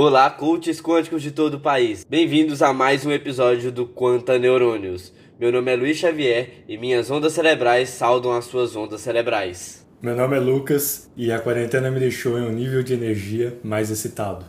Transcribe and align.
Olá, 0.00 0.30
coaches 0.30 0.80
quânticos 0.80 1.20
de 1.24 1.32
todo 1.32 1.54
o 1.54 1.60
país. 1.60 2.06
Bem-vindos 2.08 2.62
a 2.62 2.72
mais 2.72 3.04
um 3.04 3.10
episódio 3.10 3.72
do 3.72 3.84
Quanta 3.84 4.38
Neurônios. 4.38 5.12
Meu 5.40 5.50
nome 5.50 5.72
é 5.72 5.74
Luiz 5.74 5.96
Xavier 5.96 6.62
e 6.68 6.78
minhas 6.78 7.10
ondas 7.10 7.32
cerebrais 7.32 7.88
saudam 7.88 8.30
as 8.30 8.44
suas 8.44 8.76
ondas 8.76 9.00
cerebrais. 9.00 9.84
Meu 10.00 10.14
nome 10.14 10.36
é 10.36 10.38
Lucas 10.38 11.10
e 11.16 11.32
a 11.32 11.40
quarentena 11.40 11.90
me 11.90 11.98
deixou 11.98 12.38
em 12.38 12.42
um 12.42 12.52
nível 12.52 12.80
de 12.84 12.94
energia 12.94 13.58
mais 13.64 13.90
excitado. 13.90 14.46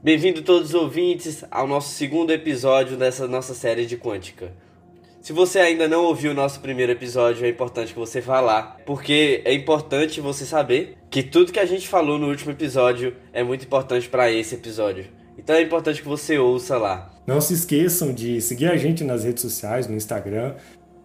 Bem-vindo 0.00 0.42
todos 0.42 0.68
os 0.68 0.74
ouvintes 0.74 1.44
ao 1.50 1.66
nosso 1.66 1.92
segundo 1.92 2.30
episódio 2.30 2.96
dessa 2.96 3.26
nossa 3.26 3.52
série 3.52 3.84
de 3.84 3.96
Quântica. 3.96 4.52
Se 5.22 5.32
você 5.32 5.60
ainda 5.60 5.86
não 5.86 6.06
ouviu 6.06 6.32
o 6.32 6.34
nosso 6.34 6.58
primeiro 6.58 6.90
episódio, 6.90 7.46
é 7.46 7.48
importante 7.48 7.92
que 7.92 7.98
você 7.98 8.20
vá 8.20 8.40
lá, 8.40 8.76
porque 8.84 9.40
é 9.44 9.54
importante 9.54 10.20
você 10.20 10.44
saber 10.44 10.98
que 11.08 11.22
tudo 11.22 11.52
que 11.52 11.60
a 11.60 11.64
gente 11.64 11.86
falou 11.86 12.18
no 12.18 12.26
último 12.28 12.50
episódio 12.50 13.14
é 13.32 13.44
muito 13.44 13.64
importante 13.64 14.08
para 14.08 14.32
esse 14.32 14.56
episódio. 14.56 15.04
Então 15.38 15.54
é 15.54 15.62
importante 15.62 16.02
que 16.02 16.08
você 16.08 16.40
ouça 16.40 16.76
lá. 16.76 17.14
Não 17.24 17.40
se 17.40 17.54
esqueçam 17.54 18.12
de 18.12 18.40
seguir 18.40 18.66
a 18.66 18.76
gente 18.76 19.04
nas 19.04 19.22
redes 19.22 19.42
sociais, 19.42 19.86
no 19.86 19.94
Instagram, 19.94 20.56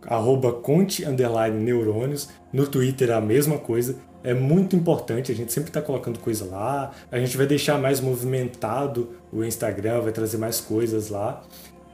arroba 0.08 0.52
conte 0.52 1.06
neurônios, 1.06 2.28
no 2.52 2.66
Twitter 2.66 3.12
a 3.12 3.22
mesma 3.22 3.60
coisa. 3.60 4.00
É 4.24 4.34
muito 4.34 4.76
importante, 4.76 5.32
a 5.32 5.36
gente 5.36 5.54
sempre 5.54 5.70
está 5.70 5.80
colocando 5.80 6.18
coisa 6.18 6.44
lá. 6.44 6.92
A 7.12 7.20
gente 7.20 7.38
vai 7.38 7.46
deixar 7.46 7.78
mais 7.78 8.02
movimentado 8.02 9.16
o 9.32 9.44
Instagram, 9.44 10.02
vai 10.02 10.12
trazer 10.12 10.40
mais 10.40 10.60
coisas 10.60 11.10
lá. 11.10 11.44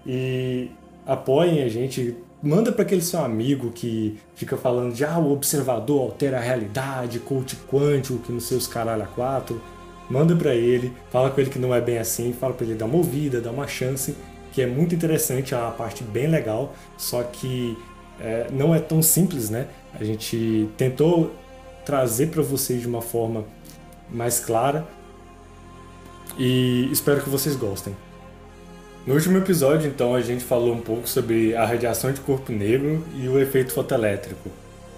E 0.07 0.71
apoiem 1.05 1.63
a 1.63 1.69
gente. 1.69 2.15
Manda 2.41 2.73
para 2.73 2.81
aquele 2.81 3.01
seu 3.01 3.21
amigo 3.21 3.71
que 3.71 4.19
fica 4.35 4.57
falando 4.57 4.93
de 4.93 5.05
ah, 5.05 5.17
o 5.17 5.31
observador 5.31 6.01
altera 6.01 6.37
a 6.37 6.41
realidade, 6.41 7.19
coach 7.19 7.55
quântico, 7.71 8.19
que 8.19 8.33
não 8.33 8.41
sei 8.41 8.57
os 8.57 8.67
caralho 8.67 9.03
a 9.03 9.07
quatro. 9.07 9.61
Manda 10.09 10.35
para 10.35 10.53
ele, 10.53 10.91
fala 11.09 11.29
com 11.29 11.39
ele 11.39 11.49
que 11.49 11.57
não 11.57 11.73
é 11.73 11.79
bem 11.79 11.97
assim, 11.97 12.33
fala 12.33 12.53
para 12.53 12.65
ele 12.65 12.75
dar 12.75 12.85
uma 12.85 12.97
ouvida, 12.97 13.39
dar 13.39 13.51
uma 13.51 13.65
chance, 13.65 14.13
que 14.51 14.61
é 14.61 14.67
muito 14.67 14.93
interessante, 14.93 15.53
é 15.53 15.57
uma 15.57 15.71
parte 15.71 16.03
bem 16.03 16.27
legal, 16.27 16.73
só 16.97 17.23
que 17.23 17.77
é, 18.19 18.47
não 18.51 18.75
é 18.75 18.79
tão 18.79 19.01
simples, 19.01 19.49
né? 19.49 19.67
A 19.97 20.03
gente 20.03 20.69
tentou 20.75 21.31
trazer 21.85 22.27
para 22.27 22.41
vocês 22.41 22.81
de 22.81 22.87
uma 22.87 23.01
forma 23.01 23.45
mais 24.09 24.39
clara 24.39 24.85
e 26.37 26.89
espero 26.91 27.21
que 27.21 27.29
vocês 27.29 27.55
gostem. 27.55 27.95
No 29.05 29.15
último 29.15 29.37
episódio, 29.37 29.89
então, 29.89 30.15
a 30.15 30.21
gente 30.21 30.45
falou 30.45 30.73
um 30.73 30.79
pouco 30.79 31.09
sobre 31.09 31.53
a 31.57 31.65
radiação 31.65 32.13
de 32.13 32.21
corpo 32.21 32.53
negro 32.53 33.03
e 33.19 33.27
o 33.27 33.37
efeito 33.37 33.73
fotoelétrico. 33.73 34.49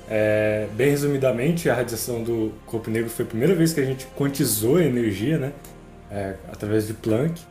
É, 0.08 0.68
bem 0.74 0.92
resumidamente, 0.92 1.68
a 1.72 1.74
radiação 1.74 2.22
do 2.22 2.54
corpo 2.68 2.92
negro 2.92 3.10
foi 3.10 3.26
a 3.26 3.28
primeira 3.28 3.56
vez 3.56 3.74
que 3.74 3.80
a 3.80 3.84
gente 3.86 4.06
quantizou 4.16 4.78
a 4.78 4.84
energia, 4.84 5.40
né? 5.40 5.54
É, 6.12 6.36
através 6.52 6.86
de 6.86 6.94
Planck. 6.94 7.42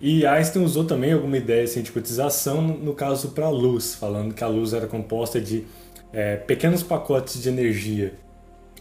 E 0.00 0.26
Einstein 0.26 0.64
usou 0.64 0.84
também 0.84 1.12
alguma 1.12 1.36
ideia 1.36 1.62
assim, 1.62 1.82
de 1.82 1.92
quantização, 1.92 2.60
no 2.60 2.92
caso 2.92 3.28
para 3.28 3.46
a 3.46 3.50
luz, 3.50 3.94
falando 3.94 4.34
que 4.34 4.42
a 4.42 4.48
luz 4.48 4.72
era 4.72 4.88
composta 4.88 5.40
de 5.40 5.64
é, 6.12 6.34
pequenos 6.34 6.82
pacotes 6.82 7.40
de 7.40 7.48
energia 7.48 8.14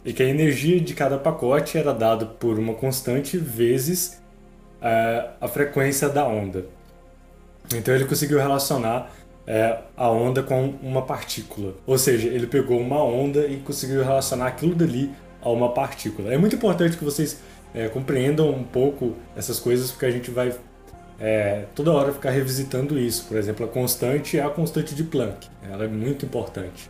e 0.04 0.12
que 0.12 0.24
a 0.24 0.26
energia 0.28 0.82
de 0.82 0.96
cada 0.96 1.20
pacote 1.20 1.78
era 1.78 1.94
dada 1.94 2.26
por 2.26 2.58
uma 2.58 2.74
constante 2.74 3.38
vezes 3.38 4.20
é, 4.82 5.30
a 5.40 5.48
frequência 5.48 6.10
da 6.10 6.28
onda. 6.28 6.66
Então 7.74 7.94
ele 7.94 8.06
conseguiu 8.06 8.38
relacionar 8.38 9.12
é, 9.48 9.80
a 9.96 10.10
onda 10.10 10.44
com 10.44 10.74
uma 10.82 11.02
partícula. 11.04 11.74
Ou 11.86 11.98
seja, 11.98 12.28
ele 12.28 12.48
pegou 12.48 12.80
uma 12.80 13.04
onda 13.04 13.46
e 13.48 13.58
conseguiu 13.58 14.04
relacionar 14.04 14.48
aquilo 14.48 14.76
dali 14.76 15.12
a 15.42 15.50
uma 15.50 15.70
partícula. 15.70 16.34
É 16.34 16.38
muito 16.38 16.56
importante 16.56 16.98
que 16.98 17.04
vocês 17.04 17.40
é, 17.74 17.88
compreendam 17.88 18.50
um 18.50 18.64
pouco 18.64 19.16
essas 19.36 19.60
coisas, 19.60 19.92
porque 19.92 20.06
a 20.06 20.12
gente 20.12 20.32
vai 20.32 20.54
é, 21.20 21.66
toda 21.76 21.92
hora 21.92 22.12
ficar 22.12 22.32
revisitando 22.32 22.98
isso. 22.98 23.26
Por 23.28 23.38
exemplo, 23.38 23.66
a 23.66 23.70
constante 23.70 24.38
é 24.38 24.44
a 24.44 24.50
constante 24.50 24.96
de 24.96 25.04
Planck. 25.04 25.48
Ela 25.70 25.86
é 25.86 25.88
muito 25.88 26.26
importante. 26.26 26.90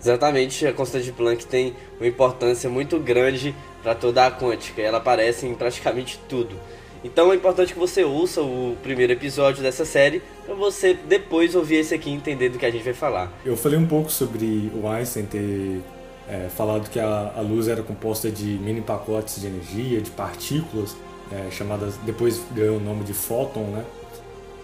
Exatamente, 0.00 0.66
a 0.66 0.72
constante 0.72 1.04
de 1.04 1.12
Planck 1.12 1.44
tem 1.44 1.74
uma 1.98 2.06
importância 2.06 2.70
muito 2.70 2.98
grande 2.98 3.54
para 3.82 3.94
toda 3.94 4.24
a 4.24 4.30
quântica. 4.30 4.80
Ela 4.80 4.96
aparece 4.96 5.46
em 5.46 5.54
praticamente 5.54 6.18
tudo. 6.26 6.56
Então 7.02 7.32
é 7.32 7.36
importante 7.36 7.72
que 7.72 7.78
você 7.78 8.04
ouça 8.04 8.42
o 8.42 8.76
primeiro 8.82 9.12
episódio 9.12 9.62
dessa 9.62 9.84
série 9.84 10.22
para 10.44 10.54
você 10.54 10.94
depois 10.94 11.54
ouvir 11.54 11.76
esse 11.76 11.94
aqui 11.94 12.10
e 12.10 12.12
entender 12.12 12.50
do 12.50 12.58
que 12.58 12.66
a 12.66 12.70
gente 12.70 12.84
vai 12.84 12.92
falar. 12.92 13.32
Eu 13.44 13.56
falei 13.56 13.78
um 13.78 13.86
pouco 13.86 14.10
sobre 14.10 14.70
o 14.74 14.86
Einstein 14.86 15.24
ter 15.24 15.80
é, 16.28 16.48
falado 16.48 16.90
que 16.90 17.00
a, 17.00 17.32
a, 17.36 17.40
luz 17.40 17.68
era 17.68 17.82
composta 17.82 18.30
de 18.30 18.44
mini 18.44 18.82
pacotes 18.82 19.40
de 19.40 19.46
energia, 19.46 20.00
de 20.00 20.10
partículas, 20.10 20.94
é, 21.32 21.50
chamadas 21.50 21.96
depois 22.04 22.42
ganhou 22.52 22.76
o 22.76 22.80
nome 22.80 23.02
de 23.04 23.14
fóton, 23.14 23.62
né? 23.64 23.84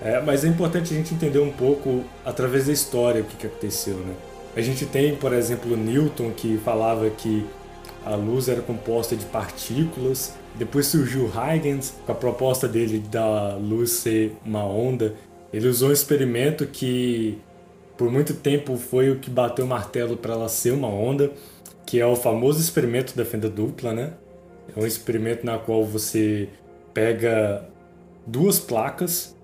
É, 0.00 0.20
mas 0.20 0.44
é 0.44 0.48
importante 0.48 0.92
a 0.92 0.96
gente 0.96 1.14
entender 1.14 1.38
um 1.38 1.50
pouco 1.50 2.04
através 2.24 2.66
da 2.66 2.72
história 2.72 3.22
o 3.22 3.24
que, 3.24 3.36
que 3.36 3.46
aconteceu, 3.46 3.94
né? 3.96 4.14
A 4.54 4.60
gente 4.60 4.84
tem, 4.84 5.16
por 5.16 5.32
exemplo, 5.32 5.74
Newton 5.74 6.30
que 6.30 6.58
falava 6.58 7.08
que 7.08 7.46
a 8.04 8.14
luz 8.14 8.48
era 8.48 8.60
composta 8.60 9.16
de 9.16 9.24
partículas 9.24 10.34
depois 10.58 10.86
surgiu 10.86 11.26
Huygens 11.26 11.94
com 12.04 12.12
a 12.12 12.14
proposta 12.14 12.66
dele 12.66 12.98
da 12.98 13.56
luz 13.56 13.90
ser 13.90 14.34
uma 14.44 14.64
onda. 14.64 15.14
Ele 15.52 15.68
usou 15.68 15.90
um 15.90 15.92
experimento 15.92 16.66
que 16.66 17.38
por 17.96 18.10
muito 18.10 18.34
tempo 18.34 18.76
foi 18.76 19.10
o 19.10 19.18
que 19.18 19.30
bateu 19.30 19.64
o 19.64 19.68
martelo 19.68 20.16
para 20.16 20.34
ela 20.34 20.48
ser 20.48 20.72
uma 20.72 20.88
onda, 20.88 21.30
que 21.84 22.00
é 22.00 22.06
o 22.06 22.16
famoso 22.16 22.60
experimento 22.60 23.16
da 23.16 23.24
fenda 23.24 23.48
dupla, 23.48 23.92
né? 23.92 24.12
É 24.74 24.80
um 24.80 24.86
experimento 24.86 25.46
na 25.46 25.58
qual 25.58 25.84
você 25.84 26.48
pega 26.92 27.64
duas 28.26 28.58
placas. 28.58 29.34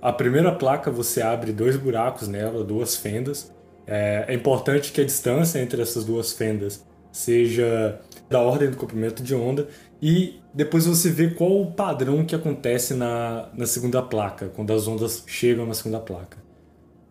A 0.00 0.12
primeira 0.12 0.52
placa 0.52 0.90
você 0.90 1.22
abre 1.22 1.52
dois 1.52 1.76
buracos 1.76 2.28
nela, 2.28 2.64
duas 2.64 2.96
fendas. 2.96 3.52
É, 3.86 4.26
é 4.28 4.34
importante 4.34 4.92
que 4.92 5.00
a 5.00 5.04
distância 5.04 5.58
entre 5.58 5.80
essas 5.80 6.04
duas 6.04 6.32
fendas 6.32 6.84
seja 7.10 8.00
da 8.28 8.40
ordem 8.40 8.70
do 8.70 8.76
comprimento 8.76 9.22
de 9.22 9.34
onda 9.34 9.68
e 10.02 10.40
depois 10.52 10.84
você 10.84 11.10
vê 11.10 11.30
qual 11.30 11.62
o 11.62 11.70
padrão 11.70 12.24
que 12.24 12.34
acontece 12.34 12.92
na, 12.92 13.48
na 13.54 13.66
segunda 13.66 14.02
placa, 14.02 14.48
quando 14.48 14.72
as 14.72 14.88
ondas 14.88 15.22
chegam 15.28 15.64
na 15.64 15.74
segunda 15.74 16.00
placa. 16.00 16.38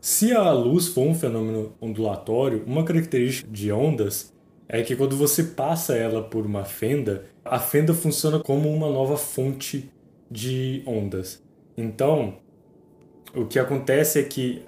Se 0.02 0.34
a 0.34 0.52
luz 0.52 0.88
for 0.88 1.08
um 1.08 1.16
fenômeno 1.16 1.74
ondulatório, 1.80 2.64
uma 2.68 2.84
característica 2.84 3.50
de 3.50 3.72
ondas 3.72 4.34
é 4.68 4.82
que 4.82 4.96
quando 4.96 5.16
você 5.16 5.44
passa 5.44 5.96
ela 5.96 6.22
por 6.22 6.46
uma 6.46 6.66
fenda, 6.66 7.26
a 7.46 7.60
fenda 7.60 7.94
funciona 7.94 8.40
como 8.40 8.70
uma 8.70 8.90
nova 8.90 9.16
fonte 9.16 9.90
de 10.30 10.84
ondas. 10.86 11.42
Então, 11.78 12.36
o 13.34 13.46
que 13.46 13.58
acontece 13.58 14.20
é 14.20 14.24
que, 14.24 14.64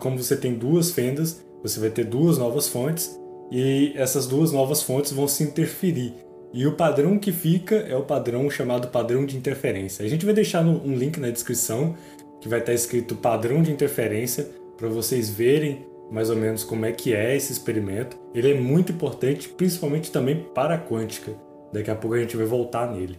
como 0.00 0.20
você 0.20 0.36
tem 0.36 0.54
duas 0.54 0.90
fendas, 0.90 1.44
você 1.62 1.78
vai 1.78 1.90
ter 1.90 2.04
duas 2.04 2.38
novas 2.38 2.68
fontes 2.68 3.18
e 3.52 3.92
essas 3.94 4.26
duas 4.26 4.52
novas 4.52 4.82
fontes 4.82 5.12
vão 5.12 5.28
se 5.28 5.44
interferir. 5.44 6.14
E 6.52 6.66
o 6.66 6.72
padrão 6.72 7.18
que 7.18 7.30
fica 7.30 7.76
é 7.76 7.94
o 7.96 8.04
padrão 8.04 8.48
chamado 8.50 8.88
padrão 8.88 9.26
de 9.26 9.36
interferência. 9.36 10.04
A 10.04 10.08
gente 10.08 10.24
vai 10.24 10.34
deixar 10.34 10.64
um 10.64 10.94
link 10.94 11.18
na 11.18 11.30
descrição 11.30 11.94
que 12.40 12.48
vai 12.48 12.60
estar 12.60 12.72
escrito 12.72 13.14
padrão 13.14 13.62
de 13.62 13.70
interferência 13.70 14.48
para 14.76 14.88
vocês 14.88 15.28
verem 15.28 15.86
mais 16.10 16.30
ou 16.30 16.36
menos 16.36 16.64
como 16.64 16.86
é 16.86 16.92
que 16.92 17.14
é 17.14 17.36
esse 17.36 17.52
experimento. 17.52 18.16
Ele 18.34 18.52
é 18.52 18.54
muito 18.54 18.92
importante, 18.92 19.48
principalmente 19.48 20.10
também 20.10 20.46
para 20.54 20.74
a 20.74 20.78
quântica. 20.78 21.32
Daqui 21.72 21.90
a 21.90 21.94
pouco 21.94 22.16
a 22.16 22.20
gente 22.20 22.36
vai 22.36 22.46
voltar 22.46 22.90
nele. 22.90 23.18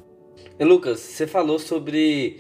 E 0.58 0.64
Lucas, 0.64 1.00
você 1.00 1.28
falou 1.28 1.60
sobre 1.60 2.38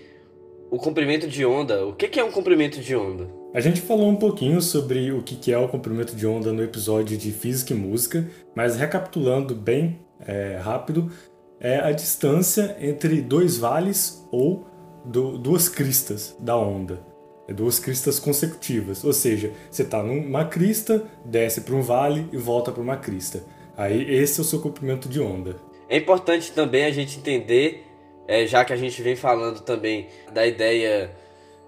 o 0.71 0.77
comprimento 0.77 1.27
de 1.27 1.45
onda. 1.45 1.85
O 1.85 1.93
que 1.93 2.19
é 2.19 2.23
um 2.23 2.31
comprimento 2.31 2.79
de 2.79 2.95
onda? 2.95 3.29
A 3.53 3.59
gente 3.59 3.81
falou 3.81 4.07
um 4.07 4.15
pouquinho 4.15 4.61
sobre 4.61 5.11
o 5.11 5.23
que 5.23 5.51
é 5.51 5.57
o 5.57 5.67
comprimento 5.67 6.15
de 6.15 6.25
onda 6.25 6.53
no 6.53 6.63
episódio 6.63 7.17
de 7.17 7.31
Física 7.31 7.73
e 7.73 7.77
Música, 7.77 8.27
mas 8.55 8.75
recapitulando 8.75 9.55
bem 9.55 9.99
é, 10.25 10.59
rápido, 10.61 11.11
é 11.59 11.79
a 11.79 11.91
distância 11.91 12.77
entre 12.79 13.21
dois 13.21 13.57
vales 13.57 14.27
ou 14.31 14.65
do, 15.03 15.37
duas 15.37 15.67
cristas 15.67 16.35
da 16.39 16.57
onda. 16.57 17.01
É 17.47 17.53
duas 17.53 17.79
cristas 17.79 18.19
consecutivas, 18.19 19.03
ou 19.03 19.11
seja, 19.11 19.51
você 19.71 19.81
está 19.81 20.03
numa 20.03 20.45
crista, 20.45 21.03
desce 21.25 21.61
para 21.61 21.75
um 21.75 21.81
vale 21.81 22.27
e 22.31 22.37
volta 22.37 22.71
para 22.71 22.81
uma 22.81 22.95
crista. 22.95 23.43
Aí 23.75 24.13
esse 24.13 24.39
é 24.39 24.41
o 24.41 24.45
seu 24.45 24.61
comprimento 24.61 25.09
de 25.09 25.19
onda. 25.19 25.55
É 25.89 25.97
importante 25.97 26.51
também 26.51 26.85
a 26.85 26.91
gente 26.91 27.17
entender, 27.17 27.87
é, 28.27 28.45
já 28.45 28.63
que 28.63 28.71
a 28.71 28.75
gente 28.75 29.01
vem 29.01 29.15
falando 29.15 29.61
também 29.61 30.07
da 30.31 30.45
ideia 30.45 31.09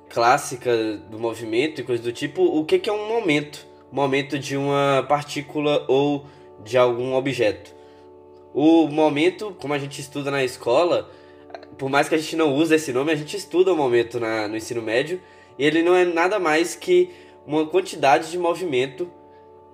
clássica 0.07 0.71
do 1.09 1.17
movimento 1.17 1.81
e 1.81 1.83
coisa 1.83 2.03
do 2.03 2.11
tipo, 2.11 2.43
o 2.43 2.63
que, 2.63 2.77
que 2.77 2.89
é 2.89 2.93
um 2.93 3.07
momento? 3.07 3.65
Momento 3.91 4.37
de 4.37 4.55
uma 4.55 5.03
partícula 5.07 5.83
ou 5.87 6.25
de 6.63 6.77
algum 6.77 7.15
objeto. 7.15 7.73
O 8.53 8.87
momento, 8.87 9.55
como 9.59 9.73
a 9.73 9.77
gente 9.77 10.01
estuda 10.01 10.29
na 10.29 10.43
escola, 10.43 11.09
por 11.77 11.89
mais 11.89 12.09
que 12.09 12.15
a 12.15 12.17
gente 12.17 12.35
não 12.35 12.53
use 12.53 12.75
esse 12.75 12.91
nome, 12.91 13.11
a 13.11 13.15
gente 13.15 13.37
estuda 13.37 13.73
o 13.73 13.77
momento 13.77 14.19
na, 14.19 14.47
no 14.47 14.57
ensino 14.57 14.81
médio, 14.81 15.21
e 15.57 15.65
ele 15.65 15.81
não 15.81 15.95
é 15.95 16.03
nada 16.03 16.39
mais 16.39 16.75
que 16.75 17.09
uma 17.45 17.65
quantidade 17.65 18.29
de 18.29 18.37
movimento 18.37 19.09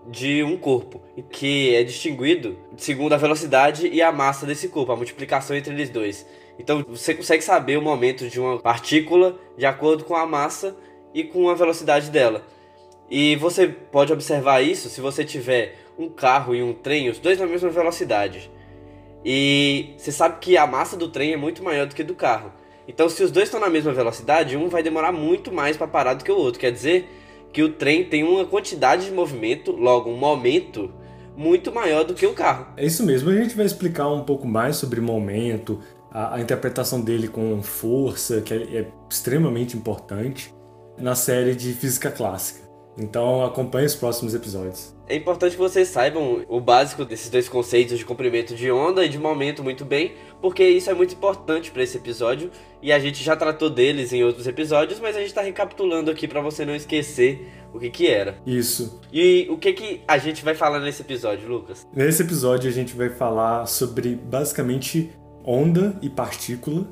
de 0.09 0.41
um 0.44 0.57
corpo, 0.57 1.01
que 1.29 1.75
é 1.75 1.83
distinguido 1.83 2.57
segundo 2.77 3.13
a 3.13 3.18
velocidade 3.18 3.88
e 3.88 4.01
a 4.01 4.12
massa 4.12 4.45
desse 4.45 4.69
corpo, 4.69 4.91
a 4.91 4.95
multiplicação 4.95 5.56
entre 5.56 5.73
eles 5.73 5.89
dois. 5.89 6.25
Então 6.57 6.83
você 6.88 7.13
consegue 7.13 7.44
saber 7.44 7.77
o 7.77 7.81
momento 7.81 8.30
de 8.30 8.39
uma 8.39 8.57
partícula 8.57 9.38
de 9.57 9.65
acordo 9.65 10.06
com 10.06 10.15
a 10.15 10.25
massa 10.25 10.75
e 11.13 11.23
com 11.23 11.50
a 11.50 11.56
velocidade 11.56 12.09
dela. 12.09 12.45
E 13.09 13.35
você 13.35 13.68
pode 13.68 14.13
observar 14.13 14.62
isso 14.62 14.89
se 14.89 15.01
você 15.01 15.23
tiver 15.23 15.75
um 15.97 16.09
carro 16.09 16.56
e 16.56 16.63
um 16.63 16.73
trem, 16.73 17.09
os 17.09 17.19
dois 17.19 17.39
na 17.39 17.45
mesma 17.45 17.69
velocidade. 17.69 18.50
E 19.25 19.94
você 19.98 20.12
sabe 20.12 20.38
que 20.40 20.58
a 20.58 20.66
massa 20.66 20.96
do 20.96 21.10
trem 21.10 21.34
é 21.34 21.38
muito 21.38 21.64
maior 21.64 21.88
do 21.88 21.96
que 21.96 22.04
do 22.04 22.16
carro. 22.16 22.52
Então, 22.88 23.10
se 23.10 23.22
os 23.24 23.31
dois 23.31 23.48
estão 23.48 23.60
na 23.60 23.69
mesma 23.69 23.92
velocidade, 23.92 24.56
um 24.56 24.69
vai 24.69 24.81
demorar 24.81 25.12
muito 25.12 25.52
mais 25.52 25.75
para 25.75 25.88
parar 25.88 26.14
do 26.14 26.24
que 26.24 26.31
o 26.31 26.38
outro. 26.38 26.60
Quer 26.60 26.72
dizer 26.72 27.10
que 27.52 27.62
o 27.62 27.74
trem 27.74 28.06
tem 28.06 28.24
uma 28.24 28.46
quantidade 28.46 29.06
de 29.06 29.12
movimento, 29.12 29.72
logo 29.72 30.10
um 30.10 30.18
momento 30.18 30.94
muito 31.36 31.72
maior 31.72 32.04
do 32.04 32.14
que 32.14 32.25
o 32.25 32.34
carro. 32.34 32.68
É 32.78 32.86
isso 32.86 33.04
mesmo. 33.06 33.30
A 33.30 33.36
gente 33.36 33.56
vai 33.56 33.66
explicar 33.66 34.08
um 34.10 34.24
pouco 34.24 34.48
mais 34.48 34.78
sobre 34.78 35.02
momento, 35.02 35.80
a, 36.12 36.36
a 36.36 36.42
interpretação 36.42 37.02
dele 37.02 37.28
com 37.28 37.62
força, 37.62 38.42
que 38.42 38.54
é, 38.54 38.58
é 38.58 38.88
extremamente 39.10 39.78
importante, 39.78 40.54
na 40.98 41.14
série 41.14 41.56
de 41.56 41.74
física 41.74 42.10
clássica. 42.10 42.68
Então 42.98 43.44
acompanhe 43.46 43.86
os 43.86 43.96
próximos 43.96 44.34
episódios. 44.34 44.96
É 45.09 45.15
importante 45.15 45.54
que 45.54 45.57
vocês 45.57 45.88
saibam 45.88 46.44
o 46.50 46.59
básico 46.59 47.06
desses 47.06 47.30
dois 47.30 47.48
conceitos 47.48 47.98
de 47.98 48.04
comprimento 48.04 48.54
de 48.54 48.69
onda 48.69 49.06
e 49.06 49.09
de 49.09 49.18
momento 49.18 49.63
muito 49.63 49.86
bem, 49.86 50.15
porque 50.42 50.68
isso 50.68 50.89
é 50.89 50.94
muito 50.94 51.15
importante 51.15 51.71
para 51.71 51.81
esse 51.81 51.95
episódio 51.95 52.51
e 52.81 52.92
a 52.92 53.00
gente 53.00 53.24
já 53.24 53.33
tratou 53.33 53.69
deles 53.69 54.12
em 54.12 54.21
outros 54.25 54.48
episódios, 54.48 55.00
mas 55.00 55.15
a 55.15 55.19
gente 55.19 55.30
está 55.30 55.42
recapitulando 55.42 56.12
aqui 56.12 56.27
para 56.27 56.42
você 56.42 56.65
não 56.65 56.75
esquecer 56.75 57.48
o 57.74 57.80
que 57.80 57.89
que 57.89 58.07
era. 58.07 58.38
Isso. 58.45 59.00
E 59.12 59.48
o 59.50 59.57
que 59.57 59.71
que 59.71 60.01
a 60.06 60.18
gente 60.18 60.44
vai 60.44 60.56
falar 60.56 60.81
nesse 60.81 61.01
episódio, 61.01 61.48
Lucas? 61.48 61.88
Nesse 61.95 62.24
episódio 62.24 62.69
a 62.69 62.74
gente 62.74 62.94
vai 62.94 63.09
falar 63.09 63.65
sobre 63.65 64.13
basicamente 64.13 65.09
onda 65.42 65.98
e 66.01 66.09
partícula, 66.09 66.86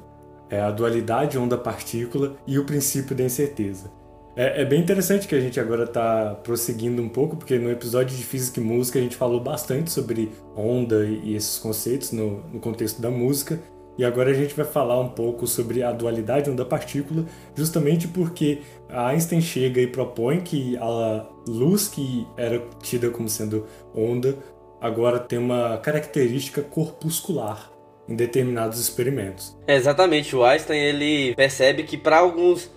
é 0.50 0.62
a 0.62 0.72
dualidade 0.72 1.38
onda-partícula 1.38 2.38
e 2.48 2.58
o 2.58 2.64
princípio 2.64 3.14
da 3.14 3.26
incerteza. 3.26 3.92
É, 4.36 4.62
é, 4.62 4.66
bem 4.66 4.82
interessante 4.82 5.28
que 5.28 5.36
a 5.36 5.40
gente 5.40 5.60
agora 5.60 5.86
está 5.86 6.36
prosseguindo 6.44 7.02
um 7.02 7.08
pouco, 7.08 7.38
porque 7.38 7.58
no 7.58 7.72
episódio 7.72 8.16
de 8.16 8.24
Física 8.24 8.60
e 8.60 8.64
Música 8.64 9.00
a 9.00 9.02
gente 9.02 9.16
falou 9.16 9.40
bastante 9.40 9.90
sobre 9.90 10.30
onda 10.56 11.06
e, 11.06 11.36
esses 11.36 11.58
conceitos 11.58 12.12
no, 12.12 12.44
no, 12.52 12.60
contexto 12.60 13.02
da 13.02 13.10
música. 13.10 13.60
E 13.98 14.04
agora 14.04 14.32
a 14.32 14.34
gente 14.34 14.54
vai 14.54 14.66
falar 14.66 15.00
um 15.00 15.08
pouco 15.08 15.48
sobre 15.48 15.82
a 15.82 15.94
dualidade 15.94 16.50
onda-partícula, 16.50 17.26
justamente 17.56 18.10
porque 18.10 18.60
Einstein 18.90 19.40
chega 19.40 19.80
e 19.80 19.88
propõe 19.88 20.42
que 20.42 20.76
a 20.76 21.26
luz 21.48 21.88
que 21.88 22.28
era 22.36 22.62
tida 22.84 23.10
como 23.10 23.30
sendo 23.30 23.66
onda 23.96 24.38
agora 24.82 25.18
tem 25.18 25.40
uma 25.40 25.78
característica 25.78 26.62
corpuscular 26.62 27.72
em 28.08 28.16
determinados 28.16 28.80
experimentos. 28.80 29.58
É, 29.66 29.76
exatamente, 29.76 30.36
o 30.36 30.44
Einstein 30.44 30.80
ele 30.80 31.34
percebe 31.36 31.84
que 31.84 31.98
para 31.98 32.18
alguns 32.18 32.70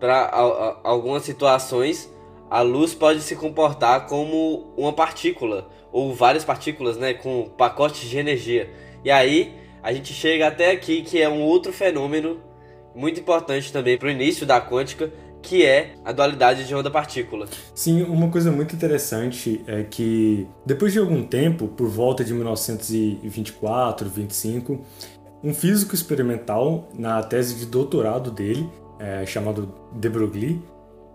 para 0.00 0.30
algumas 0.82 1.22
situações, 1.22 2.10
a 2.50 2.62
luz 2.62 2.94
pode 2.94 3.20
se 3.20 3.36
comportar 3.36 4.06
como 4.06 4.72
uma 4.76 4.92
partícula 4.92 5.68
ou 5.92 6.14
várias 6.14 6.44
partículas, 6.44 6.96
né, 6.96 7.14
com 7.14 7.50
pacotes 7.56 8.08
de 8.08 8.18
energia. 8.18 8.70
E 9.04 9.10
aí 9.10 9.54
a 9.82 9.92
gente 9.92 10.12
chega 10.12 10.48
até 10.48 10.70
aqui 10.70 11.02
que 11.02 11.20
é 11.20 11.28
um 11.28 11.42
outro 11.42 11.72
fenômeno 11.72 12.40
muito 12.94 13.20
importante 13.20 13.72
também 13.72 13.96
para 13.96 14.08
o 14.08 14.10
início 14.10 14.46
da 14.46 14.60
quântica, 14.60 15.12
que 15.42 15.64
é 15.64 15.94
a 16.04 16.12
dualidade 16.12 16.66
de 16.66 16.74
onda-partícula. 16.74 17.46
Sim, 17.74 18.02
uma 18.02 18.28
coisa 18.28 18.50
muito 18.50 18.74
interessante 18.74 19.62
é 19.66 19.84
que 19.84 20.46
depois 20.66 20.92
de 20.92 20.98
algum 20.98 21.22
tempo, 21.22 21.68
por 21.68 21.88
volta 21.88 22.24
de 22.24 22.34
1924, 22.34 24.08
25, 24.08 24.80
um 25.42 25.54
físico 25.54 25.94
experimental 25.94 26.88
na 26.92 27.22
tese 27.22 27.54
de 27.54 27.66
doutorado 27.66 28.30
dele 28.30 28.68
é, 29.00 29.24
chamado 29.24 29.72
de 29.92 30.08
Broglie, 30.08 30.62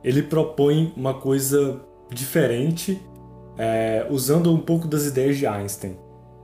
ele 0.03 0.21
propõe 0.23 0.93
uma 0.95 1.13
coisa 1.15 1.81
diferente 2.09 3.01
é, 3.57 4.05
usando 4.09 4.51
um 4.53 4.59
pouco 4.59 4.87
das 4.87 5.05
ideias 5.05 5.37
de 5.37 5.47
Einstein. 5.47 5.97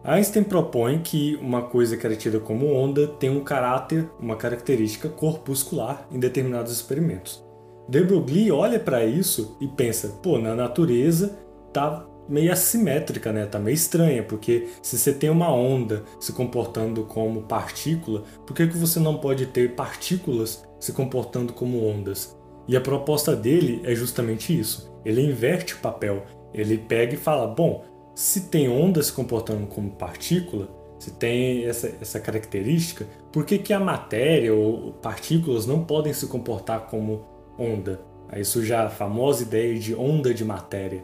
Einstein 0.04 0.44
propõe 0.44 1.00
que 1.00 1.36
uma 1.36 1.62
coisa 1.62 1.96
que 1.96 2.06
era 2.06 2.16
tida 2.16 2.40
como 2.40 2.74
onda 2.74 3.08
tem 3.08 3.30
um 3.30 3.44
caráter, 3.44 4.10
uma 4.20 4.36
característica 4.36 5.08
corpuscular 5.08 6.08
em 6.12 6.20
determinados 6.20 6.72
experimentos. 6.72 7.46
De 7.88 8.04
Broglie 8.04 8.52
olha 8.52 8.80
para 8.80 9.06
isso 9.06 9.58
e 9.62 9.68
pensa, 9.68 10.20
pô, 10.24 10.40
na 10.40 10.56
natureza 10.56 11.38
tá 11.72 12.08
meio 12.32 12.52
assimétrica, 12.52 13.34
né? 13.34 13.46
Tá 13.46 13.60
meio 13.60 13.76
estranha, 13.76 14.24
porque 14.24 14.70
se 14.82 14.98
você 14.98 15.14
tem 15.14 15.30
uma 15.30 15.54
onda 15.54 16.04
se 16.20 16.32
comportando 16.32 17.04
como 17.04 17.44
partícula, 17.44 18.24
por 18.48 18.56
que, 18.56 18.68
que 18.68 18.78
você 18.78 19.00
não 19.00 19.18
pode 19.18 19.48
ter 19.48 19.76
partículas 19.76 20.64
se 20.80 20.94
comportando 20.94 21.52
como 21.52 21.86
ondas? 21.86 22.36
E 22.68 22.78
a 22.78 22.82
proposta 22.82 23.36
dele 23.36 23.82
é 23.84 23.94
justamente 23.94 24.58
isso. 24.58 24.90
Ele 25.04 25.22
inverte 25.22 25.76
o 25.76 25.80
papel. 25.80 26.24
Ele 26.54 26.78
pega 26.78 27.16
e 27.16 27.18
fala: 27.18 27.48
bom, 27.48 27.84
se 28.16 28.50
tem 28.50 28.70
ondas 28.70 29.08
se 29.08 29.14
comportando 29.14 29.68
como 29.68 29.92
partícula, 29.92 30.70
se 31.00 31.12
tem 31.12 31.66
essa, 31.66 31.92
essa 32.00 32.20
característica, 32.20 33.06
por 33.32 33.46
que, 33.46 33.58
que 33.58 33.74
a 33.74 33.80
matéria 33.80 34.54
ou 34.54 34.94
partículas 34.94 35.66
não 35.66 35.84
podem 35.84 36.14
se 36.14 36.28
comportar 36.28 36.88
como 36.88 37.26
onda? 37.58 38.00
Aí 38.30 38.46
surge 38.46 38.74
a 38.74 38.90
famosa 38.90 39.44
ideia 39.44 39.78
de 39.78 39.94
onda 39.94 40.34
de 40.34 40.46
matéria. 40.46 41.04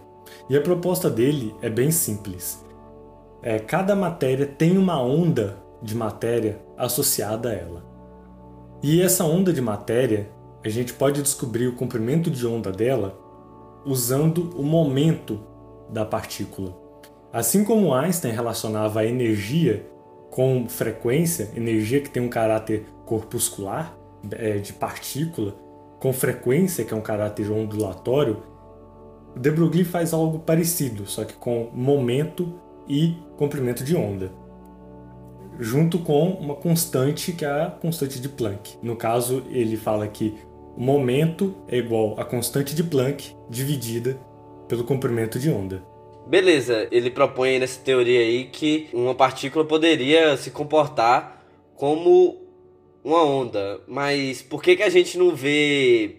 E 0.49 0.57
a 0.57 0.61
proposta 0.61 1.09
dele 1.09 1.55
é 1.61 1.69
bem 1.69 1.91
simples. 1.91 2.63
É, 3.41 3.59
cada 3.59 3.95
matéria 3.95 4.45
tem 4.45 4.77
uma 4.77 5.01
onda 5.01 5.57
de 5.81 5.95
matéria 5.95 6.61
associada 6.77 7.49
a 7.49 7.53
ela. 7.53 7.85
E 8.81 9.01
essa 9.01 9.23
onda 9.23 9.51
de 9.51 9.61
matéria, 9.61 10.29
a 10.63 10.69
gente 10.69 10.93
pode 10.93 11.21
descobrir 11.21 11.67
o 11.67 11.75
comprimento 11.75 12.29
de 12.29 12.45
onda 12.45 12.71
dela 12.71 13.17
usando 13.85 14.51
o 14.57 14.63
momento 14.63 15.39
da 15.89 16.05
partícula. 16.05 16.75
Assim 17.31 17.63
como 17.63 17.93
Einstein 17.93 18.31
relacionava 18.31 19.01
a 19.01 19.05
energia 19.05 19.87
com 20.29 20.67
frequência, 20.67 21.51
energia 21.55 22.01
que 22.01 22.09
tem 22.09 22.21
um 22.21 22.29
caráter 22.29 22.85
corpuscular, 23.05 23.97
é, 24.31 24.57
de 24.57 24.73
partícula, 24.73 25.55
com 25.99 26.11
frequência, 26.13 26.83
que 26.83 26.93
é 26.93 26.97
um 26.97 27.01
caráter 27.01 27.51
ondulatório, 27.51 28.43
de 29.37 29.51
Broglie 29.51 29.83
faz 29.83 30.13
algo 30.13 30.39
parecido, 30.39 31.05
só 31.05 31.23
que 31.23 31.33
com 31.33 31.69
momento 31.73 32.59
e 32.87 33.15
comprimento 33.37 33.83
de 33.83 33.95
onda, 33.95 34.31
junto 35.59 35.99
com 35.99 36.31
uma 36.31 36.55
constante 36.55 37.31
que 37.33 37.45
é 37.45 37.63
a 37.63 37.71
constante 37.71 38.19
de 38.19 38.29
Planck. 38.29 38.77
No 38.81 38.95
caso, 38.95 39.43
ele 39.49 39.77
fala 39.77 40.07
que 40.07 40.35
o 40.75 40.81
momento 40.81 41.55
é 41.67 41.77
igual 41.77 42.19
à 42.19 42.25
constante 42.25 42.75
de 42.75 42.83
Planck 42.83 43.35
dividida 43.49 44.19
pelo 44.67 44.83
comprimento 44.83 45.39
de 45.39 45.49
onda. 45.49 45.83
Beleza, 46.27 46.87
ele 46.91 47.09
propõe 47.09 47.57
nessa 47.57 47.79
teoria 47.79 48.19
aí 48.19 48.45
que 48.45 48.89
uma 48.93 49.15
partícula 49.15 49.63
poderia 49.63 50.35
se 50.35 50.51
comportar 50.51 51.45
como 51.75 52.41
uma 53.03 53.23
onda, 53.23 53.79
mas 53.87 54.41
por 54.41 54.61
que, 54.61 54.75
que 54.75 54.83
a 54.83 54.89
gente 54.89 55.17
não 55.17 55.33
vê 55.33 56.17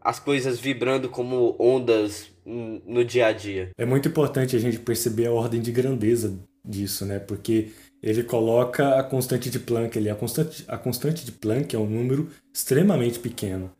as 0.00 0.18
coisas 0.18 0.58
vibrando 0.58 1.08
como 1.08 1.54
ondas 1.58 2.35
no 2.46 3.04
dia 3.04 3.26
a 3.26 3.32
dia. 3.32 3.70
É 3.76 3.84
muito 3.84 4.08
importante 4.08 4.54
a 4.54 4.58
gente 4.58 4.78
perceber 4.78 5.26
a 5.26 5.32
ordem 5.32 5.60
de 5.60 5.72
grandeza 5.72 6.38
disso, 6.64 7.04
né? 7.04 7.18
Porque 7.18 7.72
ele 8.02 8.22
coloca 8.22 8.98
a 8.98 9.02
constante 9.02 9.50
de 9.50 9.58
Planck 9.58 9.98
ali. 9.98 10.08
A 10.08 10.14
constante, 10.14 10.64
a 10.68 10.78
constante 10.78 11.24
de 11.24 11.32
Planck 11.32 11.74
é 11.74 11.78
um 11.78 11.88
número 11.88 12.28
extremamente 12.54 13.18
pequeno. 13.18 13.70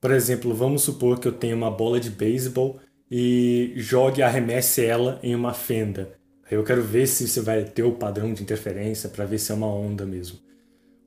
Por 0.00 0.10
exemplo, 0.10 0.54
vamos 0.54 0.82
supor 0.82 1.18
que 1.18 1.26
eu 1.26 1.32
tenho 1.32 1.56
uma 1.56 1.70
bola 1.70 1.98
de 1.98 2.10
beisebol 2.10 2.78
e 3.10 3.72
jogue, 3.76 4.22
arremesse 4.22 4.84
ela 4.84 5.18
em 5.22 5.34
uma 5.34 5.52
fenda. 5.52 6.12
Eu 6.50 6.62
quero 6.64 6.82
ver 6.82 7.06
se 7.06 7.26
você 7.26 7.40
vai 7.40 7.64
ter 7.64 7.82
o 7.82 7.92
padrão 7.92 8.32
de 8.32 8.42
interferência 8.42 9.08
para 9.08 9.24
ver 9.24 9.38
se 9.38 9.52
é 9.52 9.54
uma 9.54 9.66
onda 9.66 10.04
mesmo. 10.04 10.38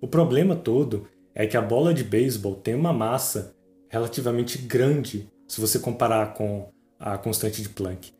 O 0.01 0.07
problema 0.07 0.55
todo 0.55 1.07
é 1.34 1.45
que 1.45 1.57
a 1.57 1.62
bola 1.62 1.93
de 1.93 2.03
beisebol 2.03 2.55
tem 2.55 2.74
uma 2.74 2.93
massa 2.93 3.55
relativamente 3.89 4.57
grande 4.57 5.29
se 5.48 5.62
você 5.62 5.77
comparar 5.77 6.34
com 6.34 6.69
a 7.05 7.19
constante 7.19 7.62
de 7.62 7.69
Planck. 7.69 8.12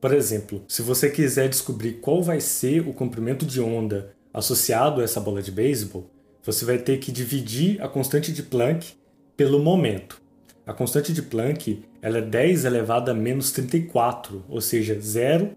Por 0.00 0.12
exemplo, 0.12 0.64
se 0.66 0.82
você 0.82 1.08
quiser 1.08 1.48
descobrir 1.48 2.00
qual 2.00 2.20
vai 2.20 2.40
ser 2.40 2.80
o 2.80 2.92
comprimento 2.92 3.46
de 3.46 3.60
onda 3.60 4.16
associado 4.34 5.00
a 5.00 5.04
essa 5.04 5.20
bola 5.20 5.40
de 5.40 5.52
beisebol, 5.52 6.10
você 6.42 6.64
vai 6.64 6.76
ter 6.76 6.98
que 6.98 7.12
dividir 7.12 7.80
a 7.80 7.88
constante 7.88 8.32
de 8.32 8.42
Planck 8.42 8.94
pelo 9.36 9.60
momento. 9.60 10.20
A 10.66 10.72
constante 10.72 11.12
de 11.12 11.22
Planck 11.22 11.84
ela 12.02 12.18
é 12.18 12.22
10 12.22 12.64
elevado 12.64 13.12
a 13.12 13.14
menos 13.14 13.52
34, 13.52 14.44
ou 14.48 14.60
seja, 14.60 14.98
0, 15.00 15.56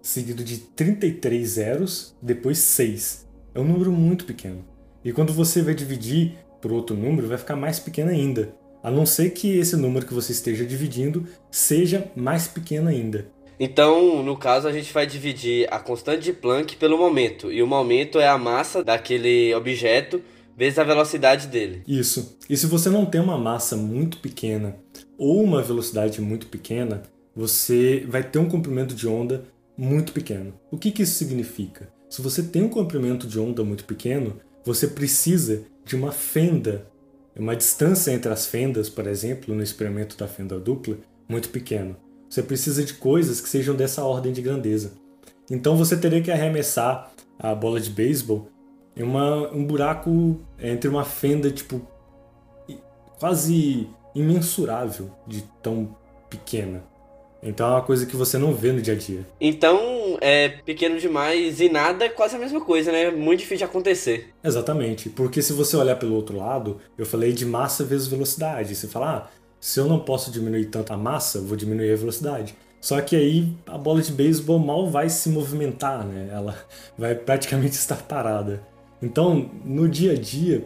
seguido 0.00 0.44
de 0.44 0.58
33 0.58 1.48
zeros, 1.48 2.14
depois 2.22 2.58
6. 2.58 3.26
É 3.52 3.58
um 3.58 3.64
número 3.64 3.90
muito 3.90 4.24
pequeno. 4.24 4.64
E 5.04 5.12
quando 5.12 5.32
você 5.32 5.60
vai 5.60 5.74
dividir 5.74 6.38
por 6.62 6.70
outro 6.70 6.94
número, 6.94 7.26
vai 7.26 7.38
ficar 7.38 7.56
mais 7.56 7.80
pequeno 7.80 8.10
ainda 8.10 8.59
a 8.82 8.90
não 8.90 9.04
ser 9.04 9.30
que 9.30 9.58
esse 9.58 9.76
número 9.76 10.06
que 10.06 10.14
você 10.14 10.32
esteja 10.32 10.64
dividindo 10.64 11.26
seja 11.50 12.10
mais 12.16 12.48
pequeno 12.48 12.88
ainda. 12.88 13.30
Então, 13.58 14.22
no 14.22 14.36
caso, 14.38 14.66
a 14.66 14.72
gente 14.72 14.90
vai 14.92 15.06
dividir 15.06 15.68
a 15.70 15.78
constante 15.78 16.22
de 16.22 16.32
Planck 16.32 16.76
pelo 16.76 16.96
momento. 16.96 17.52
E 17.52 17.62
o 17.62 17.66
momento 17.66 18.18
é 18.18 18.26
a 18.26 18.38
massa 18.38 18.82
daquele 18.82 19.54
objeto 19.54 20.22
vezes 20.56 20.78
a 20.78 20.84
velocidade 20.84 21.46
dele. 21.46 21.82
Isso. 21.86 22.38
E 22.48 22.56
se 22.56 22.66
você 22.66 22.88
não 22.88 23.06
tem 23.06 23.20
uma 23.20 23.38
massa 23.38 23.76
muito 23.76 24.18
pequena 24.18 24.76
ou 25.18 25.42
uma 25.42 25.62
velocidade 25.62 26.20
muito 26.20 26.46
pequena, 26.46 27.02
você 27.34 28.04
vai 28.08 28.22
ter 28.22 28.38
um 28.38 28.48
comprimento 28.48 28.94
de 28.94 29.06
onda 29.06 29.44
muito 29.76 30.12
pequeno. 30.12 30.54
O 30.70 30.76
que, 30.76 30.90
que 30.90 31.02
isso 31.02 31.14
significa? 31.14 31.90
Se 32.08 32.20
você 32.20 32.42
tem 32.42 32.62
um 32.62 32.68
comprimento 32.68 33.26
de 33.26 33.38
onda 33.38 33.62
muito 33.62 33.84
pequeno, 33.84 34.38
você 34.64 34.86
precisa 34.86 35.64
de 35.84 35.96
uma 35.96 36.12
fenda, 36.12 36.86
uma 37.36 37.56
distância 37.56 38.10
entre 38.12 38.32
as 38.32 38.46
fendas, 38.46 38.88
por 38.88 39.06
exemplo, 39.06 39.54
no 39.54 39.62
experimento 39.62 40.16
da 40.16 40.26
fenda 40.26 40.58
dupla, 40.58 40.96
muito 41.28 41.48
pequeno. 41.50 41.96
Você 42.28 42.42
precisa 42.42 42.84
de 42.84 42.94
coisas 42.94 43.40
que 43.40 43.48
sejam 43.48 43.74
dessa 43.74 44.04
ordem 44.04 44.32
de 44.32 44.42
grandeza. 44.42 44.92
Então 45.50 45.76
você 45.76 45.96
teria 45.96 46.22
que 46.22 46.30
arremessar 46.30 47.10
a 47.38 47.54
bola 47.54 47.80
de 47.80 47.90
beisebol 47.90 48.48
em 48.96 49.02
uma, 49.02 49.50
um 49.52 49.64
buraco 49.64 50.40
entre 50.58 50.88
uma 50.88 51.04
fenda 51.04 51.50
tipo 51.50 51.80
quase 53.18 53.88
imensurável 54.14 55.10
de 55.26 55.42
tão 55.62 55.96
pequena. 56.28 56.82
Então 57.42 57.66
é 57.66 57.70
uma 57.70 57.82
coisa 57.82 58.04
que 58.04 58.16
você 58.16 58.36
não 58.36 58.54
vê 58.54 58.72
no 58.72 58.82
dia 58.82 58.94
a 58.94 58.96
dia. 58.96 59.26
Então 59.40 60.18
é 60.20 60.48
pequeno 60.48 60.98
demais 60.98 61.60
e 61.60 61.68
nada 61.68 62.04
é 62.04 62.08
quase 62.08 62.36
a 62.36 62.38
mesma 62.38 62.60
coisa, 62.60 62.92
né? 62.92 63.10
Muito 63.10 63.40
difícil 63.40 63.58
de 63.58 63.64
acontecer. 63.64 64.28
Exatamente, 64.44 65.08
porque 65.08 65.40
se 65.40 65.52
você 65.52 65.76
olhar 65.76 65.96
pelo 65.96 66.14
outro 66.14 66.36
lado, 66.36 66.78
eu 66.98 67.06
falei 67.06 67.32
de 67.32 67.46
massa 67.46 67.84
vezes 67.84 68.06
velocidade. 68.06 68.74
Você 68.74 68.86
fala, 68.86 69.16
ah, 69.16 69.40
se 69.58 69.80
eu 69.80 69.86
não 69.86 69.98
posso 70.00 70.30
diminuir 70.30 70.66
tanto 70.66 70.92
a 70.92 70.96
massa, 70.96 71.40
vou 71.40 71.56
diminuir 71.56 71.92
a 71.92 71.96
velocidade. 71.96 72.54
Só 72.80 72.98
que 73.00 73.14
aí 73.14 73.52
a 73.66 73.76
bola 73.76 74.00
de 74.00 74.10
beisebol 74.10 74.58
mal 74.58 74.88
vai 74.88 75.10
se 75.10 75.28
movimentar, 75.28 76.04
né? 76.06 76.30
Ela 76.32 76.56
vai 76.96 77.14
praticamente 77.14 77.74
estar 77.74 78.02
parada. 78.02 78.62
Então, 79.02 79.50
no 79.64 79.88
dia 79.88 80.12
a 80.12 80.16
dia, 80.16 80.64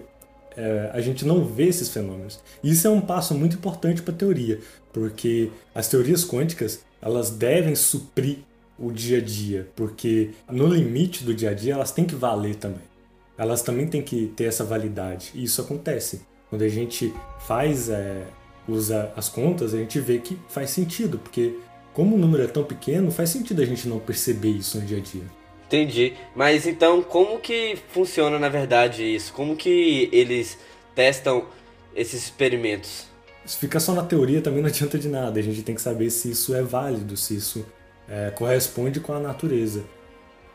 é, 0.57 0.91
a 0.93 1.01
gente 1.01 1.25
não 1.25 1.45
vê 1.45 1.65
esses 1.65 1.89
fenômenos. 1.89 2.41
E 2.63 2.71
isso 2.71 2.87
é 2.87 2.91
um 2.91 3.01
passo 3.01 3.35
muito 3.35 3.57
importante 3.57 4.03
para 4.03 4.15
a 4.15 4.17
teoria, 4.17 4.61
porque 4.95 5.51
as 5.75 5.89
teorias 5.89 6.25
quânticas 6.25 6.85
elas 7.03 7.29
devem 7.29 7.75
suprir 7.75 8.39
o 8.79 8.91
dia 8.91 9.19
a 9.19 9.21
dia, 9.21 9.69
porque 9.77 10.31
no 10.51 10.67
limite 10.67 11.25
do 11.25 11.35
dia 11.35 11.51
a 11.51 11.55
dia 11.55 11.75
elas 11.75 11.93
têm 11.93 12.05
que 12.05 12.15
valer 12.15 12.55
também. 12.55 12.95
Elas 13.37 13.61
também 13.61 13.87
têm 13.89 14.01
que 14.01 14.29
ter 14.37 14.45
essa 14.45 14.65
validade. 14.65 15.33
E 15.35 15.43
isso 15.45 15.61
acontece. 15.61 16.23
Quando 16.49 16.63
a 16.63 16.69
gente 16.69 17.13
faz 17.41 17.89
é, 17.89 18.23
usa 18.69 19.13
as 19.17 19.29
contas, 19.29 19.75
a 19.75 19.79
gente 19.79 19.99
vê 19.99 20.19
que 20.19 20.39
faz 20.49 20.71
sentido, 20.71 21.19
porque 21.19 21.59
como 21.93 22.15
o 22.15 22.19
número 22.19 22.45
é 22.45 22.47
tão 22.47 22.65
pequeno, 22.65 23.11
faz 23.11 23.31
sentido 23.31 23.61
a 23.61 23.67
gente 23.67 23.89
não 23.89 23.99
perceber 23.99 24.51
isso 24.51 24.79
no 24.79 24.87
dia 24.87 24.99
a 24.99 25.01
dia. 25.01 25.25
Entendi. 25.67 26.15
Mas 26.35 26.67
então, 26.67 27.03
como 27.03 27.41
que 27.41 27.77
funciona 27.91 28.39
na 28.39 28.49
verdade 28.49 29.03
isso? 29.03 29.33
Como 29.33 29.57
que 29.57 30.09
eles 30.13 30.57
testam 30.95 31.47
esses 31.95 32.23
experimentos? 32.23 33.14
Se 33.45 33.59
ficar 33.59 33.81
só 33.81 33.93
na 33.93 34.03
teoria 34.03 34.41
também 34.41 34.61
não 34.61 34.69
adianta 34.69 34.99
de 34.99 35.09
nada. 35.09 35.39
A 35.39 35.43
gente 35.43 35.63
tem 35.63 35.75
que 35.75 35.83
saber 35.83 36.11
se 36.11 36.31
isso 36.31 36.55
é 36.55 36.63
válido, 36.63 37.17
se 37.17 37.37
isso 37.37 37.65
é, 38.09 38.31
corresponde 38.31 39.01
com 39.01 39.13
a 39.13 39.21
natureza. 39.21 39.85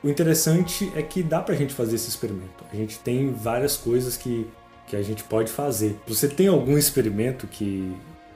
O 0.04 0.10
interessante 0.10 0.92
é 0.96 1.02
que 1.02 1.22
dá 1.22 1.42
pra 1.42 1.56
gente 1.56 1.74
fazer 1.74 1.96
esse 1.96 2.10
experimento. 2.10 2.64
A 2.72 2.76
gente 2.76 2.98
tem 3.00 3.34
várias 3.34 3.76
coisas 3.76 4.16
que 4.16 4.48
que 4.90 4.96
a 4.96 5.02
gente 5.04 5.24
pode 5.24 5.52
fazer. 5.52 5.96
Você 6.08 6.28
tem 6.28 6.48
algum 6.48 6.78
experimento 6.78 7.46
que 7.46 7.94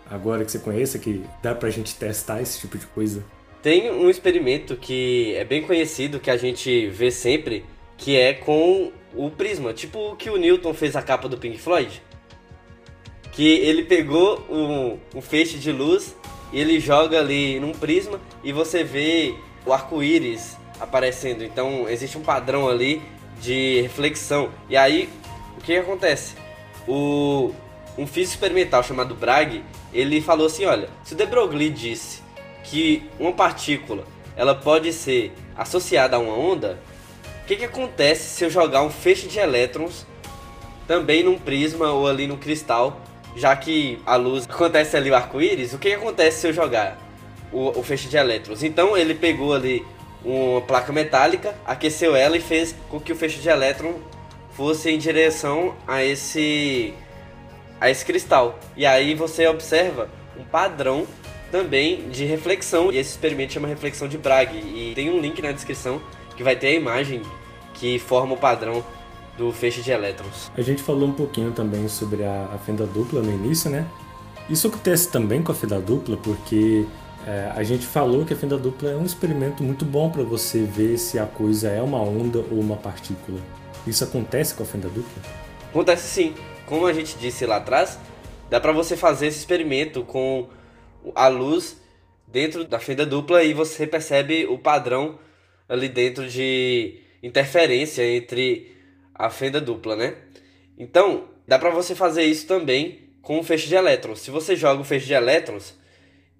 agora 0.09 0.45
que 0.45 0.51
você 0.51 0.59
conheça 0.59 0.99
que 0.99 1.23
dá 1.41 1.55
pra 1.55 1.69
gente 1.71 1.95
testar 1.95 2.41
esse 2.41 2.59
tipo 2.59 2.77
de 2.77 2.85
coisa? 2.85 3.25
Tem 3.61 3.91
um 3.91 4.09
experimento 4.09 4.75
que 4.75 5.33
é 5.35 5.43
bem 5.43 5.63
conhecido, 5.63 6.19
que 6.19 6.29
a 6.29 6.37
gente 6.37 6.87
vê 6.89 7.09
sempre, 7.09 7.65
que 7.97 8.15
é 8.15 8.33
com 8.33 8.91
o 9.15 9.31
prisma, 9.31 9.73
tipo 9.73 10.11
o 10.11 10.15
que 10.15 10.29
o 10.29 10.37
Newton 10.37 10.73
fez 10.73 10.95
a 10.95 11.01
capa 11.01 11.27
do 11.27 11.37
Pink 11.37 11.57
Floyd. 11.57 12.01
Que 13.33 13.55
ele 13.59 13.83
pegou 13.83 14.39
um, 14.49 14.97
um 15.15 15.21
feixe 15.21 15.57
de 15.57 15.71
luz 15.71 16.15
e 16.51 16.59
ele 16.59 16.79
joga 16.79 17.19
ali 17.19 17.59
num 17.59 17.71
prisma 17.71 18.21
e 18.43 18.53
você 18.53 18.83
vê 18.83 19.35
o 19.65 19.73
arco-íris 19.73 20.57
aparecendo. 20.79 21.43
Então 21.43 21.89
existe 21.89 22.17
um 22.17 22.21
padrão 22.21 22.69
ali 22.69 23.01
de 23.41 23.81
reflexão. 23.81 24.49
E 24.69 24.77
aí 24.77 25.09
o 25.57 25.61
que 25.61 25.75
acontece? 25.75 26.43
o, 26.87 27.53
um 27.97 28.05
físico 28.05 28.35
experimental 28.35 28.83
chamado 28.83 29.15
Bragg, 29.15 29.63
ele 29.93 30.21
falou 30.21 30.47
assim, 30.47 30.65
olha, 30.65 30.89
se 31.03 31.13
o 31.13 31.17
de 31.17 31.25
Broglie 31.25 31.69
disse 31.69 32.21
que 32.63 33.09
uma 33.19 33.31
partícula 33.31 34.05
ela 34.35 34.55
pode 34.55 34.91
ser 34.91 35.31
associada 35.55 36.15
a 36.15 36.19
uma 36.19 36.33
onda, 36.33 36.79
o 37.43 37.45
que, 37.45 37.55
que 37.55 37.65
acontece 37.65 38.29
se 38.29 38.43
eu 38.43 38.49
jogar 38.49 38.81
um 38.83 38.89
feixe 38.89 39.27
de 39.27 39.37
elétrons 39.37 40.05
também 40.87 41.23
num 41.23 41.37
prisma 41.37 41.91
ou 41.91 42.07
ali 42.07 42.25
no 42.25 42.37
cristal, 42.37 42.99
já 43.35 43.55
que 43.55 43.99
a 44.05 44.15
luz 44.15 44.47
acontece 44.49 44.95
ali 44.95 45.09
o 45.09 45.15
arco-íris, 45.15 45.73
o 45.73 45.77
que, 45.77 45.93
acontece 45.93 46.41
se 46.41 46.47
eu 46.47 46.53
jogar 46.53 46.97
o, 47.51 47.79
o 47.79 47.83
feixe 47.83 48.07
de 48.07 48.17
elétrons? 48.17 48.63
Então 48.63 48.97
ele 48.97 49.15
pegou 49.15 49.53
ali 49.53 49.85
uma 50.23 50.61
placa 50.61 50.93
metálica, 50.93 51.55
aqueceu 51.65 52.15
ela 52.15 52.37
e 52.37 52.41
fez 52.41 52.75
com 52.89 52.99
que 52.99 53.11
o 53.11 53.15
feixe 53.15 53.39
de 53.39 53.49
elétron 53.49 53.95
fosse 54.51 54.89
em 54.89 54.97
direção 54.97 55.75
a 55.87 56.03
esse 56.03 56.93
a 57.81 57.89
esse 57.89 58.05
cristal. 58.05 58.57
E 58.77 58.85
aí 58.85 59.13
você 59.13 59.45
observa 59.47 60.09
um 60.37 60.43
padrão 60.43 61.05
também 61.51 62.09
de 62.09 62.25
reflexão. 62.25 62.91
E 62.91 62.97
esse 62.97 63.11
experimento 63.11 63.53
chama 63.53 63.67
reflexão 63.67 64.07
de 64.07 64.17
Bragg. 64.17 64.55
E 64.55 64.93
tem 64.95 65.09
um 65.09 65.19
link 65.19 65.41
na 65.41 65.51
descrição 65.51 66.01
que 66.35 66.43
vai 66.43 66.55
ter 66.55 66.67
a 66.67 66.71
imagem 66.71 67.21
que 67.73 67.99
forma 67.99 68.33
o 68.33 68.37
padrão 68.37 68.83
do 69.37 69.51
feixe 69.51 69.81
de 69.81 69.91
elétrons. 69.91 70.51
A 70.55 70.61
gente 70.61 70.81
falou 70.81 71.07
um 71.09 71.13
pouquinho 71.13 71.51
também 71.51 71.87
sobre 71.87 72.23
a, 72.23 72.49
a 72.53 72.57
fenda 72.57 72.85
dupla 72.85 73.21
no 73.21 73.31
início, 73.31 73.69
né? 73.69 73.87
Isso 74.49 74.67
acontece 74.67 75.09
também 75.09 75.41
com 75.41 75.51
a 75.51 75.55
fenda 75.55 75.79
dupla 75.79 76.17
porque 76.17 76.85
é, 77.25 77.51
a 77.55 77.63
gente 77.63 77.85
falou 77.85 78.25
que 78.25 78.33
a 78.33 78.35
fenda 78.35 78.57
dupla 78.57 78.91
é 78.91 78.95
um 78.95 79.05
experimento 79.05 79.63
muito 79.63 79.85
bom 79.85 80.09
para 80.09 80.23
você 80.23 80.63
ver 80.63 80.97
se 80.97 81.17
a 81.17 81.25
coisa 81.25 81.69
é 81.69 81.81
uma 81.81 82.01
onda 82.01 82.39
ou 82.39 82.59
uma 82.59 82.75
partícula. 82.75 83.39
Isso 83.87 84.03
acontece 84.03 84.53
com 84.53 84.63
a 84.63 84.65
fenda 84.65 84.89
dupla? 84.89 85.23
Acontece 85.69 86.07
sim. 86.07 86.35
Como 86.65 86.85
a 86.85 86.93
gente 86.93 87.17
disse 87.17 87.45
lá 87.45 87.57
atrás, 87.57 87.97
dá 88.49 88.59
para 88.59 88.71
você 88.71 88.97
fazer 88.97 89.27
esse 89.27 89.39
experimento 89.39 90.03
com 90.03 90.47
a 91.15 91.27
luz 91.27 91.77
dentro 92.27 92.65
da 92.65 92.79
fenda 92.79 93.05
dupla 93.05 93.43
e 93.43 93.53
você 93.53 93.87
percebe 93.87 94.45
o 94.45 94.57
padrão 94.57 95.17
ali 95.67 95.87
dentro 95.87 96.27
de 96.27 96.99
interferência 97.21 98.05
entre 98.05 98.72
a 99.13 99.29
fenda 99.29 99.61
dupla, 99.61 99.95
né? 99.95 100.15
Então, 100.77 101.25
dá 101.47 101.59
para 101.59 101.69
você 101.69 101.93
fazer 101.95 102.23
isso 102.23 102.47
também 102.47 102.99
com 103.21 103.39
o 103.39 103.43
feixe 103.43 103.67
de 103.67 103.75
elétrons. 103.75 104.19
Se 104.19 104.31
você 104.31 104.55
joga 104.55 104.81
o 104.81 104.85
feixe 104.85 105.05
de 105.05 105.13
elétrons 105.13 105.75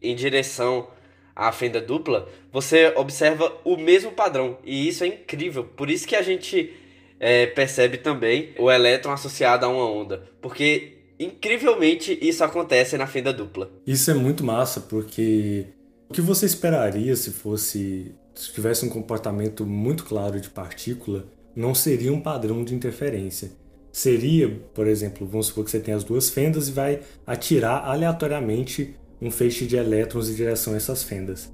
em 0.01 0.15
direção 0.15 0.87
à 1.35 1.51
fenda 1.51 1.79
dupla, 1.79 2.29
você 2.51 2.93
observa 2.95 3.51
o 3.63 3.77
mesmo 3.77 4.11
padrão. 4.11 4.57
E 4.63 4.87
isso 4.87 5.03
é 5.03 5.07
incrível. 5.07 5.63
Por 5.63 5.89
isso 5.89 6.07
que 6.07 6.15
a 6.15 6.21
gente 6.21 6.73
é, 7.19 7.45
percebe 7.45 7.97
também 7.97 8.53
o 8.59 8.69
elétron 8.69 9.11
associado 9.11 9.65
a 9.65 9.69
uma 9.69 9.89
onda. 9.89 10.23
Porque, 10.41 10.97
incrivelmente, 11.19 12.17
isso 12.21 12.43
acontece 12.43 12.97
na 12.97 13.07
fenda 13.07 13.31
dupla. 13.31 13.71
Isso 13.87 14.11
é 14.11 14.13
muito 14.13 14.43
massa, 14.43 14.81
porque 14.81 15.67
o 16.09 16.13
que 16.13 16.21
você 16.21 16.45
esperaria 16.45 17.15
se 17.15 17.31
fosse. 17.31 18.13
Se 18.35 18.51
tivesse 18.51 18.83
um 18.83 18.89
comportamento 18.89 19.63
muito 19.63 20.03
claro 20.03 20.41
de 20.41 20.49
partícula, 20.49 21.25
não 21.55 21.73
seria 21.75 22.11
um 22.11 22.21
padrão 22.21 22.63
de 22.63 22.73
interferência. 22.73 23.51
Seria, 23.91 24.49
por 24.73 24.87
exemplo, 24.87 25.27
vamos 25.27 25.47
supor 25.47 25.65
que 25.65 25.71
você 25.71 25.79
tem 25.79 25.93
as 25.93 26.03
duas 26.03 26.29
fendas 26.29 26.67
e 26.67 26.71
vai 26.71 27.01
atirar 27.27 27.85
aleatoriamente 27.85 28.95
um 29.21 29.29
feixe 29.29 29.65
de 29.65 29.75
elétrons 29.75 30.29
em 30.29 30.33
direção 30.33 30.73
a 30.73 30.77
essas 30.77 31.03
fendas 31.03 31.51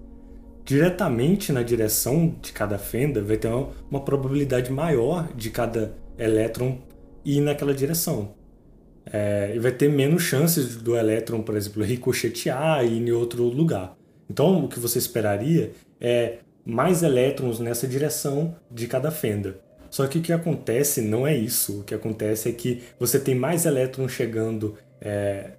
diretamente 0.70 1.52
na 1.52 1.64
direção 1.64 2.36
de 2.40 2.52
cada 2.52 2.78
fenda, 2.78 3.24
vai 3.24 3.38
ter 3.38 3.48
uma, 3.48 4.02
probabilidade 4.02 4.72
maior 4.72 5.28
de 5.34 5.50
cada 5.50 5.96
elétron 6.16 6.78
ir 7.26 7.42
naquela 7.42 7.74
direção. 7.74 8.36
É, 9.12 9.54
e 9.56 9.58
vai 9.58 9.72
ter 9.72 9.90
menos 9.90 10.22
chances 10.22 10.76
do 10.76 10.96
elétron, 10.96 11.42
por 11.42 11.58
exemplo, 11.58 11.84
ricochetear 11.84 12.86
e 12.86 12.98
ir 12.98 13.08
em 13.08 13.12
outro 13.12 13.46
lugar. 13.46 13.98
Então, 14.30 14.64
o 14.64 14.68
que 14.68 14.80
você 14.80 15.00
esperaria 15.00 15.72
é 16.00 16.38
mais 16.64 17.02
elétrons 17.02 17.60
nessa 17.60 17.88
direção 17.88 18.56
de 18.70 18.86
cada 18.86 19.10
fenda. 19.10 19.60
Só 19.90 20.08
que 20.08 20.20
o 20.20 20.22
que 20.22 20.34
acontece 20.34 21.02
não 21.02 21.26
é 21.26 21.36
isso. 21.36 21.82
O 21.82 21.84
que 21.84 21.96
acontece 21.96 22.50
é 22.50 22.52
que 22.52 22.84
você 23.00 23.20
tem 23.20 23.36
mais 23.36 23.66
elétrons 23.66 24.12
chegando 24.12 24.78
é, 25.02 25.52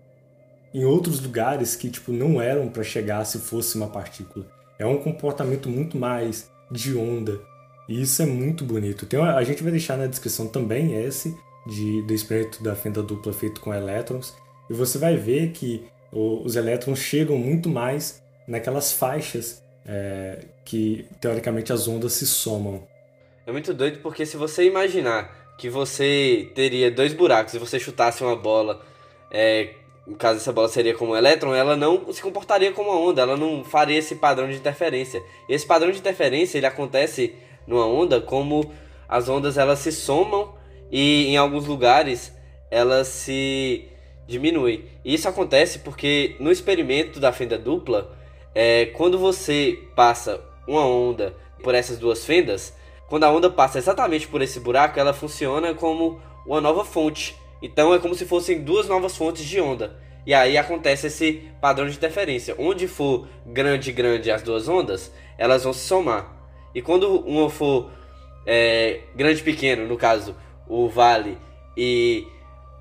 em 0.72 0.84
outros 0.84 1.20
lugares 1.20 1.74
que 1.74 1.90
tipo 1.90 2.12
não 2.12 2.40
eram 2.40 2.68
para 2.68 2.82
chegar 2.82 3.24
se 3.24 3.38
fosse 3.38 3.76
uma 3.76 3.88
partícula. 3.88 4.46
É 4.78 4.86
um 4.86 4.98
comportamento 4.98 5.68
muito 5.68 5.98
mais 5.98 6.48
de 6.70 6.96
onda. 6.96 7.40
E 7.88 8.00
isso 8.00 8.22
é 8.22 8.26
muito 8.26 8.64
bonito. 8.64 9.04
Tem 9.04 9.18
uma, 9.18 9.34
a 9.34 9.44
gente 9.44 9.62
vai 9.62 9.72
deixar 9.72 9.98
na 9.98 10.06
descrição 10.06 10.46
também 10.46 10.94
esse 10.94 11.36
de, 11.66 12.02
do 12.02 12.14
experimento 12.14 12.62
da 12.62 12.76
fenda 12.76 13.02
dupla 13.02 13.32
feito 13.32 13.60
com 13.60 13.74
elétrons. 13.74 14.34
E 14.68 14.72
você 14.72 14.96
vai 14.96 15.16
ver 15.16 15.50
que 15.50 15.84
o, 16.12 16.42
os 16.44 16.56
elétrons 16.56 17.00
chegam 17.00 17.36
muito 17.36 17.68
mais 17.68 18.22
naquelas 18.46 18.92
faixas 18.92 19.62
é, 19.84 20.44
que 20.64 21.06
teoricamente 21.20 21.72
as 21.72 21.88
ondas 21.88 22.12
se 22.12 22.26
somam. 22.26 22.82
É 23.46 23.52
muito 23.52 23.72
doido 23.72 24.00
porque 24.02 24.26
se 24.26 24.36
você 24.36 24.64
imaginar 24.64 25.54
que 25.56 25.68
você 25.68 26.50
teria 26.54 26.90
dois 26.90 27.12
buracos 27.12 27.54
e 27.54 27.58
você 27.58 27.80
chutasse 27.80 28.22
uma 28.22 28.36
bola, 28.36 28.84
é, 29.30 29.74
no 30.06 30.16
caso 30.16 30.38
essa 30.38 30.52
bola 30.52 30.68
seria 30.68 30.94
como 30.94 31.12
um 31.12 31.16
elétron, 31.16 31.54
ela 31.54 31.76
não 31.76 32.12
se 32.12 32.20
comportaria 32.20 32.72
como 32.72 32.90
uma 32.90 33.00
onda, 33.00 33.22
ela 33.22 33.36
não 33.36 33.64
faria 33.64 33.98
esse 33.98 34.16
padrão 34.16 34.48
de 34.48 34.56
interferência. 34.56 35.22
E 35.48 35.54
esse 35.54 35.66
padrão 35.66 35.90
de 35.90 35.98
interferência 35.98 36.58
ele 36.58 36.66
acontece 36.66 37.34
numa 37.66 37.86
onda 37.86 38.20
como 38.20 38.72
as 39.08 39.28
ondas 39.28 39.56
elas 39.56 39.78
se 39.78 39.92
somam 39.92 40.54
e 40.90 41.26
em 41.28 41.36
alguns 41.36 41.66
lugares 41.66 42.32
elas 42.70 43.08
se 43.08 43.88
diminuem. 44.26 44.84
E 45.04 45.14
isso 45.14 45.28
acontece 45.28 45.80
porque 45.80 46.36
no 46.38 46.52
experimento 46.52 47.18
da 47.18 47.32
fenda 47.32 47.58
dupla, 47.58 48.16
é, 48.54 48.86
quando 48.86 49.18
você 49.18 49.78
passa 49.96 50.40
uma 50.66 50.86
onda 50.86 51.34
por 51.62 51.74
essas 51.74 51.98
duas 51.98 52.24
fendas, 52.24 52.78
quando 53.10 53.24
a 53.24 53.30
onda 53.32 53.50
passa 53.50 53.76
exatamente 53.76 54.28
por 54.28 54.40
esse 54.40 54.60
buraco, 54.60 55.00
ela 55.00 55.12
funciona 55.12 55.74
como 55.74 56.20
uma 56.46 56.60
nova 56.60 56.84
fonte. 56.84 57.36
Então 57.60 57.92
é 57.92 57.98
como 57.98 58.14
se 58.14 58.24
fossem 58.24 58.62
duas 58.62 58.86
novas 58.86 59.16
fontes 59.16 59.44
de 59.44 59.60
onda. 59.60 59.98
E 60.24 60.32
aí 60.32 60.56
acontece 60.56 61.08
esse 61.08 61.42
padrão 61.60 61.88
de 61.88 61.96
interferência. 61.96 62.54
Onde 62.56 62.86
for 62.86 63.26
grande 63.44 63.90
grande 63.90 64.30
as 64.30 64.42
duas 64.42 64.68
ondas, 64.68 65.12
elas 65.36 65.64
vão 65.64 65.72
se 65.72 65.80
somar. 65.80 66.36
E 66.72 66.80
quando 66.80 67.18
uma 67.26 67.50
for 67.50 67.90
é, 68.46 69.00
grande 69.16 69.42
pequeno, 69.42 69.88
no 69.88 69.96
caso 69.96 70.36
o 70.68 70.88
vale 70.88 71.36
e 71.76 72.24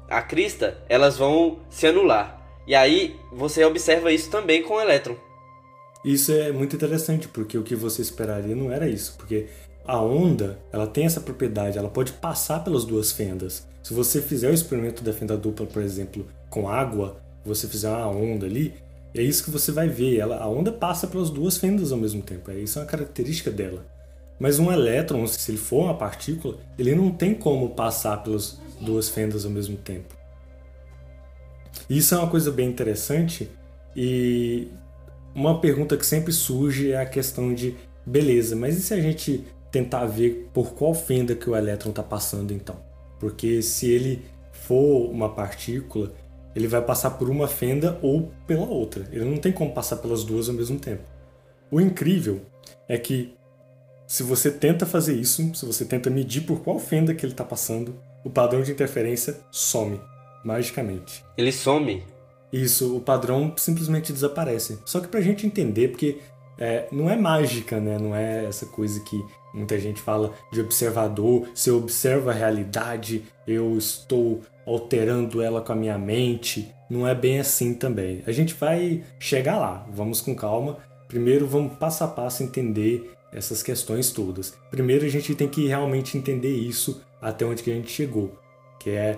a 0.07 0.21
crista, 0.21 0.77
elas 0.87 1.17
vão 1.17 1.57
se 1.71 1.87
anular. 1.87 2.39
E 2.67 2.75
aí 2.75 3.19
você 3.31 3.65
observa 3.65 4.11
isso 4.11 4.29
também 4.29 4.61
com 4.61 4.75
o 4.75 4.79
elétron. 4.79 5.15
Isso 6.05 6.31
é 6.31 6.51
muito 6.51 6.75
interessante, 6.75 7.27
porque 7.27 7.57
o 7.57 7.63
que 7.63 7.75
você 7.75 8.03
esperaria 8.03 8.55
não 8.55 8.71
era 8.71 8.87
isso, 8.87 9.15
porque 9.17 9.47
a 9.89 9.99
onda, 9.99 10.59
ela 10.71 10.85
tem 10.85 11.05
essa 11.05 11.19
propriedade, 11.19 11.75
ela 11.75 11.89
pode 11.89 12.13
passar 12.13 12.63
pelas 12.63 12.85
duas 12.85 13.11
fendas. 13.11 13.67
Se 13.81 13.91
você 13.91 14.21
fizer 14.21 14.51
o 14.51 14.53
experimento 14.53 15.03
da 15.03 15.11
fenda 15.11 15.35
dupla, 15.35 15.65
por 15.65 15.81
exemplo, 15.81 16.27
com 16.47 16.69
água, 16.69 17.19
você 17.43 17.67
fizer 17.67 17.89
uma 17.89 18.07
onda 18.09 18.45
ali, 18.45 18.75
é 19.15 19.23
isso 19.23 19.43
que 19.43 19.49
você 19.49 19.71
vai 19.71 19.89
ver. 19.89 20.19
Ela, 20.19 20.37
a 20.37 20.47
onda 20.47 20.71
passa 20.71 21.07
pelas 21.07 21.31
duas 21.31 21.57
fendas 21.57 21.91
ao 21.91 21.97
mesmo 21.97 22.21
tempo. 22.21 22.51
É, 22.51 22.59
isso 22.59 22.77
é 22.77 22.83
uma 22.83 22.87
característica 22.87 23.49
dela. 23.49 23.83
Mas 24.39 24.59
um 24.59 24.71
elétron, 24.71 25.25
se 25.25 25.49
ele 25.49 25.57
for 25.57 25.85
uma 25.85 25.97
partícula, 25.97 26.57
ele 26.77 26.93
não 26.93 27.09
tem 27.09 27.33
como 27.33 27.71
passar 27.71 28.21
pelas 28.21 28.59
duas 28.79 29.09
fendas 29.09 29.43
ao 29.43 29.51
mesmo 29.51 29.75
tempo. 29.75 30.13
Isso 31.89 32.13
é 32.13 32.17
uma 32.19 32.29
coisa 32.29 32.51
bem 32.51 32.69
interessante 32.69 33.49
e 33.95 34.67
uma 35.33 35.59
pergunta 35.59 35.97
que 35.97 36.05
sempre 36.05 36.31
surge 36.31 36.91
é 36.91 37.01
a 37.01 37.07
questão 37.07 37.55
de 37.55 37.75
beleza, 38.05 38.55
mas 38.55 38.77
e 38.77 38.81
se 38.81 38.93
a 38.93 39.01
gente 39.01 39.45
tentar 39.71 40.05
ver 40.05 40.49
por 40.53 40.73
qual 40.73 40.93
fenda 40.93 41.35
que 41.35 41.49
o 41.49 41.55
elétron 41.55 41.91
está 41.91 42.03
passando 42.03 42.53
então? 42.53 42.77
Porque 43.19 43.61
se 43.61 43.89
ele 43.89 44.25
for 44.51 45.09
uma 45.09 45.29
partícula, 45.29 46.13
ele 46.55 46.67
vai 46.67 46.81
passar 46.81 47.11
por 47.11 47.29
uma 47.29 47.47
fenda 47.47 47.99
ou 48.01 48.31
pela 48.47 48.65
outra. 48.65 49.07
Ele 49.11 49.25
não 49.25 49.37
tem 49.37 49.51
como 49.51 49.73
passar 49.73 49.97
pelas 49.97 50.23
duas 50.23 50.49
ao 50.49 50.55
mesmo 50.55 50.79
tempo. 50.79 51.03
O 51.71 51.79
incrível 51.79 52.41
é 52.87 52.97
que 52.97 53.35
se 54.07 54.23
você 54.23 54.49
tenta 54.49 54.85
fazer 54.85 55.13
isso, 55.13 55.53
se 55.53 55.65
você 55.65 55.85
tenta 55.85 56.09
medir 56.09 56.41
por 56.41 56.61
qual 56.61 56.79
fenda 56.79 57.13
que 57.13 57.23
ele 57.23 57.33
está 57.33 57.45
passando, 57.45 57.95
o 58.23 58.29
padrão 58.29 58.63
de 58.63 58.71
interferência 58.71 59.37
some, 59.51 60.01
magicamente. 60.43 61.23
Ele 61.37 61.51
some? 61.51 62.03
Isso, 62.51 62.97
o 62.97 63.01
padrão 63.01 63.53
simplesmente 63.55 64.11
desaparece. 64.11 64.79
Só 64.83 64.99
que 64.99 65.07
pra 65.07 65.21
gente 65.21 65.45
entender, 65.45 65.89
porque 65.89 66.17
é, 66.59 66.87
não 66.91 67.09
é 67.09 67.15
mágica, 67.15 67.79
né? 67.79 67.97
Não 67.97 68.15
é 68.15 68.45
essa 68.45 68.65
coisa 68.65 68.99
que 68.99 69.23
muita 69.53 69.79
gente 69.79 70.01
fala 70.01 70.33
de 70.51 70.59
observador. 70.59 71.47
Se 71.55 71.69
eu 71.69 71.77
observo 71.77 72.29
a 72.29 72.33
realidade, 72.33 73.23
eu 73.47 73.77
estou 73.77 74.41
alterando 74.65 75.41
ela 75.41 75.61
com 75.61 75.71
a 75.71 75.75
minha 75.75 75.97
mente. 75.97 76.69
Não 76.89 77.07
é 77.07 77.15
bem 77.15 77.39
assim 77.39 77.73
também. 77.73 78.21
A 78.27 78.31
gente 78.31 78.53
vai 78.53 79.03
chegar 79.17 79.57
lá, 79.57 79.87
vamos 79.91 80.19
com 80.19 80.35
calma. 80.35 80.77
Primeiro, 81.07 81.47
vamos 81.47 81.77
passo 81.77 82.03
a 82.03 82.07
passo 82.07 82.43
entender 82.43 83.11
essas 83.31 83.63
questões 83.63 84.11
todas. 84.11 84.53
Primeiro 84.69 85.05
a 85.05 85.09
gente 85.09 85.33
tem 85.35 85.47
que 85.47 85.67
realmente 85.67 86.17
entender 86.17 86.53
isso 86.53 87.01
até 87.21 87.45
onde 87.45 87.63
que 87.63 87.71
a 87.71 87.75
gente 87.75 87.91
chegou, 87.91 88.37
que 88.79 88.89
é 88.89 89.17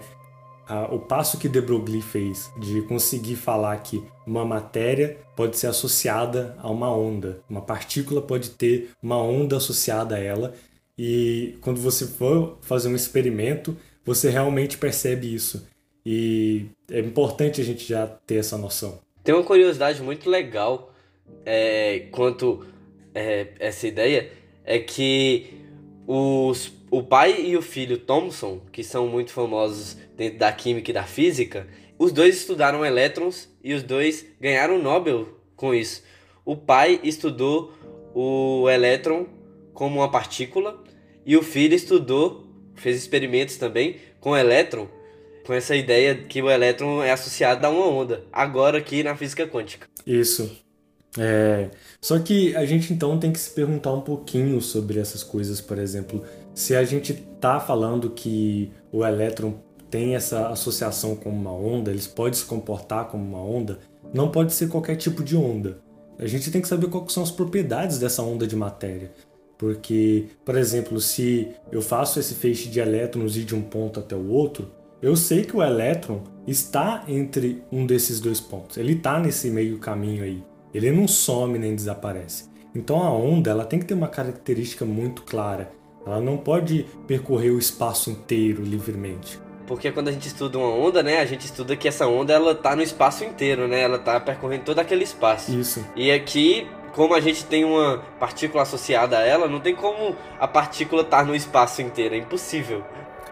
o 0.91 0.99
passo 0.99 1.37
que 1.37 1.49
de 1.49 1.59
Broglie 1.59 2.01
fez 2.01 2.51
de 2.57 2.81
conseguir 2.83 3.35
falar 3.35 3.77
que 3.77 4.03
uma 4.25 4.45
matéria 4.45 5.17
pode 5.35 5.57
ser 5.57 5.67
associada 5.67 6.55
a 6.59 6.69
uma 6.69 6.95
onda, 6.95 7.41
uma 7.49 7.61
partícula 7.61 8.21
pode 8.21 8.51
ter 8.51 8.91
uma 9.01 9.17
onda 9.21 9.57
associada 9.57 10.15
a 10.15 10.19
ela 10.19 10.53
e 10.97 11.57
quando 11.61 11.81
você 11.81 12.07
for 12.07 12.57
fazer 12.61 12.87
um 12.87 12.95
experimento 12.95 13.75
você 14.05 14.29
realmente 14.29 14.77
percebe 14.77 15.33
isso 15.33 15.67
e 16.05 16.65
é 16.89 16.99
importante 16.99 17.61
a 17.61 17.63
gente 17.63 17.87
já 17.87 18.07
ter 18.07 18.35
essa 18.35 18.57
noção. 18.57 18.99
Tem 19.23 19.35
uma 19.35 19.43
curiosidade 19.43 20.01
muito 20.01 20.29
legal 20.29 20.93
é, 21.45 22.07
quanto 22.11 22.65
é, 23.13 23.49
essa 23.59 23.87
ideia 23.87 24.31
é 24.63 24.79
que 24.79 25.61
os, 26.07 26.71
o 26.91 27.01
pai 27.01 27.41
e 27.41 27.55
o 27.55 27.61
filho 27.61 27.97
Thomson, 27.97 28.59
que 28.69 28.83
são 28.83 29.07
muito 29.07 29.31
famosos 29.31 29.97
dentro 30.17 30.37
da 30.37 30.51
química 30.51 30.91
e 30.91 30.93
da 30.93 31.03
física, 31.03 31.65
os 31.97 32.11
dois 32.11 32.35
estudaram 32.35 32.85
elétrons 32.85 33.47
e 33.63 33.73
os 33.73 33.81
dois 33.81 34.25
ganharam 34.41 34.75
o 34.75 34.81
Nobel 34.81 35.39
com 35.55 35.73
isso. 35.73 36.03
O 36.43 36.57
pai 36.57 36.99
estudou 37.01 37.73
o 38.13 38.69
elétron 38.69 39.25
como 39.73 39.99
uma 39.99 40.11
partícula 40.11 40.83
e 41.25 41.37
o 41.37 41.41
filho 41.41 41.73
estudou, 41.73 42.45
fez 42.75 42.97
experimentos 42.97 43.55
também 43.55 43.95
com 44.19 44.31
o 44.31 44.37
elétron, 44.37 44.89
com 45.45 45.53
essa 45.53 45.75
ideia 45.75 46.13
que 46.13 46.41
o 46.41 46.51
elétron 46.51 47.01
é 47.01 47.11
associado 47.11 47.65
a 47.65 47.69
uma 47.69 47.87
onda, 47.87 48.25
agora 48.33 48.77
aqui 48.77 49.01
na 49.01 49.15
física 49.15 49.47
quântica. 49.47 49.87
Isso. 50.05 50.59
É, 51.17 51.69
só 51.99 52.19
que 52.19 52.55
a 52.55 52.65
gente 52.65 52.93
então 52.93 53.19
tem 53.19 53.31
que 53.31 53.39
se 53.39 53.49
perguntar 53.51 53.93
um 53.93 54.01
pouquinho 54.01 54.61
sobre 54.61 54.99
essas 54.99 55.23
coisas, 55.23 55.59
por 55.59 55.77
exemplo, 55.77 56.23
se 56.53 56.75
a 56.75 56.83
gente 56.83 57.13
tá 57.39 57.59
falando 57.59 58.09
que 58.09 58.71
o 58.91 59.05
elétron 59.05 59.55
tem 59.89 60.15
essa 60.15 60.47
associação 60.49 61.15
com 61.15 61.29
uma 61.29 61.51
onda, 61.51 61.91
eles 61.91 62.07
podem 62.07 62.33
se 62.33 62.45
comportar 62.45 63.05
como 63.05 63.23
uma 63.23 63.43
onda, 63.43 63.79
não 64.13 64.29
pode 64.29 64.53
ser 64.53 64.69
qualquer 64.69 64.95
tipo 64.95 65.23
de 65.23 65.35
onda. 65.35 65.79
A 66.17 66.27
gente 66.27 66.51
tem 66.51 66.61
que 66.61 66.67
saber 66.67 66.87
quais 66.87 67.11
são 67.11 67.23
as 67.23 67.31
propriedades 67.31 67.97
dessa 67.97 68.21
onda 68.21 68.45
de 68.45 68.55
matéria. 68.55 69.11
Porque, 69.57 70.27
por 70.43 70.55
exemplo, 70.55 70.99
se 70.99 71.49
eu 71.71 71.81
faço 71.81 72.19
esse 72.19 72.33
feixe 72.33 72.67
de 72.67 72.79
elétrons 72.79 73.35
ir 73.37 73.43
de 73.43 73.55
um 73.55 73.61
ponto 73.61 73.99
até 73.99 74.15
o 74.15 74.29
outro, 74.29 74.71
eu 75.01 75.15
sei 75.15 75.43
que 75.43 75.55
o 75.55 75.63
elétron 75.63 76.21
está 76.47 77.03
entre 77.07 77.63
um 77.71 77.85
desses 77.85 78.19
dois 78.19 78.39
pontos. 78.39 78.77
Ele 78.77 78.93
está 78.93 79.19
nesse 79.19 79.49
meio 79.49 79.77
caminho 79.79 80.23
aí. 80.23 80.43
Ele 80.73 80.91
não 80.91 81.07
some 81.07 81.59
nem 81.59 81.75
desaparece. 81.75 82.49
Então 82.73 83.03
a 83.03 83.11
onda 83.11 83.51
ela 83.51 83.65
tem 83.65 83.79
que 83.79 83.85
ter 83.85 83.93
uma 83.93 84.07
característica 84.07 84.85
muito 84.85 85.23
clara. 85.23 85.71
Ela 86.05 86.19
não 86.19 86.37
pode 86.37 86.85
percorrer 87.07 87.51
o 87.51 87.59
espaço 87.59 88.09
inteiro 88.09 88.63
livremente. 88.63 89.39
Porque 89.67 89.91
quando 89.91 90.09
a 90.09 90.11
gente 90.11 90.27
estuda 90.27 90.57
uma 90.57 90.67
onda, 90.67 91.01
né, 91.01 91.19
a 91.19 91.25
gente 91.25 91.45
estuda 91.45 91.75
que 91.75 91.87
essa 91.87 92.07
onda 92.07 92.33
ela 92.33 92.53
tá 92.53 92.75
no 92.75 92.81
espaço 92.81 93.23
inteiro, 93.23 93.67
né? 93.67 93.81
Ela 93.81 93.99
tá 93.99 94.19
percorrendo 94.19 94.65
todo 94.65 94.79
aquele 94.79 95.03
espaço. 95.03 95.57
Isso. 95.57 95.85
E 95.95 96.11
aqui, 96.11 96.67
como 96.93 97.13
a 97.13 97.21
gente 97.21 97.45
tem 97.45 97.63
uma 97.63 97.99
partícula 98.19 98.63
associada 98.63 99.17
a 99.17 99.21
ela, 99.21 99.47
não 99.47 99.59
tem 99.59 99.75
como 99.75 100.15
a 100.39 100.47
partícula 100.47 101.03
estar 101.03 101.19
tá 101.19 101.23
no 101.23 101.35
espaço 101.35 101.81
inteiro, 101.81 102.15
é 102.15 102.17
impossível. 102.17 102.83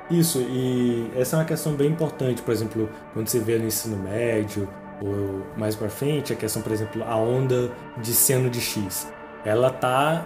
Isso, 0.10 0.40
e 0.40 1.12
essa 1.16 1.36
é 1.36 1.40
uma 1.40 1.46
questão 1.46 1.74
bem 1.74 1.90
importante, 1.90 2.42
por 2.42 2.52
exemplo, 2.52 2.90
quando 3.14 3.28
você 3.28 3.40
vê 3.40 3.60
no 3.60 3.68
ensino 3.68 3.98
médio, 3.98 4.68
ou 5.02 5.46
mais 5.56 5.76
para 5.76 5.90
frente, 5.90 6.34
a 6.34 6.36
questão, 6.36 6.62
por 6.62 6.72
exemplo, 6.72 7.04
a 7.04 7.16
onda 7.16 7.72
de 7.98 8.14
seno 8.14 8.50
de 8.50 8.60
x, 8.60 9.08
ela 9.46 9.70
tá 9.70 10.26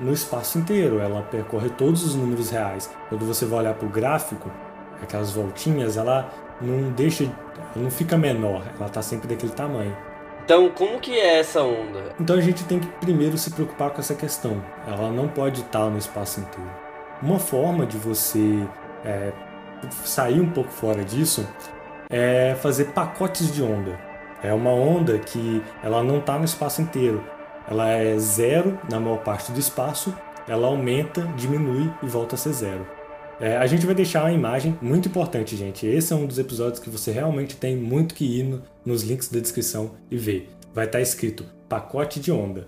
no 0.00 0.12
espaço 0.12 0.58
inteiro, 0.58 0.98
ela 0.98 1.22
percorre 1.22 1.68
todos 1.70 2.04
os 2.04 2.14
números 2.14 2.50
reais. 2.50 2.90
Quando 3.08 3.24
você 3.26 3.44
vai 3.44 3.60
olhar 3.60 3.74
para 3.74 3.86
o 3.86 3.90
gráfico, 3.90 4.50
aquelas 5.02 5.30
voltinhas, 5.30 5.96
ela 5.96 6.30
não 6.60 6.90
deixa, 6.90 7.24
ela 7.24 7.32
não 7.76 7.90
fica 7.90 8.16
menor, 8.16 8.62
ela 8.78 8.88
tá 8.88 9.02
sempre 9.02 9.28
daquele 9.28 9.52
tamanho. 9.52 9.96
Então, 10.44 10.68
como 10.70 10.98
que 10.98 11.12
é 11.12 11.38
essa 11.38 11.62
onda? 11.62 12.14
Então 12.18 12.34
a 12.34 12.40
gente 12.40 12.64
tem 12.64 12.80
que 12.80 12.86
primeiro 12.98 13.38
se 13.38 13.50
preocupar 13.50 13.90
com 13.90 14.00
essa 14.00 14.14
questão. 14.14 14.60
Ela 14.86 15.10
não 15.12 15.28
pode 15.28 15.60
estar 15.60 15.88
no 15.88 15.98
espaço 15.98 16.40
inteiro. 16.40 16.70
Uma 17.22 17.38
forma 17.38 17.86
de 17.86 17.96
você 17.96 18.66
é, 19.04 19.32
sair 20.04 20.40
um 20.40 20.50
pouco 20.50 20.70
fora 20.70 21.04
disso 21.04 21.46
é 22.10 22.56
fazer 22.60 22.86
pacotes 22.86 23.52
de 23.52 23.62
onda. 23.62 23.96
É 24.42 24.52
uma 24.52 24.70
onda 24.70 25.18
que 25.18 25.62
ela 25.84 26.02
não 26.02 26.18
está 26.18 26.38
no 26.38 26.44
espaço 26.44 26.82
inteiro. 26.82 27.22
Ela 27.70 27.90
é 27.90 28.18
zero 28.18 28.76
na 28.90 28.98
maior 28.98 29.22
parte 29.22 29.52
do 29.52 29.60
espaço, 29.60 30.12
ela 30.48 30.66
aumenta, 30.66 31.22
diminui 31.36 31.88
e 32.02 32.06
volta 32.06 32.34
a 32.34 32.38
ser 32.38 32.52
zero. 32.52 32.84
É, 33.40 33.56
a 33.56 33.66
gente 33.66 33.86
vai 33.86 33.94
deixar 33.94 34.24
uma 34.24 34.32
imagem 34.32 34.76
muito 34.82 35.08
importante, 35.08 35.56
gente. 35.56 35.86
Esse 35.86 36.12
é 36.12 36.16
um 36.16 36.26
dos 36.26 36.38
episódios 36.38 36.80
que 36.80 36.90
você 36.90 37.12
realmente 37.12 37.56
tem 37.56 37.76
muito 37.76 38.14
que 38.14 38.24
ir 38.24 38.42
no, 38.42 38.62
nos 38.84 39.02
links 39.02 39.28
da 39.28 39.38
descrição 39.38 39.92
e 40.10 40.16
ver. 40.16 40.50
Vai 40.74 40.86
estar 40.86 40.98
tá 40.98 41.02
escrito 41.02 41.44
pacote 41.68 42.18
de 42.18 42.32
onda. 42.32 42.66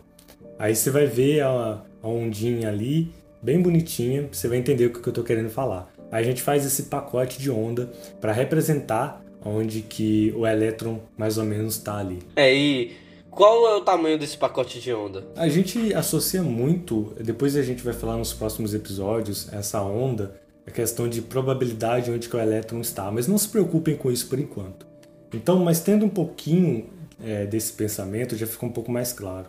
Aí 0.58 0.74
você 0.74 0.90
vai 0.90 1.06
ver 1.06 1.40
a, 1.40 1.82
a 2.00 2.08
ondinha 2.08 2.68
ali, 2.68 3.12
bem 3.42 3.60
bonitinha, 3.60 4.28
você 4.30 4.46
vai 4.46 4.58
entender 4.58 4.86
o 4.86 4.90
que 4.92 5.06
eu 5.06 5.10
estou 5.10 5.24
querendo 5.24 5.50
falar. 5.50 5.92
Aí 6.10 6.22
a 6.22 6.26
gente 6.26 6.40
faz 6.40 6.64
esse 6.64 6.84
pacote 6.84 7.40
de 7.40 7.50
onda 7.50 7.90
para 8.20 8.32
representar 8.32 9.20
onde 9.44 9.82
que 9.82 10.32
o 10.36 10.46
elétron 10.46 11.00
mais 11.18 11.36
ou 11.36 11.44
menos 11.44 11.76
está 11.76 11.98
ali. 11.98 12.20
É, 12.36 12.54
e 12.54 12.92
qual 13.32 13.66
é 13.66 13.74
o 13.74 13.80
tamanho 13.80 14.18
desse 14.18 14.36
pacote 14.36 14.78
de 14.78 14.92
onda? 14.92 15.26
A 15.34 15.48
gente 15.48 15.94
associa 15.94 16.42
muito, 16.42 17.14
depois 17.18 17.56
a 17.56 17.62
gente 17.62 17.82
vai 17.82 17.94
falar 17.94 18.18
nos 18.18 18.34
próximos 18.34 18.74
episódios, 18.74 19.50
essa 19.50 19.80
onda, 19.80 20.38
a 20.66 20.70
questão 20.70 21.08
de 21.08 21.22
probabilidade 21.22 22.10
onde 22.10 22.28
que 22.28 22.36
o 22.36 22.38
elétron 22.38 22.82
está, 22.82 23.10
mas 23.10 23.26
não 23.26 23.38
se 23.38 23.48
preocupem 23.48 23.96
com 23.96 24.12
isso 24.12 24.28
por 24.28 24.38
enquanto. 24.38 24.86
Então, 25.32 25.58
mas 25.60 25.80
tendo 25.80 26.04
um 26.04 26.10
pouquinho 26.10 26.90
é, 27.24 27.46
desse 27.46 27.72
pensamento, 27.72 28.36
já 28.36 28.46
fica 28.46 28.66
um 28.66 28.72
pouco 28.72 28.92
mais 28.92 29.14
claro, 29.14 29.48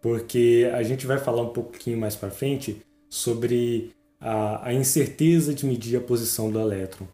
porque 0.00 0.70
a 0.72 0.84
gente 0.84 1.04
vai 1.04 1.18
falar 1.18 1.42
um 1.42 1.52
pouquinho 1.52 1.98
mais 1.98 2.14
para 2.14 2.30
frente 2.30 2.80
sobre 3.10 3.90
a, 4.20 4.68
a 4.68 4.72
incerteza 4.72 5.52
de 5.52 5.66
medir 5.66 5.96
a 5.96 6.00
posição 6.00 6.48
do 6.48 6.60
elétron. 6.60 7.08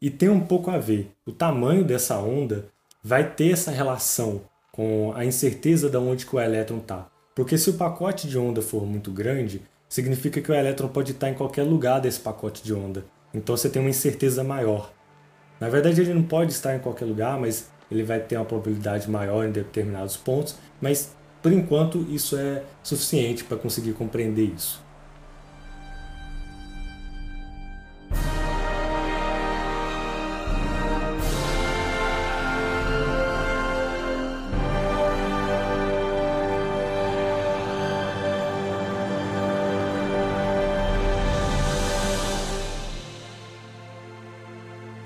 E 0.00 0.10
tem 0.10 0.28
um 0.28 0.40
pouco 0.40 0.72
a 0.72 0.78
ver. 0.78 1.12
O 1.24 1.30
tamanho 1.30 1.84
dessa 1.84 2.18
onda 2.18 2.64
vai 3.00 3.32
ter 3.32 3.52
essa 3.52 3.70
relação 3.70 4.42
com 4.72 5.12
a 5.14 5.24
incerteza 5.24 5.88
de 5.88 5.96
onde 5.96 6.26
que 6.26 6.34
o 6.34 6.40
elétron 6.40 6.78
está. 6.78 7.06
Porque 7.34 7.56
se 7.56 7.70
o 7.70 7.74
pacote 7.74 8.26
de 8.26 8.38
onda 8.38 8.60
for 8.60 8.86
muito 8.86 9.10
grande, 9.10 9.62
significa 9.88 10.40
que 10.40 10.50
o 10.50 10.54
elétron 10.54 10.88
pode 10.88 11.12
estar 11.12 11.28
em 11.28 11.34
qualquer 11.34 11.62
lugar 11.62 12.00
desse 12.00 12.18
pacote 12.18 12.64
de 12.64 12.74
onda. 12.74 13.04
Então 13.32 13.56
você 13.56 13.68
tem 13.68 13.80
uma 13.80 13.90
incerteza 13.90 14.42
maior. 14.42 14.92
Na 15.60 15.68
verdade, 15.68 16.00
ele 16.00 16.14
não 16.14 16.22
pode 16.22 16.52
estar 16.52 16.74
em 16.74 16.80
qualquer 16.80 17.04
lugar, 17.04 17.38
mas 17.38 17.70
ele 17.90 18.02
vai 18.02 18.18
ter 18.18 18.36
uma 18.36 18.44
probabilidade 18.44 19.08
maior 19.08 19.44
em 19.46 19.52
determinados 19.52 20.16
pontos. 20.16 20.56
Mas 20.80 21.14
por 21.42 21.52
enquanto, 21.52 22.06
isso 22.08 22.36
é 22.36 22.62
suficiente 22.84 23.42
para 23.42 23.56
conseguir 23.56 23.92
compreender 23.94 24.44
isso. 24.44 24.80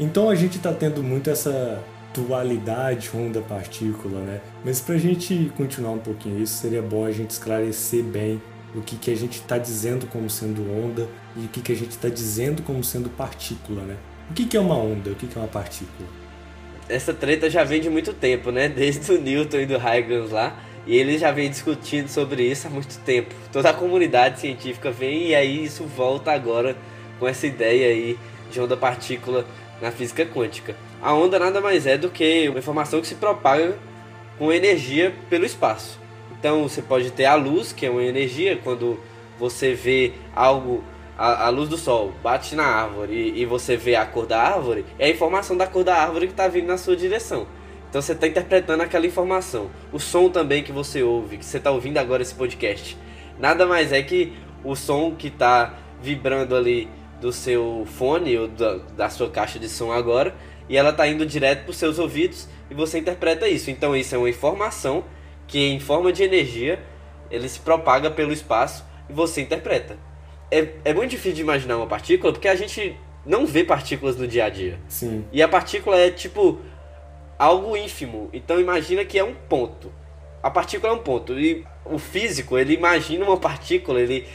Então 0.07 0.31
a 0.31 0.37
gente 0.37 0.57
está 0.57 0.73
tendo 0.73 1.03
muito 1.03 1.29
essa 1.29 1.83
dualidade 2.15 3.11
onda-partícula, 3.13 4.21
né? 4.21 4.41
Mas 4.65 4.81
para 4.81 4.95
a 4.95 4.99
gente 4.99 5.51
continuar 5.57 5.91
um 5.91 5.99
pouquinho 5.99 6.41
isso, 6.41 6.59
seria 6.59 6.81
bom 6.81 7.05
a 7.05 7.11
gente 7.11 7.31
esclarecer 7.31 8.05
bem 8.05 8.41
o 8.73 8.81
que, 8.81 8.97
que 8.97 9.11
a 9.11 9.17
gente 9.17 9.41
está 9.41 9.59
dizendo 9.59 10.07
como 10.07 10.31
sendo 10.31 10.63
onda 10.71 11.09
e 11.37 11.47
o 11.47 11.49
que, 11.49 11.61
que 11.61 11.73
a 11.73 11.75
gente 11.75 11.91
está 11.91 12.09
dizendo 12.09 12.63
como 12.63 12.85
sendo 12.85 13.11
partícula, 13.11 13.83
né? 13.83 13.97
O 14.31 14.35
que, 14.35 14.45
que 14.45 14.57
é 14.57 14.61
uma 14.61 14.77
onda? 14.77 15.11
O 15.11 15.17
que, 15.17 15.27
que 15.27 15.37
é 15.37 15.41
uma 15.41 15.49
partícula? 15.49 16.09
Essa 16.89 17.13
treta 17.13 17.51
já 17.51 17.65
vem 17.65 17.81
de 17.81 17.91
muito 17.91 18.13
tempo, 18.13 18.53
né? 18.53 18.69
Desde 18.69 19.11
o 19.11 19.21
Newton 19.21 19.59
e 19.59 19.67
do 19.67 19.77
Huygens 19.77 20.31
lá. 20.31 20.57
E 20.87 20.97
eles 20.97 21.21
já 21.21 21.33
vêm 21.33 21.51
discutindo 21.51 22.07
sobre 22.07 22.45
isso 22.45 22.69
há 22.69 22.71
muito 22.71 22.97
tempo. 23.01 23.35
Toda 23.53 23.71
a 23.71 23.75
comunidade 23.75 24.39
científica 24.39 24.89
vem 24.89 25.31
e 25.31 25.35
aí 25.35 25.65
isso 25.65 25.83
volta 25.83 26.31
agora 26.31 26.77
com 27.19 27.27
essa 27.27 27.45
ideia 27.45 27.89
aí 27.89 28.17
de 28.53 28.61
onda-partícula 28.61 29.45
na 29.81 29.91
física 29.91 30.25
quântica. 30.25 30.75
A 31.03 31.13
onda 31.15 31.39
nada 31.39 31.61
mais 31.61 31.87
é 31.87 31.97
do 31.97 32.11
que 32.11 32.49
uma 32.49 32.59
informação 32.59 33.01
que 33.01 33.07
se 33.07 33.15
propaga 33.15 33.77
com 34.39 34.53
energia 34.53 35.15
pelo 35.29 35.45
espaço. 35.45 35.99
Então 36.39 36.63
você 36.63 36.83
pode 36.83 37.11
ter 37.11 37.25
a 37.25 37.35
luz, 37.35 37.73
que 37.73 37.87
é 37.87 37.91
uma 37.91 38.03
energia, 38.03 38.59
quando 38.63 38.99
você 39.39 39.75
vê 39.75 40.13
algo, 40.35 40.83
a, 41.17 41.47
a 41.47 41.49
luz 41.49 41.69
do 41.69 41.77
sol 41.77 42.13
bate 42.23 42.55
na 42.55 42.65
árvore 42.65 43.15
e, 43.15 43.43
e, 43.43 43.47
você 43.47 43.77
vê 43.77 43.97
a 43.97 44.05
cor 44.05 44.27
da 44.27 44.41
árvore, 44.41 44.85
é 44.99 45.07
a 45.07 45.11
informação 45.11 45.57
da 45.57 45.67
cor 45.67 45.85
da 45.85 45.97
árvore 45.97 46.27
que 46.27 46.33
está 46.33 46.49
vindo 46.49 46.67
na 46.67 46.79
sua 46.79 46.97
direção. 46.97 47.47
Então 47.89 48.03
você 48.03 48.13
está 48.13 48.27
interpretando 48.27 48.83
aquela 48.83 49.07
informação. 49.07 49.71
O 49.93 49.99
som 49.99 50.29
também 50.29 50.63
que 50.63 50.73
você 50.73 51.03
ouve, 51.03 51.39
que 51.39 51.45
você 51.45 51.59
está 51.59 51.71
ouvindo 51.71 51.99
agora 51.99 52.23
esse 52.23 52.35
podcast, 52.35 52.97
nada 53.39 53.67
mais 53.67 53.93
é 53.93 54.03
que 54.03 54.33
o 54.65 54.75
som 54.75 55.15
que 55.15 55.29
está 55.29 55.75
vibrando 56.03 56.55
ali 56.55 56.89
do 57.21 57.33
seu 57.33 57.87
fone 57.87 58.37
ou 58.37 58.49
da, 58.49 58.77
da 58.97 59.11
sua 59.11 59.31
caixa 59.31 59.59
de 59.59 59.69
som 59.69 59.93
agora 59.93 60.35
e 60.69 60.77
ela 60.77 60.91
está 60.91 61.07
indo 61.07 61.25
direto 61.25 61.63
para 61.63 61.71
os 61.71 61.77
seus 61.77 61.99
ouvidos 61.99 62.49
e 62.71 62.75
você 62.75 62.99
interpreta 62.99 63.49
isso. 63.49 63.71
Então 63.71 63.97
isso 63.97 64.15
é 64.15 64.19
uma 64.19 64.29
informação 64.29 65.05
que 65.47 65.59
em 65.59 65.81
forma 65.81 66.13
de 66.13 66.23
energia 66.23 66.81
ele 67.31 67.49
se 67.49 67.61
propaga 67.61 68.11
pelo 68.11 68.33
espaço 68.33 68.85
e 69.09 69.13
você 69.13 69.41
interpreta. 69.41 69.97
É, 70.51 70.69
é 70.85 70.95
muito 70.95 71.11
difícil 71.11 71.35
de 71.35 71.41
imaginar 71.43 71.77
uma 71.77 71.87
partícula 71.87 72.33
porque 72.33 72.49
a 72.49 72.55
gente 72.55 72.97
não 73.25 73.47
vê 73.47 73.65
partículas 73.65 74.17
no 74.17 74.27
dia 74.27 74.45
a 74.45 74.49
dia. 74.49 74.79
Sim. 74.89 75.25
E 75.33 75.43
a 75.43 75.49
partícula 75.49 75.97
é 75.97 76.11
tipo 76.11 76.61
algo 77.39 77.77
ínfimo. 77.77 78.31
Então 78.33 78.61
imagina 78.61 79.05
que 79.05 79.19
é 79.19 79.25
um 79.25 79.35
ponto. 79.35 79.93
A 80.43 80.51
partícula 80.51 80.93
é 80.93 80.95
um 80.95 81.01
ponto 81.01 81.39
e 81.39 81.65
o 81.85 81.99
físico 81.99 82.57
ele 82.57 82.75
imagina 82.75 83.25
uma 83.25 83.37
partícula, 83.37 84.01
ele 84.01 84.27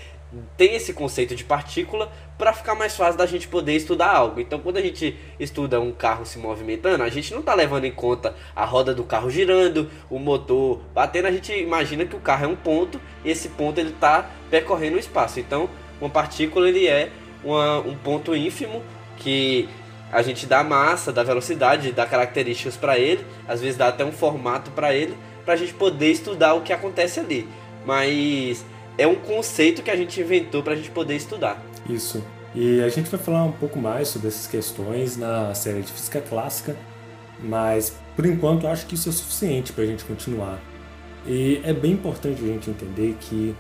tem 0.58 0.76
esse 0.76 0.94
conceito 0.94 1.36
de 1.36 1.44
partícula 1.44 2.12
para 2.38 2.54
ficar 2.54 2.74
mais 2.74 2.96
fácil 2.96 3.18
da 3.18 3.26
gente 3.26 3.48
poder 3.48 3.76
estudar 3.76 4.12
algo. 4.12 4.40
Então, 4.40 4.60
quando 4.60 4.78
a 4.78 4.82
gente 4.82 5.18
estuda 5.40 5.80
um 5.80 5.92
carro 5.92 6.26
se 6.26 6.40
movimentando, 6.40 7.04
a 7.04 7.10
gente 7.10 7.34
não 7.34 7.42
está 7.42 7.54
levando 7.54 7.86
em 7.86 7.92
conta 7.92 8.36
a 8.56 8.66
roda 8.66 8.94
do 8.94 9.04
carro 9.04 9.30
girando, 9.30 9.90
o 10.10 10.18
motor 10.18 10.80
batendo, 10.94 11.28
a 11.28 11.32
gente 11.32 11.54
imagina 11.54 12.06
que 12.06 12.16
o 12.16 12.20
carro 12.20 12.46
é 12.46 12.48
um 12.48 12.56
ponto 12.56 13.00
e 13.24 13.30
esse 13.30 13.50
ponto 13.50 13.80
ele 13.80 13.90
está 13.90 14.30
percorrendo 14.50 14.96
o 14.96 15.00
espaço. 15.00 15.40
Então, 15.40 15.70
uma 16.00 16.10
partícula 16.10 16.68
ele 16.70 16.88
é 16.88 17.12
uma, 17.44 17.80
um 17.80 17.96
ponto 17.96 18.36
ínfimo 18.36 18.82
que 19.18 19.68
a 20.12 20.22
gente 20.22 20.46
dá 20.46 20.64
massa, 20.64 21.12
dá 21.12 21.24
velocidade, 21.24 21.92
dá 21.92 22.06
características 22.06 22.76
para 22.76 22.98
ele, 22.98 23.26
às 23.48 23.62
vezes 23.62 23.78
dá 23.78 23.88
até 23.88 24.04
um 24.04 24.12
formato 24.12 24.72
para 24.72 24.94
ele, 24.94 25.16
para 25.46 25.54
a 25.54 25.58
gente 25.58 25.74
poder 25.74 26.12
estudar 26.12 26.54
o 26.54 26.62
que 26.62 26.74
acontece 26.74 27.20
ali. 27.20 27.48
Mas 27.86 28.66
é 28.98 29.08
um 29.08 29.16
conceito 29.16 29.82
que 29.82 29.92
a 29.92 29.96
gente 29.96 30.20
inventou 30.20 30.62
para 30.62 30.74
a 30.74 30.76
gente 30.76 30.92
poder 30.92 31.16
estudar. 31.16 31.64
Isso. 31.90 32.24
E 32.54 32.82
a 32.82 32.90
gente 32.90 33.10
vai 33.10 33.20
falar 33.20 33.44
um 33.44 33.52
pouco 33.52 33.80
mais 33.80 34.10
sobre 34.10 34.28
essas 34.28 34.46
questões 34.48 35.16
na 35.16 35.54
série 35.54 35.82
de 35.82 35.92
física 35.92 36.20
clássica, 36.20 36.76
mas 37.40 37.96
por 38.16 38.26
enquanto 38.26 38.68
acho 38.68 38.86
que 38.86 38.96
isso 38.96 39.10
é 39.10 39.12
suficiente 39.12 39.72
para 39.72 39.84
a 39.84 39.88
gente 39.88 40.04
continuar. 40.04 40.60
E 41.26 41.62
é 41.64 41.72
bem 41.72 41.94
importante 41.94 42.44
a 42.44 42.48
gente 42.48 42.70
entender 42.70 43.16
que 43.20 43.56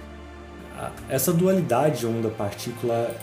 essa 1.07 1.31
dualidade 1.31 2.05
onda-partícula, 2.05 3.15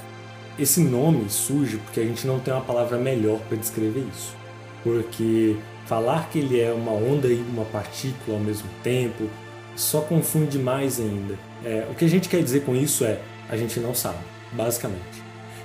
esse 0.59 0.81
nome 0.81 1.29
surge 1.29 1.77
porque 1.79 2.01
a 2.01 2.05
gente 2.05 2.27
não 2.27 2.38
tem 2.38 2.55
uma 2.55 2.62
palavra 2.62 2.97
melhor 2.99 3.38
para 3.40 3.57
descrever 3.57 4.05
isso. 4.14 4.35
Porque 4.83 5.57
falar 5.87 6.29
que 6.31 6.38
ele 6.38 6.61
é 6.61 6.73
uma 6.73 6.92
onda 6.92 7.29
e 7.29 7.40
uma 7.40 7.64
partícula 7.64 8.38
ao 8.38 8.42
mesmo 8.42 8.68
tempo 8.83 9.29
só 9.75 10.01
confunde 10.01 10.59
mais 10.59 11.01
ainda. 11.01 11.38
É, 11.64 11.87
o 11.90 11.94
que 11.94 12.05
a 12.05 12.09
gente 12.09 12.29
quer 12.29 12.42
dizer 12.42 12.61
com 12.61 12.75
isso 12.75 13.05
é 13.05 13.21
a 13.49 13.57
gente 13.57 13.81
não 13.81 13.94
sabe 13.94 14.18
basicamente. 14.53 15.23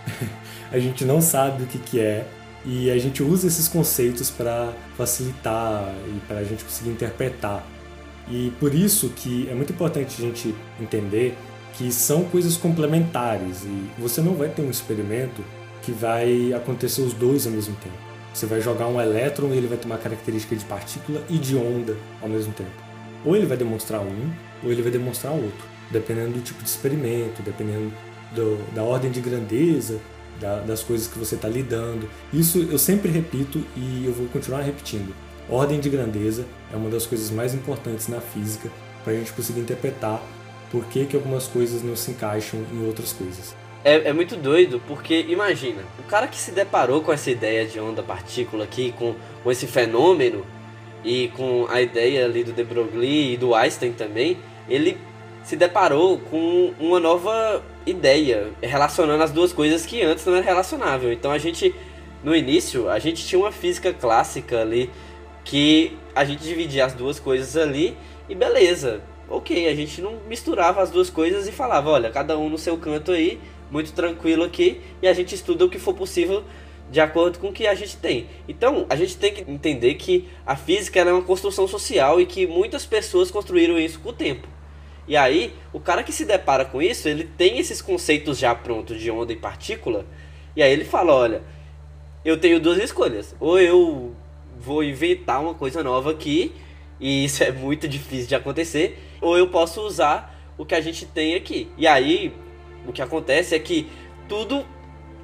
a 0.71 0.79
gente 0.79 1.05
não 1.05 1.21
sabe 1.21 1.63
o 1.63 1.67
que, 1.67 1.77
que 1.77 1.99
é 1.99 2.25
e 2.65 2.89
a 2.89 2.97
gente 2.97 3.21
usa 3.21 3.47
esses 3.47 3.67
conceitos 3.67 4.29
para 4.29 4.73
facilitar 4.97 5.93
e 6.07 6.19
para 6.27 6.37
a 6.37 6.43
gente 6.43 6.63
conseguir 6.63 6.91
interpretar. 6.91 7.65
E 8.29 8.53
por 8.59 8.73
isso 8.73 9.09
que 9.09 9.49
é 9.49 9.53
muito 9.53 9.73
importante 9.73 10.15
a 10.17 10.25
gente 10.25 10.55
entender 10.79 11.35
que 11.73 11.91
são 11.91 12.23
coisas 12.25 12.55
complementares 12.55 13.63
e 13.63 13.89
você 13.97 14.21
não 14.21 14.35
vai 14.35 14.47
ter 14.47 14.61
um 14.61 14.69
experimento 14.69 15.43
que 15.81 15.91
vai 15.91 16.53
acontecer 16.53 17.01
os 17.01 17.13
dois 17.13 17.45
ao 17.45 17.51
mesmo 17.51 17.75
tempo. 17.75 17.95
Você 18.33 18.45
vai 18.45 18.61
jogar 18.61 18.87
um 18.87 18.99
elétron 18.99 19.49
e 19.49 19.57
ele 19.57 19.67
vai 19.67 19.77
ter 19.77 19.85
uma 19.85 19.97
característica 19.97 20.55
de 20.55 20.63
partícula 20.63 21.21
e 21.29 21.37
de 21.37 21.55
onda 21.57 21.97
ao 22.21 22.29
mesmo 22.29 22.53
tempo. 22.53 22.71
Ou 23.25 23.35
ele 23.35 23.45
vai 23.45 23.57
demonstrar 23.57 24.01
um, 24.01 24.31
ou 24.63 24.71
ele 24.71 24.81
vai 24.81 24.91
demonstrar 24.91 25.33
outro, 25.33 25.67
dependendo 25.93 26.33
do 26.33 26.41
tipo 26.41 26.61
de 26.61 26.69
experimento, 26.69 27.41
dependendo 27.41 27.93
do, 28.35 28.57
da 28.73 28.83
ordem 28.83 29.11
de 29.11 29.21
grandeza 29.21 29.99
da, 30.41 30.59
das 30.59 30.83
coisas 30.83 31.07
que 31.07 31.17
você 31.17 31.35
está 31.35 31.47
lidando. 31.47 32.09
Isso 32.33 32.67
eu 32.69 32.77
sempre 32.77 33.11
repito 33.11 33.63
e 33.77 34.05
eu 34.05 34.13
vou 34.13 34.27
continuar 34.27 34.61
repetindo. 34.61 35.15
Ordem 35.49 35.79
de 35.79 35.89
grandeza 35.89 36.45
é 36.73 36.75
uma 36.75 36.89
das 36.89 37.05
coisas 37.05 37.29
mais 37.29 37.53
importantes 37.53 38.07
na 38.07 38.19
física 38.19 38.69
para 39.03 39.13
a 39.13 39.15
gente 39.15 39.31
conseguir 39.33 39.59
interpretar 39.59 40.21
por 40.71 40.85
que, 40.85 41.05
que 41.05 41.15
algumas 41.15 41.47
coisas 41.47 41.83
não 41.83 41.95
se 41.95 42.11
encaixam 42.11 42.59
em 42.73 42.85
outras 42.85 43.13
coisas. 43.13 43.55
É, 43.83 44.09
é, 44.09 44.13
muito 44.13 44.35
doido 44.35 44.81
porque, 44.87 45.25
imagina, 45.27 45.83
o 45.99 46.03
cara 46.03 46.25
que 46.27 46.37
se 46.37 46.51
deparou 46.51 47.01
com 47.01 47.11
essa 47.11 47.29
ideia 47.29 47.65
de 47.65 47.79
onda-partícula 47.79 48.63
aqui, 48.63 48.93
com, 48.97 49.13
com 49.43 49.51
esse 49.51 49.67
fenômeno, 49.67 50.45
e 51.03 51.27
com 51.29 51.67
a 51.69 51.81
ideia 51.81 52.25
ali 52.25 52.43
do 52.43 52.53
de 52.53 52.63
Broglie 52.63 53.33
e 53.33 53.37
do 53.37 53.53
Einstein 53.53 53.91
também, 53.91 54.37
ele 54.69 54.97
se 55.43 55.55
deparou 55.55 56.17
com 56.17 56.73
uma 56.79 56.99
nova 56.99 57.61
ideia 57.85 58.51
relacionando 58.61 59.21
as 59.21 59.31
duas 59.31 59.51
coisas 59.51 59.85
que 59.85 60.01
antes 60.01 60.25
não 60.25 60.35
era 60.35 60.45
relacionável. 60.45 61.11
Então 61.11 61.31
a 61.31 61.37
gente 61.37 61.75
no 62.23 62.35
início 62.35 62.89
a 62.89 62.97
gente 62.99 63.25
tinha 63.25 63.39
uma 63.39 63.51
física 63.51 63.93
clássica 63.93 64.61
ali 64.61 64.89
que 65.43 65.97
a 66.15 66.23
gente 66.23 66.43
dividia 66.43 66.85
as 66.85 66.93
duas 66.93 67.19
coisas 67.19 67.57
ali 67.57 67.97
e 68.29 68.35
beleza. 68.35 69.01
ok, 69.29 69.67
a 69.67 69.75
gente 69.75 70.01
não 70.01 70.19
misturava 70.27 70.81
as 70.81 70.91
duas 70.91 71.09
coisas 71.09 71.47
e 71.47 71.51
falava, 71.51 71.89
olha, 71.89 72.09
cada 72.09 72.37
um 72.37 72.49
no 72.49 72.57
seu 72.57 72.77
canto 72.77 73.11
aí, 73.11 73.39
muito 73.69 73.91
tranquilo 73.91 74.43
aqui, 74.43 74.79
e 75.01 75.07
a 75.07 75.13
gente 75.13 75.33
estuda 75.33 75.65
o 75.65 75.69
que 75.69 75.79
for 75.79 75.93
possível 75.93 76.43
de 76.91 77.01
acordo 77.01 77.39
com 77.39 77.47
o 77.47 77.53
que 77.53 77.65
a 77.65 77.73
gente 77.73 77.97
tem. 77.97 78.27
Então, 78.47 78.85
a 78.89 78.95
gente 78.95 79.17
tem 79.17 79.33
que 79.33 79.49
entender 79.49 79.95
que 79.95 80.27
a 80.45 80.55
física 80.55 80.99
é 80.99 81.11
uma 81.11 81.23
construção 81.23 81.67
social 81.67 82.21
e 82.21 82.25
que 82.25 82.45
muitas 82.45 82.85
pessoas 82.85 83.31
construíram 83.31 83.79
isso 83.79 83.99
com 83.99 84.09
o 84.09 84.13
tempo. 84.13 84.47
E 85.07 85.17
aí, 85.17 85.53
o 85.71 85.79
cara 85.79 86.03
que 86.03 86.11
se 86.11 86.25
depara 86.25 86.63
com 86.63 86.81
isso, 86.81 87.09
ele 87.09 87.25
tem 87.25 87.59
esses 87.59 87.81
conceitos 87.81 88.37
já 88.37 88.55
prontos 88.55 88.99
de 89.01 89.11
onda 89.11 89.33
e 89.33 89.35
partícula, 89.35 90.05
e 90.55 90.63
aí 90.63 90.71
ele 90.71 90.85
fala, 90.85 91.13
olha, 91.13 91.41
eu 92.23 92.37
tenho 92.37 92.59
duas 92.59 92.77
escolhas. 92.77 93.35
Ou 93.39 93.59
eu 93.59 94.15
vou 94.57 94.83
inventar 94.83 95.41
uma 95.41 95.53
coisa 95.53 95.83
nova 95.83 96.11
aqui, 96.11 96.53
e 96.99 97.25
isso 97.25 97.43
é 97.43 97.51
muito 97.51 97.87
difícil 97.87 98.27
de 98.27 98.35
acontecer, 98.35 98.97
ou 99.19 99.37
eu 99.37 99.49
posso 99.49 99.81
usar 99.81 100.33
o 100.57 100.65
que 100.65 100.75
a 100.75 100.81
gente 100.81 101.05
tem 101.05 101.35
aqui. 101.35 101.69
E 101.77 101.85
aí, 101.85 102.33
o 102.87 102.93
que 102.93 103.01
acontece 103.01 103.55
é 103.55 103.59
que 103.59 103.89
tudo 104.29 104.65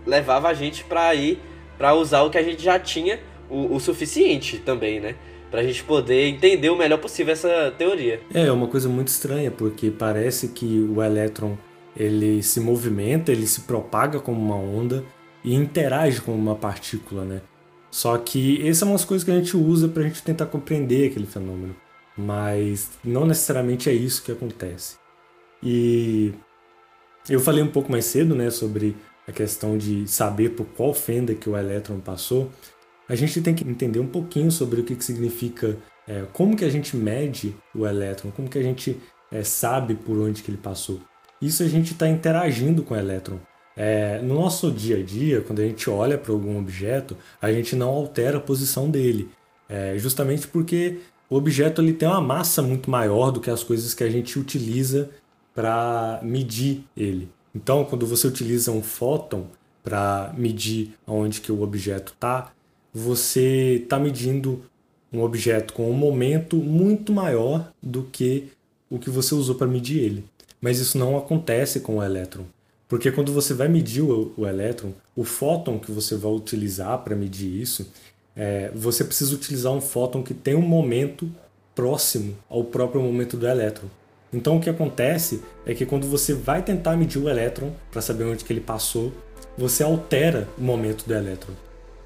levava 0.06 0.50
a 0.50 0.54
gente 0.54 0.84
para 0.84 1.14
ir 1.16 1.40
para 1.78 1.94
usar 1.94 2.24
o 2.24 2.30
que 2.30 2.38
a 2.38 2.44
gente 2.44 2.62
já 2.62 2.78
tinha 2.78 3.20
o, 3.50 3.76
o 3.76 3.80
suficiente 3.80 4.58
também, 4.58 5.00
né? 5.00 5.16
Pra 5.50 5.64
gente 5.64 5.84
poder 5.84 6.28
entender 6.28 6.70
o 6.70 6.78
melhor 6.78 7.00
possível 7.00 7.34
essa 7.34 7.74
teoria. 7.78 8.22
É, 8.34 8.46
é 8.46 8.52
uma 8.52 8.68
coisa 8.68 8.88
muito 8.88 9.08
estranha, 9.08 9.50
porque 9.50 9.90
parece 9.90 10.50
que 10.50 10.88
o 10.96 11.02
elétron 11.02 11.58
ele 11.98 12.42
se 12.44 12.60
movimenta, 12.60 13.32
ele 13.32 13.48
se 13.48 13.62
propaga 13.62 14.20
como 14.20 14.40
uma 14.40 14.56
onda 14.56 15.04
e 15.44 15.56
interage 15.56 16.22
com 16.22 16.34
uma 16.34 16.56
partícula, 16.56 17.26
né? 17.26 17.42
Só 17.92 18.18
que 18.18 18.62
essas 18.62 18.78
são 18.78 18.90
umas 18.90 19.04
coisas 19.04 19.26
que 19.26 19.32
a 19.32 19.36
gente 19.36 19.58
usa 19.58 19.88
para 19.88 20.04
a 20.04 20.08
gente 20.08 20.22
tentar 20.22 20.46
compreender 20.46 21.10
aquele 21.10 21.26
fenômeno, 21.26 21.76
mas 22.16 22.92
não 23.04 23.26
necessariamente 23.26 23.90
é 23.90 23.94
isso 23.94 24.24
que 24.24 24.32
acontece. 24.32 24.98
E 25.64 26.34
eu 27.28 27.40
falei 27.40 27.64
um 27.64 27.72
pouco 27.72 27.92
mais 27.92 28.06
cedo, 28.06 28.36
né, 28.36 28.50
sobre 28.50 28.96
a 29.28 29.32
questão 29.32 29.78
de 29.78 30.08
saber 30.08 30.50
por 30.50 30.66
qual 30.66 30.94
fenda 30.94 31.34
que 31.34 31.50
o 31.50 31.58
elétron 31.58 32.00
passou. 32.00 32.52
A 33.10 33.16
gente 33.16 33.42
tem 33.42 33.56
que 33.56 33.68
entender 33.68 34.00
um 34.00 34.08
pouquinho 34.08 34.52
sobre 34.52 34.82
o 34.82 34.84
que, 34.84 34.96
que 34.96 35.04
significa, 35.04 35.76
é, 36.08 36.26
como 36.32 36.56
que 36.56 36.64
a 36.64 36.70
gente 36.70 36.96
mede 36.96 37.56
o 37.74 37.86
elétron, 37.88 38.30
como 38.30 38.48
que 38.48 38.60
a 38.60 38.64
gente 38.64 38.98
é, 39.32 39.44
sabe 39.44 39.96
por 39.96 40.18
onde 40.20 40.44
que 40.44 40.52
ele 40.52 40.58
passou. 40.58 41.02
Isso 41.42 41.64
a 41.64 41.68
gente 41.68 41.94
está 41.94 42.08
interagindo 42.08 42.84
com 42.84 42.94
o 42.94 42.98
elétron. 42.98 43.40
É, 43.76 44.20
no 44.20 44.36
nosso 44.36 44.72
dia 44.72 44.98
a 44.98 45.04
dia, 45.04 45.42
quando 45.42 45.60
a 45.60 45.66
gente 45.66 45.90
olha 45.90 46.18
para 46.18 46.32
algum 46.32 46.60
objeto, 46.60 47.18
a 47.42 47.52
gente 47.52 47.76
não 47.76 47.90
altera 47.90 48.38
a 48.38 48.42
posição 48.42 48.90
dele, 48.90 49.30
é, 49.68 49.98
justamente 49.98 50.48
porque 50.48 51.00
o 51.30 51.36
objeto 51.36 51.82
ele 51.82 51.94
tem 51.94 52.08
uma 52.08 52.22
massa 52.22 52.62
muito 52.62 52.92
maior 52.92 53.32
do 53.32 53.40
que 53.40 53.50
as 53.50 53.64
coisas 53.64 53.94
que 53.94 54.04
a 54.04 54.10
gente 54.10 54.38
utiliza 54.38 55.10
para 55.56 56.20
medir 56.24 56.84
ele. 56.96 57.30
Então, 57.56 57.86
quando 57.86 58.06
você 58.06 58.28
utiliza 58.28 58.72
um 58.72 58.84
fóton 58.84 59.48
para 59.84 60.34
medir 60.38 60.96
onde 61.08 61.42
que 61.42 61.52
o 61.52 61.62
objeto 61.62 62.14
está, 62.14 62.52
você 62.94 63.82
está 63.84 64.00
medindo 64.00 64.64
um 65.12 65.22
objeto 65.22 65.74
com 65.74 65.90
um 65.90 65.94
momento 65.94 66.56
muito 66.56 67.12
maior 67.12 67.72
do 67.82 68.04
que 68.04 68.50
o 68.90 69.00
que 69.00 69.10
você 69.10 69.36
usou 69.36 69.56
para 69.56 69.68
medir 69.68 70.00
ele. 70.00 70.26
Mas 70.62 70.80
isso 70.80 70.98
não 70.98 71.18
acontece 71.18 71.80
com 71.80 71.98
o 71.98 72.04
elétron. 72.04 72.44
Porque 72.88 73.12
quando 73.12 73.32
você 73.32 73.54
vai 73.54 73.68
medir 73.68 74.02
o, 74.02 74.34
o 74.36 74.48
elétron, 74.48 74.92
o 75.16 75.24
fóton 75.24 75.78
que 75.78 75.92
você 75.92 76.16
vai 76.16 76.32
utilizar 76.32 76.98
para 77.00 77.16
medir 77.16 77.62
isso, 77.62 77.92
é, 78.36 78.72
você 78.74 79.04
precisa 79.04 79.36
utilizar 79.36 79.72
um 79.72 79.82
fóton 79.82 80.24
que 80.24 80.34
tem 80.34 80.56
um 80.56 80.62
momento 80.62 81.30
próximo 81.76 82.36
ao 82.50 82.64
próprio 82.64 83.02
momento 83.02 83.38
do 83.38 83.48
elétron. 83.48 83.88
Então 84.34 84.58
o 84.58 84.60
que 84.60 84.70
acontece 84.70 85.42
é 85.66 85.74
que 85.74 85.86
quando 85.86 86.08
você 86.08 86.34
vai 86.34 86.62
tentar 86.62 86.96
medir 86.98 87.20
o 87.20 87.30
elétron 87.30 87.72
para 87.92 88.02
saber 88.02 88.26
onde 88.26 88.44
que 88.44 88.52
ele 88.52 88.60
passou, 88.60 89.12
você 89.58 89.84
altera 89.84 90.48
o 90.58 90.62
momento 90.62 91.06
do 91.06 91.14
elétron. 91.14 91.54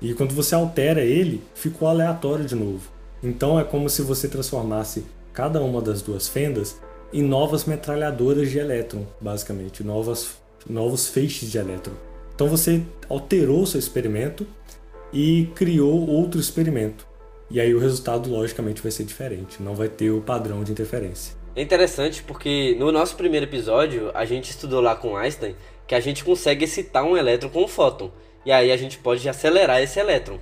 E 0.04 0.14
quando 0.14 0.36
você 0.36 0.54
altera 0.54 1.02
ele, 1.02 1.42
ficou 1.56 1.88
aleatório 1.88 2.46
de 2.46 2.56
novo. 2.56 2.92
Então 3.24 3.58
é 3.58 3.64
como 3.64 3.90
se 3.90 4.02
você 4.02 4.28
transformasse 4.28 5.06
cada 5.32 5.62
uma 5.62 5.82
das 5.82 6.02
duas 6.02 6.28
fendas 6.28 6.80
em 7.14 7.24
novas 7.24 7.64
metralhadoras 7.64 8.52
de 8.52 8.60
elétron, 8.60 9.06
basicamente, 9.22 9.84
novas 9.84 10.38
novos 10.70 11.08
feixes 11.08 11.50
de 11.50 11.58
elétron. 11.58 11.94
Então 12.36 12.48
você 12.48 12.82
alterou 13.08 13.66
seu 13.66 13.80
experimento 13.80 14.46
e 15.12 15.48
criou 15.56 16.08
outro 16.08 16.40
experimento. 16.40 17.08
E 17.50 17.60
aí 17.60 17.74
o 17.74 17.80
resultado 17.80 18.30
logicamente 18.30 18.82
vai 18.82 18.92
ser 18.92 19.04
diferente, 19.04 19.62
não 19.62 19.76
vai 19.76 19.88
ter 19.88 20.12
o 20.12 20.22
padrão 20.22 20.64
de 20.64 20.72
interferência. 20.72 21.36
É 21.56 21.62
interessante 21.62 22.24
porque 22.24 22.76
no 22.80 22.92
nosso 22.92 23.16
primeiro 23.16 23.46
episódio 23.46 24.10
a 24.14 24.26
gente 24.26 24.50
estudou 24.50 24.82
lá 24.82 24.96
com 24.96 25.16
Einstein 25.16 25.56
que 25.86 25.94
a 25.94 26.00
gente 26.00 26.24
consegue 26.24 26.66
excitar 26.66 27.04
um 27.04 27.16
elétron 27.16 27.50
com 27.50 27.64
um 27.64 27.68
fóton. 27.68 28.12
E 28.46 28.52
aí 28.52 28.72
a 28.72 28.78
gente 28.78 28.98
pode 28.98 29.28
acelerar 29.28 29.82
esse 29.82 30.00
elétron. 30.00 30.40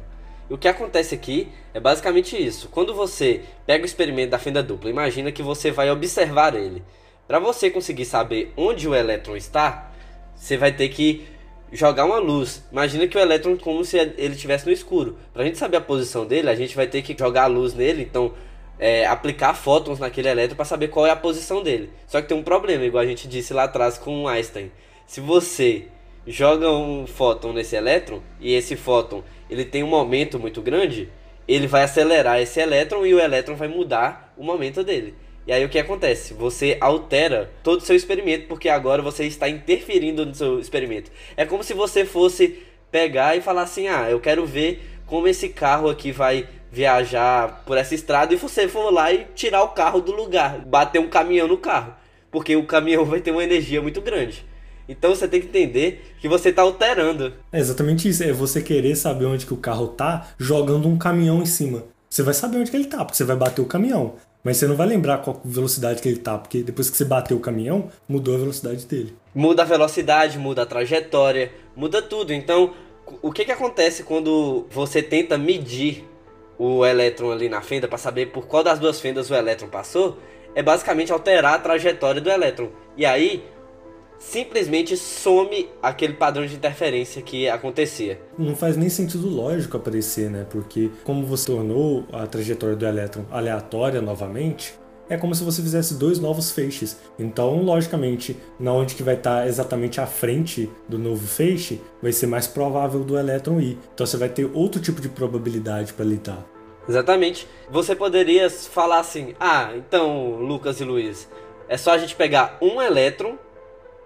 E 0.49 0.53
o 0.53 0.57
que 0.57 0.67
acontece 0.67 1.15
aqui 1.15 1.47
é 1.73 1.79
basicamente 1.79 2.35
isso. 2.35 2.67
Quando 2.69 2.93
você 2.93 3.41
pega 3.65 3.83
o 3.83 3.85
experimento 3.85 4.31
da 4.31 4.39
fenda 4.39 4.61
dupla, 4.61 4.89
imagina 4.89 5.31
que 5.31 5.41
você 5.41 5.71
vai 5.71 5.89
observar 5.89 6.55
ele. 6.55 6.83
Para 7.27 7.39
você 7.39 7.69
conseguir 7.69 8.05
saber 8.05 8.51
onde 8.57 8.87
o 8.87 8.93
elétron 8.93 9.37
está, 9.37 9.91
você 10.35 10.57
vai 10.57 10.71
ter 10.71 10.89
que 10.89 11.25
jogar 11.71 12.05
uma 12.05 12.17
luz. 12.17 12.63
Imagina 12.71 13.07
que 13.07 13.17
o 13.17 13.21
elétron 13.21 13.55
como 13.55 13.85
se 13.85 13.97
ele 13.97 14.33
estivesse 14.33 14.65
no 14.65 14.71
escuro. 14.71 15.17
Para 15.33 15.43
a 15.43 15.45
gente 15.45 15.57
saber 15.57 15.77
a 15.77 15.81
posição 15.81 16.25
dele, 16.25 16.49
a 16.49 16.55
gente 16.55 16.75
vai 16.75 16.87
ter 16.87 17.01
que 17.01 17.15
jogar 17.17 17.43
a 17.43 17.47
luz 17.47 17.73
nele, 17.73 18.01
então 18.03 18.33
é, 18.77 19.05
aplicar 19.05 19.53
fótons 19.53 19.99
naquele 19.99 20.27
elétron 20.27 20.55
para 20.55 20.65
saber 20.65 20.89
qual 20.89 21.07
é 21.07 21.11
a 21.11 21.15
posição 21.15 21.63
dele. 21.63 21.89
Só 22.07 22.21
que 22.21 22.27
tem 22.27 22.37
um 22.37 22.43
problema, 22.43 22.83
igual 22.83 23.03
a 23.03 23.07
gente 23.07 23.27
disse 23.27 23.53
lá 23.53 23.63
atrás 23.63 23.97
com 23.97 24.27
Einstein. 24.27 24.71
Se 25.07 25.21
você 25.21 25.87
joga 26.25 26.69
um 26.69 27.07
fóton 27.07 27.53
nesse 27.53 27.75
elétron 27.75 28.21
e 28.39 28.53
esse 28.53 28.75
fóton 28.75 29.23
ele 29.49 29.65
tem 29.65 29.83
um 29.83 29.87
momento 29.87 30.39
muito 30.39 30.61
grande, 30.61 31.09
ele 31.47 31.67
vai 31.67 31.83
acelerar 31.83 32.39
esse 32.39 32.59
elétron 32.59 33.05
e 33.05 33.13
o 33.13 33.19
elétron 33.19 33.55
vai 33.55 33.67
mudar 33.67 34.33
o 34.37 34.43
momento 34.43 34.83
dele. 34.83 35.15
E 35.45 35.51
aí 35.51 35.65
o 35.65 35.69
que 35.69 35.79
acontece? 35.79 36.33
Você 36.35 36.77
altera 36.79 37.51
todo 37.63 37.79
o 37.79 37.85
seu 37.85 37.95
experimento 37.95 38.47
porque 38.47 38.69
agora 38.69 39.01
você 39.01 39.25
está 39.25 39.49
interferindo 39.49 40.25
no 40.25 40.35
seu 40.35 40.59
experimento. 40.59 41.11
É 41.35 41.45
como 41.45 41.63
se 41.63 41.73
você 41.73 42.05
fosse 42.05 42.59
pegar 42.91 43.35
e 43.35 43.41
falar 43.41 43.63
assim: 43.63 43.87
"Ah, 43.87 44.09
eu 44.09 44.19
quero 44.19 44.45
ver 44.45 44.81
como 45.07 45.27
esse 45.27 45.49
carro 45.49 45.89
aqui 45.89 46.11
vai 46.11 46.47
viajar 46.71 47.63
por 47.65 47.77
essa 47.77 47.95
estrada" 47.95 48.33
e 48.33 48.37
você 48.37 48.67
for 48.67 48.91
lá 48.93 49.11
e 49.11 49.25
tirar 49.35 49.63
o 49.63 49.69
carro 49.69 49.99
do 49.99 50.11
lugar, 50.11 50.59
bater 50.59 50.99
um 50.99 51.09
caminhão 51.09 51.47
no 51.47 51.57
carro, 51.57 51.95
porque 52.29 52.55
o 52.55 52.65
caminhão 52.65 53.03
vai 53.05 53.19
ter 53.19 53.31
uma 53.31 53.43
energia 53.43 53.81
muito 53.81 53.99
grande. 53.99 54.45
Então 54.91 55.15
você 55.15 55.27
tem 55.27 55.39
que 55.39 55.47
entender 55.47 56.13
que 56.19 56.27
você 56.27 56.49
está 56.49 56.61
alterando. 56.61 57.33
É 57.51 57.59
exatamente 57.59 58.09
isso, 58.09 58.23
é 58.23 58.33
você 58.33 58.61
querer 58.61 58.95
saber 58.95 59.25
onde 59.25 59.45
que 59.45 59.53
o 59.53 59.57
carro 59.57 59.87
tá 59.87 60.27
jogando 60.37 60.87
um 60.87 60.97
caminhão 60.97 61.41
em 61.41 61.45
cima. 61.45 61.85
Você 62.09 62.21
vai 62.21 62.33
saber 62.33 62.57
onde 62.57 62.69
que 62.69 62.75
ele 62.75 62.87
tá, 62.87 63.05
porque 63.05 63.15
você 63.15 63.23
vai 63.23 63.37
bater 63.37 63.61
o 63.61 63.65
caminhão. 63.65 64.15
Mas 64.43 64.57
você 64.57 64.67
não 64.67 64.75
vai 64.75 64.87
lembrar 64.87 65.19
qual 65.19 65.39
velocidade 65.45 66.01
que 66.01 66.09
ele 66.09 66.17
tá, 66.17 66.37
porque 66.37 66.61
depois 66.61 66.89
que 66.89 66.97
você 66.97 67.05
bateu 67.05 67.37
o 67.37 67.39
caminhão, 67.39 67.89
mudou 68.09 68.35
a 68.35 68.39
velocidade 68.39 68.85
dele. 68.85 69.15
Muda 69.33 69.61
a 69.61 69.65
velocidade, 69.65 70.37
muda 70.37 70.63
a 70.63 70.65
trajetória, 70.65 71.51
muda 71.75 72.01
tudo. 72.01 72.33
Então, 72.33 72.73
o 73.21 73.31
que 73.31 73.45
que 73.45 73.51
acontece 73.51 74.03
quando 74.03 74.65
você 74.69 75.01
tenta 75.01 75.37
medir 75.37 76.05
o 76.57 76.85
elétron 76.85 77.31
ali 77.31 77.47
na 77.47 77.61
fenda 77.61 77.87
para 77.87 77.97
saber 77.97 78.27
por 78.27 78.45
qual 78.45 78.63
das 78.63 78.77
duas 78.77 78.99
fendas 78.99 79.29
o 79.29 79.35
elétron 79.35 79.69
passou? 79.69 80.17
É 80.53 80.61
basicamente 80.61 81.13
alterar 81.13 81.53
a 81.53 81.59
trajetória 81.59 82.19
do 82.19 82.29
elétron. 82.29 82.69
E 82.97 83.05
aí, 83.05 83.43
simplesmente 84.21 84.95
some 84.95 85.67
aquele 85.81 86.13
padrão 86.13 86.45
de 86.45 86.55
interferência 86.55 87.21
que 87.21 87.49
acontecia. 87.49 88.21
Não 88.37 88.55
faz 88.55 88.77
nem 88.77 88.87
sentido 88.87 89.27
lógico 89.27 89.75
aparecer, 89.75 90.29
né? 90.29 90.45
Porque 90.49 90.91
como 91.03 91.25
você 91.25 91.47
tornou 91.47 92.05
a 92.13 92.27
trajetória 92.27 92.75
do 92.75 92.85
elétron 92.85 93.25
aleatória 93.31 93.99
novamente, 93.99 94.75
é 95.09 95.17
como 95.17 95.33
se 95.35 95.43
você 95.43 95.61
fizesse 95.61 95.95
dois 95.95 96.19
novos 96.19 96.51
feixes. 96.51 96.97
Então, 97.19 97.61
logicamente, 97.63 98.37
na 98.59 98.71
onde 98.71 98.95
que 98.95 99.03
vai 99.03 99.15
estar 99.15 99.45
exatamente 99.47 99.99
à 99.99 100.05
frente 100.05 100.69
do 100.87 100.97
novo 100.97 101.27
feixe, 101.27 101.81
vai 102.01 102.13
ser 102.13 102.27
mais 102.27 102.47
provável 102.47 103.03
do 103.03 103.17
elétron 103.17 103.59
ir. 103.59 103.77
Então 103.93 104.05
você 104.05 104.15
vai 104.17 104.29
ter 104.29 104.49
outro 104.53 104.79
tipo 104.79 105.01
de 105.01 105.09
probabilidade 105.09 105.93
para 105.93 106.05
lidar. 106.05 106.45
Exatamente. 106.87 107.47
Você 107.69 107.95
poderia 107.95 108.49
falar 108.49 108.99
assim: 108.99 109.33
"Ah, 109.39 109.71
então, 109.75 110.37
Lucas 110.37 110.79
e 110.79 110.83
Luiz, 110.83 111.27
é 111.67 111.75
só 111.75 111.91
a 111.91 111.97
gente 111.97 112.15
pegar 112.15 112.57
um 112.61 112.81
elétron 112.81 113.35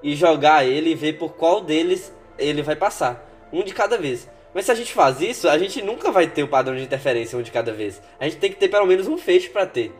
e 0.05 0.15
jogar 0.15 0.63
ele 0.63 0.91
e 0.91 0.95
ver 0.95 1.13
por 1.13 1.33
qual 1.33 1.61
deles 1.61 2.13
ele 2.37 2.61
vai 2.61 2.75
passar. 2.75 3.27
Um 3.51 3.63
de 3.63 3.73
cada 3.73 3.97
vez. 3.97 4.29
Mas 4.53 4.65
se 4.65 4.71
a 4.71 4.75
gente 4.75 4.93
faz 4.93 5.19
isso, 5.19 5.49
a 5.49 5.57
gente 5.57 5.81
nunca 5.81 6.11
vai 6.11 6.27
ter 6.27 6.43
o 6.43 6.47
padrão 6.47 6.75
de 6.75 6.83
interferência 6.83 7.35
um 7.35 7.41
de 7.41 7.49
cada 7.49 7.73
vez. 7.73 7.99
A 8.19 8.25
gente 8.25 8.37
tem 8.37 8.51
que 8.51 8.57
ter 8.57 8.67
pelo 8.67 8.85
menos 8.85 9.07
um 9.07 9.17
feixe 9.17 9.49
para 9.49 9.65
ter. 9.65 9.91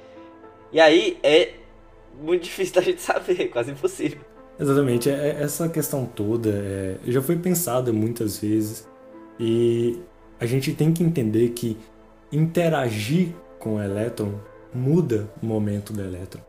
E 0.71 0.79
aí 0.79 1.17
é 1.23 1.53
muito 2.21 2.43
difícil 2.45 2.75
da 2.75 2.81
gente 2.81 3.01
saber, 3.01 3.47
quase 3.49 3.71
impossível. 3.71 4.19
Exatamente, 4.59 5.09
é, 5.09 5.13
é, 5.13 5.43
essa 5.43 5.67
questão 5.67 6.05
toda 6.05 6.49
é, 6.51 6.97
já 7.07 7.21
foi 7.21 7.35
pensada 7.35 7.91
muitas 7.91 8.37
vezes 8.37 8.87
e 9.39 9.99
a 10.39 10.45
gente 10.45 10.71
tem 10.73 10.93
que 10.93 11.03
entender 11.03 11.49
que 11.49 11.75
interagir 12.31 13.29
com 13.57 13.77
o 13.77 13.81
elétron 13.81 14.39
muda 14.71 15.27
o 15.41 15.45
momento 15.47 15.91
do 15.91 16.01
elétron. 16.01 16.41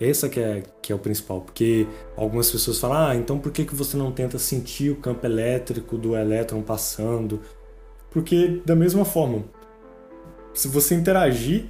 Essa 0.00 0.28
que 0.28 0.38
é, 0.38 0.62
que 0.80 0.92
é 0.92 0.94
o 0.94 0.98
principal, 0.98 1.40
porque 1.40 1.86
algumas 2.16 2.50
pessoas 2.50 2.78
falam, 2.78 3.08
ah, 3.08 3.16
então 3.16 3.38
por 3.38 3.50
que, 3.50 3.64
que 3.64 3.74
você 3.74 3.96
não 3.96 4.12
tenta 4.12 4.38
sentir 4.38 4.90
o 4.90 4.96
campo 4.96 5.26
elétrico 5.26 5.98
do 5.98 6.16
elétron 6.16 6.62
passando? 6.62 7.40
Porque 8.10 8.60
da 8.64 8.76
mesma 8.76 9.04
forma, 9.04 9.44
se 10.54 10.68
você 10.68 10.94
interagir 10.94 11.66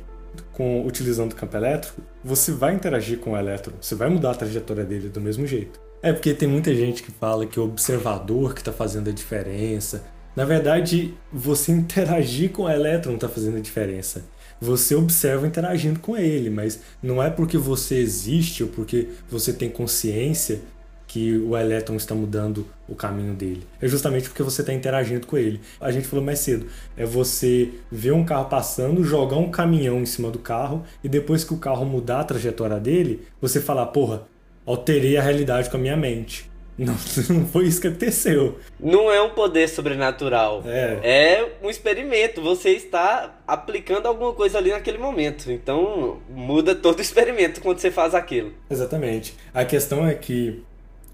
com 0.52 0.86
utilizando 0.86 1.32
o 1.32 1.36
campo 1.36 1.56
elétrico, 1.56 2.02
você 2.22 2.52
vai 2.52 2.74
interagir 2.74 3.18
com 3.18 3.32
o 3.32 3.36
elétron, 3.36 3.74
você 3.80 3.94
vai 3.94 4.10
mudar 4.10 4.32
a 4.32 4.34
trajetória 4.34 4.84
dele 4.84 5.08
do 5.08 5.20
mesmo 5.20 5.46
jeito. 5.46 5.80
É 6.02 6.12
porque 6.12 6.34
tem 6.34 6.48
muita 6.48 6.74
gente 6.74 7.02
que 7.02 7.10
fala 7.10 7.46
que 7.46 7.58
o 7.58 7.64
observador 7.64 8.54
que 8.54 8.60
está 8.60 8.72
fazendo 8.72 9.08
a 9.08 9.12
diferença. 9.12 10.04
Na 10.36 10.44
verdade, 10.44 11.14
você 11.32 11.72
interagir 11.72 12.50
com 12.50 12.64
o 12.64 12.70
elétron 12.70 13.14
está 13.14 13.28
fazendo 13.28 13.56
a 13.56 13.60
diferença 13.60 14.24
você 14.60 14.94
observa 14.94 15.46
interagindo 15.46 16.00
com 16.00 16.16
ele, 16.16 16.50
mas 16.50 16.80
não 17.02 17.22
é 17.22 17.30
porque 17.30 17.56
você 17.56 17.96
existe 17.96 18.62
ou 18.62 18.68
porque 18.68 19.08
você 19.30 19.52
tem 19.52 19.68
consciência 19.68 20.60
que 21.08 21.38
o 21.38 21.56
elétron 21.56 21.96
está 21.96 22.14
mudando 22.14 22.66
o 22.86 22.94
caminho 22.94 23.34
dele. 23.34 23.66
É 23.80 23.88
justamente 23.88 24.28
porque 24.28 24.42
você 24.42 24.60
está 24.60 24.74
interagindo 24.74 25.26
com 25.26 25.38
ele. 25.38 25.58
A 25.80 25.90
gente 25.90 26.06
falou 26.06 26.24
mais 26.24 26.38
cedo, 26.38 26.66
é 26.96 27.06
você 27.06 27.70
ver 27.90 28.12
um 28.12 28.24
carro 28.24 28.44
passando, 28.44 29.02
jogar 29.02 29.38
um 29.38 29.50
caminhão 29.50 30.00
em 30.00 30.06
cima 30.06 30.30
do 30.30 30.38
carro 30.38 30.84
e 31.02 31.08
depois 31.08 31.42
que 31.44 31.54
o 31.54 31.58
carro 31.58 31.86
mudar 31.86 32.20
a 32.20 32.24
trajetória 32.24 32.78
dele, 32.78 33.22
você 33.40 33.58
falar, 33.58 33.86
porra, 33.86 34.24
alterei 34.66 35.16
a 35.16 35.22
realidade 35.22 35.70
com 35.70 35.78
a 35.78 35.80
minha 35.80 35.96
mente. 35.96 36.48
Não, 36.78 36.94
não 37.34 37.46
foi 37.46 37.66
isso 37.66 37.80
que 37.80 37.88
aconteceu. 37.88 38.58
Não 38.78 39.10
é 39.10 39.20
um 39.20 39.30
poder 39.30 39.68
sobrenatural. 39.68 40.62
É. 40.64 41.00
É 41.02 41.56
um 41.62 41.68
experimento. 41.68 42.40
Você 42.40 42.70
está 42.70 43.36
aplicando 43.46 44.06
alguma 44.06 44.32
coisa 44.32 44.58
ali 44.58 44.70
naquele 44.70 44.98
momento. 44.98 45.50
Então 45.50 46.18
muda 46.30 46.74
todo 46.74 46.98
o 46.98 47.02
experimento 47.02 47.60
quando 47.60 47.80
você 47.80 47.90
faz 47.90 48.14
aquilo. 48.14 48.52
Exatamente. 48.70 49.34
A 49.52 49.64
questão 49.64 50.06
é 50.06 50.14
que 50.14 50.62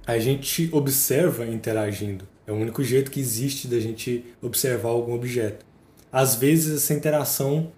a 0.06 0.18
gente 0.18 0.68
observa 0.70 1.46
interagindo. 1.46 2.28
É 2.46 2.52
o 2.52 2.56
único 2.56 2.84
jeito 2.84 3.10
que 3.10 3.20
existe 3.20 3.66
da 3.66 3.80
gente 3.80 4.22
observar 4.42 4.90
algum 4.90 5.14
objeto. 5.14 5.64
Às 6.12 6.34
vezes 6.34 6.82
essa 6.82 6.92
interação 6.92 7.72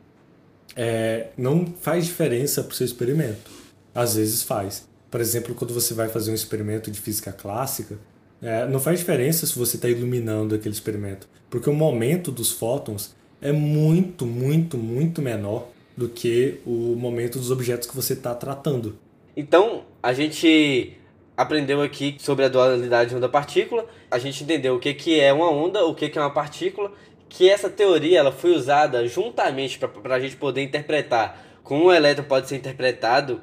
é, 0.74 1.28
não 1.36 1.72
faz 1.80 2.04
diferença 2.04 2.64
para 2.64 2.72
o 2.72 2.74
seu 2.74 2.84
experimento. 2.84 3.50
Às 3.94 4.16
vezes 4.16 4.42
faz. 4.42 4.86
Por 5.16 5.22
exemplo, 5.22 5.54
quando 5.54 5.72
você 5.72 5.94
vai 5.94 6.10
fazer 6.10 6.30
um 6.30 6.34
experimento 6.34 6.90
de 6.90 7.00
física 7.00 7.32
clássica, 7.32 7.98
é, 8.42 8.66
não 8.66 8.78
faz 8.78 8.98
diferença 8.98 9.46
se 9.46 9.58
você 9.58 9.76
está 9.76 9.88
iluminando 9.88 10.54
aquele 10.54 10.74
experimento, 10.74 11.26
porque 11.48 11.70
o 11.70 11.72
momento 11.72 12.30
dos 12.30 12.52
fótons 12.52 13.16
é 13.40 13.50
muito, 13.50 14.26
muito, 14.26 14.76
muito 14.76 15.22
menor 15.22 15.68
do 15.96 16.06
que 16.06 16.60
o 16.66 16.94
momento 16.98 17.38
dos 17.38 17.50
objetos 17.50 17.88
que 17.88 17.96
você 17.96 18.12
está 18.12 18.34
tratando. 18.34 18.98
Então, 19.34 19.84
a 20.02 20.12
gente 20.12 20.92
aprendeu 21.34 21.80
aqui 21.80 22.16
sobre 22.18 22.44
a 22.44 22.48
dualidade 22.48 23.16
onda-partícula, 23.16 23.86
a 24.10 24.18
gente 24.18 24.44
entendeu 24.44 24.74
o 24.74 24.78
que, 24.78 24.92
que 24.92 25.18
é 25.18 25.32
uma 25.32 25.50
onda, 25.50 25.82
o 25.86 25.94
que, 25.94 26.10
que 26.10 26.18
é 26.18 26.20
uma 26.20 26.34
partícula, 26.34 26.92
que 27.26 27.48
essa 27.48 27.70
teoria 27.70 28.18
ela 28.18 28.32
foi 28.32 28.50
usada 28.50 29.08
juntamente 29.08 29.78
para 29.78 30.16
a 30.16 30.20
gente 30.20 30.36
poder 30.36 30.62
interpretar 30.62 31.42
como 31.62 31.86
o 31.86 31.92
elétron 31.92 32.24
pode 32.26 32.48
ser 32.48 32.56
interpretado 32.56 33.40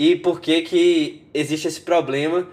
e 0.00 0.16
por 0.16 0.40
que 0.40 0.62
que 0.62 1.24
existe 1.34 1.68
esse 1.68 1.82
problema 1.82 2.48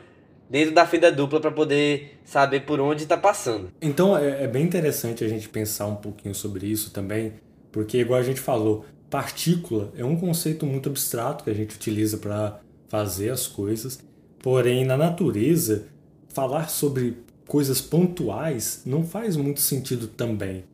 dentro 0.50 0.76
da 0.76 0.86
fita 0.86 1.10
dupla 1.10 1.40
para 1.40 1.50
poder 1.50 2.20
saber 2.26 2.66
por 2.66 2.78
onde 2.82 3.04
está 3.04 3.16
passando. 3.16 3.70
Então 3.82 4.18
é, 4.18 4.44
é, 4.44 4.48
bem 4.48 4.66
interessante 4.66 5.24
a 5.24 5.30
gente 5.30 5.48
pensar 5.48 5.88
um 5.88 5.96
pouquinho 5.96 6.36
sobre 6.36 6.68
isso 6.68 6.92
também, 6.92 7.36
porque 7.72 8.00
igual 8.00 8.20
a 8.20 8.24
gente 8.24 8.42
falou, 8.42 8.86
partícula 9.10 9.94
é 9.96 10.04
um 10.04 10.18
conceito 10.18 10.66
muito 10.66 10.90
abstrato 10.90 11.46
que 11.46 11.50
a 11.50 11.54
gente 11.54 11.74
utiliza 11.74 12.18
para 12.18 12.60
fazer 12.90 13.30
as 13.30 13.48
coisas, 13.48 13.98
porém 14.40 14.84
na 14.84 14.98
natureza 14.98 15.86
falar 16.28 16.70
sobre 16.70 17.16
coisas 17.48 17.80
pontuais 17.80 18.82
não 18.86 19.06
faz 19.06 19.38
muito 19.38 19.62
sentido 19.62 20.08
também. 20.10 20.66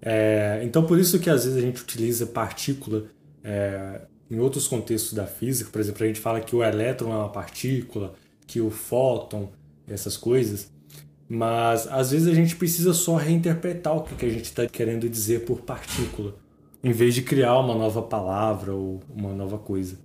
É, 0.00 0.62
então 0.64 0.86
por 0.86 0.98
isso 0.98 1.18
que 1.18 1.28
às 1.28 1.44
vezes 1.44 1.58
a 1.58 1.60
gente 1.60 1.82
utiliza 1.82 2.24
partícula 2.24 3.04
é, 3.42 4.00
em 4.34 4.40
outros 4.40 4.66
contextos 4.66 5.12
da 5.12 5.26
física, 5.26 5.70
por 5.70 5.80
exemplo, 5.80 6.02
a 6.02 6.06
gente 6.08 6.18
fala 6.18 6.40
que 6.40 6.56
o 6.56 6.62
elétron 6.62 7.12
é 7.12 7.16
uma 7.16 7.28
partícula, 7.28 8.14
que 8.46 8.60
o 8.60 8.68
fóton, 8.68 9.52
essas 9.88 10.16
coisas, 10.16 10.72
mas 11.28 11.86
às 11.86 12.10
vezes 12.10 12.26
a 12.26 12.34
gente 12.34 12.56
precisa 12.56 12.92
só 12.92 13.14
reinterpretar 13.14 13.96
o 13.96 14.02
que 14.02 14.26
a 14.26 14.28
gente 14.28 14.46
está 14.46 14.66
querendo 14.66 15.08
dizer 15.08 15.44
por 15.44 15.60
partícula, 15.60 16.34
em 16.82 16.90
vez 16.90 17.14
de 17.14 17.22
criar 17.22 17.58
uma 17.60 17.76
nova 17.76 18.02
palavra 18.02 18.74
ou 18.74 19.00
uma 19.08 19.32
nova 19.32 19.56
coisa. 19.56 19.98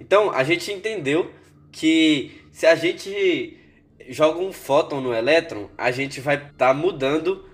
Então, 0.00 0.32
a 0.32 0.42
gente 0.42 0.70
entendeu 0.72 1.30
que 1.70 2.42
se 2.50 2.66
a 2.66 2.74
gente 2.74 3.56
joga 4.08 4.38
um 4.40 4.52
fóton 4.52 5.00
no 5.00 5.14
elétron, 5.14 5.68
a 5.76 5.90
gente 5.90 6.20
vai 6.20 6.36
estar 6.36 6.50
tá 6.68 6.74
mudando 6.74 7.44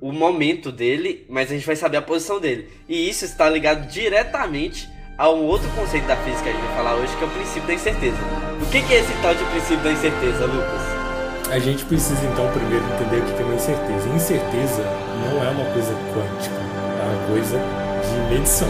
o 0.00 0.12
momento 0.12 0.70
dele, 0.70 1.26
mas 1.28 1.50
a 1.50 1.54
gente 1.54 1.66
vai 1.66 1.76
saber 1.76 1.96
a 1.96 2.02
posição 2.02 2.40
dele. 2.40 2.68
E 2.88 3.08
isso 3.08 3.24
está 3.24 3.48
ligado 3.48 3.88
diretamente 3.88 4.88
a 5.16 5.28
um 5.30 5.44
outro 5.44 5.68
conceito 5.70 6.06
da 6.06 6.16
física 6.16 6.44
que 6.44 6.48
a 6.50 6.52
gente 6.52 6.64
vai 6.64 6.76
falar 6.76 6.94
hoje, 6.94 7.16
que 7.16 7.24
é 7.24 7.26
o 7.26 7.30
princípio 7.30 7.66
da 7.66 7.74
incerteza. 7.74 8.18
O 8.62 8.70
que 8.70 8.78
é 8.78 8.98
esse 9.00 9.12
tal 9.20 9.34
de 9.34 9.44
princípio 9.44 9.82
da 9.82 9.92
incerteza, 9.92 10.46
Lucas? 10.46 10.98
A 11.50 11.58
gente 11.58 11.84
precisa 11.86 12.24
então 12.26 12.50
primeiro 12.52 12.84
entender 12.84 13.18
o 13.18 13.34
que 13.34 13.42
é 13.42 13.44
uma 13.44 13.54
incerteza. 13.54 14.08
Incerteza 14.10 14.82
não 15.24 15.42
é 15.42 15.48
uma 15.50 15.64
coisa 15.72 15.92
quântica, 16.12 16.60
é 17.00 17.04
uma 17.04 17.26
coisa 17.28 17.58
de 17.58 18.34
medição. 18.34 18.68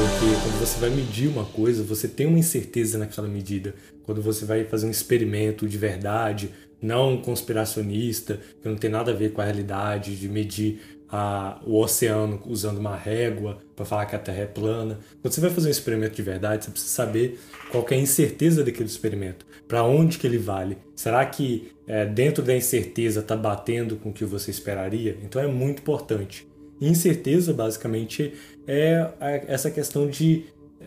Porque 0.00 0.34
quando 0.42 0.58
você 0.58 0.80
vai 0.80 0.88
medir 0.88 1.28
uma 1.28 1.44
coisa, 1.44 1.82
você 1.82 2.08
tem 2.08 2.26
uma 2.26 2.38
incerteza 2.38 2.96
naquela 2.96 3.28
medida. 3.28 3.74
Quando 4.02 4.22
você 4.22 4.46
vai 4.46 4.64
fazer 4.64 4.86
um 4.86 4.90
experimento 4.90 5.68
de 5.68 5.76
verdade, 5.76 6.54
não 6.80 7.18
conspiracionista, 7.18 8.40
que 8.62 8.66
não 8.66 8.76
tem 8.76 8.88
nada 8.88 9.10
a 9.10 9.14
ver 9.14 9.34
com 9.34 9.42
a 9.42 9.44
realidade, 9.44 10.16
de 10.16 10.26
medir 10.26 10.80
a, 11.06 11.60
o 11.66 11.78
oceano 11.78 12.40
usando 12.46 12.78
uma 12.78 12.96
régua 12.96 13.58
para 13.76 13.84
falar 13.84 14.06
que 14.06 14.16
a 14.16 14.18
Terra 14.18 14.40
é 14.40 14.46
plana. 14.46 14.98
Quando 15.20 15.34
você 15.34 15.40
vai 15.42 15.50
fazer 15.50 15.68
um 15.68 15.72
experimento 15.72 16.16
de 16.16 16.22
verdade, 16.22 16.64
você 16.64 16.70
precisa 16.70 16.94
saber 16.94 17.38
qual 17.70 17.86
é 17.90 17.94
a 17.94 17.98
incerteza 17.98 18.64
daquele 18.64 18.88
experimento, 18.88 19.44
para 19.68 19.84
onde 19.84 20.16
que 20.16 20.26
ele 20.26 20.38
vale. 20.38 20.78
Será 20.96 21.26
que 21.26 21.72
é, 21.86 22.06
dentro 22.06 22.42
da 22.42 22.56
incerteza 22.56 23.20
está 23.20 23.36
batendo 23.36 23.96
com 23.96 24.08
o 24.08 24.14
que 24.14 24.24
você 24.24 24.50
esperaria? 24.50 25.18
Então 25.22 25.42
é 25.42 25.46
muito 25.46 25.80
importante. 25.80 26.48
Incerteza, 26.80 27.52
basicamente, 27.52 28.32
é 28.70 29.44
essa 29.48 29.70
questão 29.70 30.08
de 30.08 30.44
é, 30.80 30.84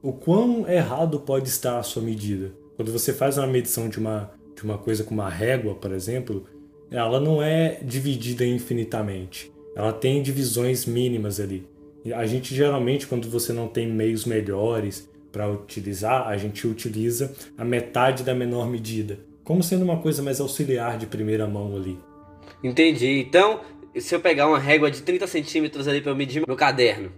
o 0.00 0.12
quão 0.12 0.68
errado 0.68 1.18
pode 1.18 1.48
estar 1.48 1.78
a 1.78 1.82
sua 1.82 2.02
medida. 2.02 2.52
Quando 2.76 2.92
você 2.92 3.12
faz 3.12 3.36
uma 3.36 3.46
medição 3.46 3.88
de 3.88 3.98
uma, 3.98 4.30
de 4.54 4.62
uma 4.62 4.78
coisa 4.78 5.02
com 5.02 5.12
uma 5.12 5.28
régua, 5.28 5.74
por 5.74 5.90
exemplo, 5.90 6.46
ela 6.90 7.18
não 7.18 7.42
é 7.42 7.80
dividida 7.82 8.44
infinitamente. 8.46 9.50
Ela 9.74 9.92
tem 9.92 10.22
divisões 10.22 10.86
mínimas 10.86 11.40
ali. 11.40 11.66
A 12.14 12.24
gente 12.26 12.54
geralmente, 12.54 13.06
quando 13.06 13.28
você 13.28 13.52
não 13.52 13.66
tem 13.66 13.88
meios 13.88 14.24
melhores 14.24 15.08
para 15.32 15.50
utilizar, 15.50 16.28
a 16.28 16.36
gente 16.36 16.66
utiliza 16.66 17.34
a 17.58 17.64
metade 17.64 18.22
da 18.22 18.34
menor 18.34 18.68
medida, 18.68 19.18
como 19.42 19.62
sendo 19.62 19.84
uma 19.84 19.98
coisa 19.98 20.22
mais 20.22 20.40
auxiliar 20.40 20.96
de 20.96 21.06
primeira 21.06 21.46
mão 21.46 21.74
ali. 21.74 21.98
Entendi. 22.62 23.20
Então, 23.20 23.60
se 24.00 24.14
eu 24.14 24.20
pegar 24.20 24.48
uma 24.48 24.58
régua 24.58 24.90
de 24.90 25.02
30 25.02 25.26
centímetros 25.26 25.88
ali 25.88 26.00
para 26.00 26.12
eu 26.12 26.16
medir 26.16 26.42
meu 26.46 26.56
caderno, 26.56 27.12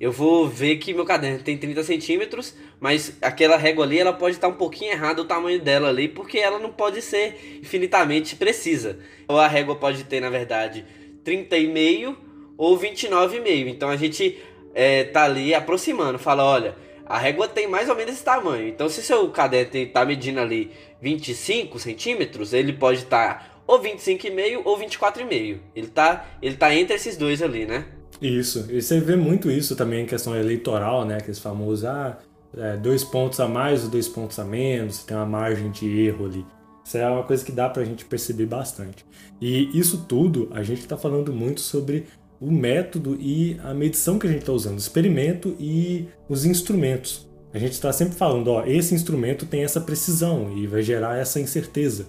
eu 0.00 0.12
vou 0.12 0.48
ver 0.48 0.76
que 0.76 0.94
meu 0.94 1.04
caderno 1.04 1.42
tem 1.42 1.58
30 1.58 1.82
centímetros, 1.82 2.54
mas 2.78 3.16
aquela 3.20 3.56
régua 3.56 3.84
ali 3.84 3.98
ela 3.98 4.12
pode 4.12 4.36
estar 4.36 4.46
um 4.46 4.52
pouquinho 4.52 4.92
errada 4.92 5.20
o 5.20 5.24
tamanho 5.24 5.60
dela 5.60 5.88
ali, 5.88 6.06
porque 6.06 6.38
ela 6.38 6.58
não 6.58 6.70
pode 6.70 7.02
ser 7.02 7.58
infinitamente 7.60 8.36
precisa. 8.36 8.98
Ou 9.26 9.38
a 9.38 9.48
régua 9.48 9.74
pode 9.74 10.04
ter, 10.04 10.20
na 10.20 10.30
verdade, 10.30 10.84
30,5 11.24 12.14
ou 12.56 12.78
29,5. 12.78 13.66
Então 13.66 13.88
a 13.88 13.96
gente 13.96 14.38
é, 14.72 15.02
tá 15.02 15.24
ali 15.24 15.52
aproximando, 15.52 16.16
fala, 16.16 16.44
olha, 16.44 16.76
a 17.04 17.18
régua 17.18 17.48
tem 17.48 17.66
mais 17.66 17.88
ou 17.88 17.96
menos 17.96 18.14
esse 18.14 18.24
tamanho. 18.24 18.68
Então 18.68 18.88
se 18.88 19.02
seu 19.02 19.28
caderno 19.30 19.74
está 19.74 20.04
medindo 20.04 20.38
ali 20.38 20.70
25 21.02 21.76
centímetros, 21.80 22.52
ele 22.52 22.72
pode 22.72 23.00
estar 23.00 23.57
ou 23.68 23.80
25,5 23.80 24.62
ou 24.64 24.78
24,5. 24.78 25.58
Ele 25.76 25.86
tá, 25.86 26.26
ele 26.40 26.56
tá 26.56 26.74
entre 26.74 26.96
esses 26.96 27.16
dois 27.16 27.42
ali, 27.42 27.66
né? 27.66 27.84
Isso. 28.20 28.66
E 28.70 28.80
você 28.80 28.98
vê 28.98 29.14
muito 29.14 29.50
isso 29.50 29.76
também 29.76 30.02
em 30.02 30.06
questão 30.06 30.34
eleitoral, 30.34 31.04
né? 31.04 31.18
Aqueles 31.18 31.38
famosos, 31.38 31.84
ah, 31.84 32.18
é, 32.56 32.76
dois 32.78 33.04
pontos 33.04 33.38
a 33.38 33.46
mais 33.46 33.84
ou 33.84 33.90
dois 33.90 34.08
pontos 34.08 34.38
a 34.38 34.44
menos, 34.44 35.04
tem 35.04 35.16
uma 35.16 35.26
margem 35.26 35.70
de 35.70 35.86
erro 36.00 36.24
ali. 36.24 36.44
Isso 36.84 36.96
é 36.96 37.08
uma 37.08 37.22
coisa 37.22 37.44
que 37.44 37.52
dá 37.52 37.68
pra 37.68 37.84
gente 37.84 38.06
perceber 38.06 38.46
bastante. 38.46 39.04
E 39.40 39.78
isso 39.78 40.06
tudo, 40.08 40.48
a 40.52 40.62
gente 40.62 40.80
está 40.80 40.96
falando 40.96 41.32
muito 41.32 41.60
sobre 41.60 42.06
o 42.40 42.50
método 42.50 43.16
e 43.20 43.60
a 43.62 43.74
medição 43.74 44.18
que 44.18 44.26
a 44.26 44.30
gente 44.30 44.40
está 44.40 44.52
usando, 44.52 44.76
o 44.76 44.78
experimento 44.78 45.54
e 45.60 46.08
os 46.28 46.46
instrumentos. 46.46 47.28
A 47.52 47.58
gente 47.58 47.72
está 47.72 47.92
sempre 47.92 48.14
falando, 48.14 48.48
ó, 48.48 48.64
esse 48.64 48.94
instrumento 48.94 49.44
tem 49.44 49.64
essa 49.64 49.80
precisão 49.80 50.56
e 50.56 50.66
vai 50.66 50.82
gerar 50.82 51.18
essa 51.18 51.40
incerteza. 51.40 52.06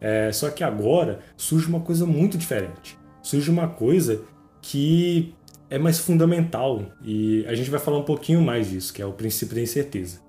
É, 0.00 0.30
só 0.32 0.50
que 0.50 0.62
agora 0.62 1.20
surge 1.36 1.66
uma 1.66 1.80
coisa 1.80 2.04
muito 2.06 2.36
diferente. 2.36 2.98
surge 3.22 3.50
uma 3.50 3.66
coisa 3.66 4.22
que 4.62 5.34
é 5.68 5.78
mais 5.78 5.98
fundamental 5.98 6.82
e 7.02 7.44
a 7.46 7.54
gente 7.54 7.70
vai 7.70 7.80
falar 7.80 7.98
um 7.98 8.04
pouquinho 8.04 8.40
mais 8.40 8.68
disso, 8.68 8.92
que 8.92 9.02
é 9.02 9.06
o 9.06 9.12
princípio 9.12 9.56
da 9.56 9.62
incerteza. 9.62 10.20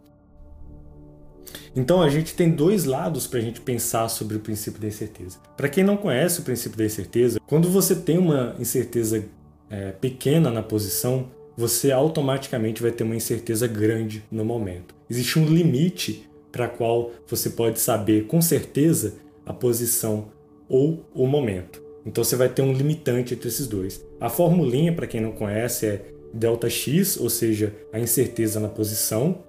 Então 1.76 2.02
a 2.02 2.10
gente 2.10 2.34
tem 2.34 2.50
dois 2.50 2.86
lados 2.86 3.28
para 3.28 3.40
a 3.40 3.42
gente 3.42 3.62
pensar 3.62 4.10
sobre 4.10 4.36
o 4.36 4.40
princípio 4.40 4.82
da 4.82 4.88
incerteza. 4.88 5.38
Para 5.56 5.70
quem 5.70 5.84
não 5.84 5.96
conhece 5.96 6.40
o 6.40 6.44
princípio 6.44 6.78
da 6.78 6.86
incerteza, 6.86 7.40
quando 7.46 7.70
você 7.70 7.96
tem 7.96 8.18
uma 8.18 8.56
incerteza 8.60 9.26
é, 9.70 9.92
pequena 9.92 10.50
na 10.50 10.64
posição, 10.64 11.30
você 11.56 11.92
automaticamente 11.92 12.82
vai 12.82 12.92
ter 12.92 13.04
uma 13.04 13.16
incerteza 13.16 13.68
grande 13.68 14.24
no 14.32 14.44
momento. 14.44 14.96
Existe 15.10 15.38
um 15.38 15.46
limite 15.46 16.28
para 16.52 16.68
qual 16.68 17.12
você 17.28 17.52
pode 17.52 17.80
saber 17.80 18.26
com 18.26 18.42
certeza 18.42 19.16
a 19.48 19.54
posição 19.54 20.28
ou 20.70 21.06
o 21.14 21.26
momento. 21.26 21.82
Então 22.06 22.24
você 22.24 22.36
vai 22.36 22.50
ter 22.50 22.62
um 22.62 22.74
limitante 22.74 23.34
entre 23.34 23.48
esses 23.48 23.68
dois. 23.68 24.06
A 24.20 24.30
formulinha, 24.30 24.94
para 24.94 25.08
quem 25.08 25.22
não 25.22 25.32
conhece, 25.32 25.86
é 25.86 26.06
delta 26.34 26.70
x, 26.70 27.18
ou 27.18 27.30
seja, 27.30 27.74
a 27.92 28.00
incerteza 28.00 28.60
na 28.60 28.68
posição, 28.68 29.40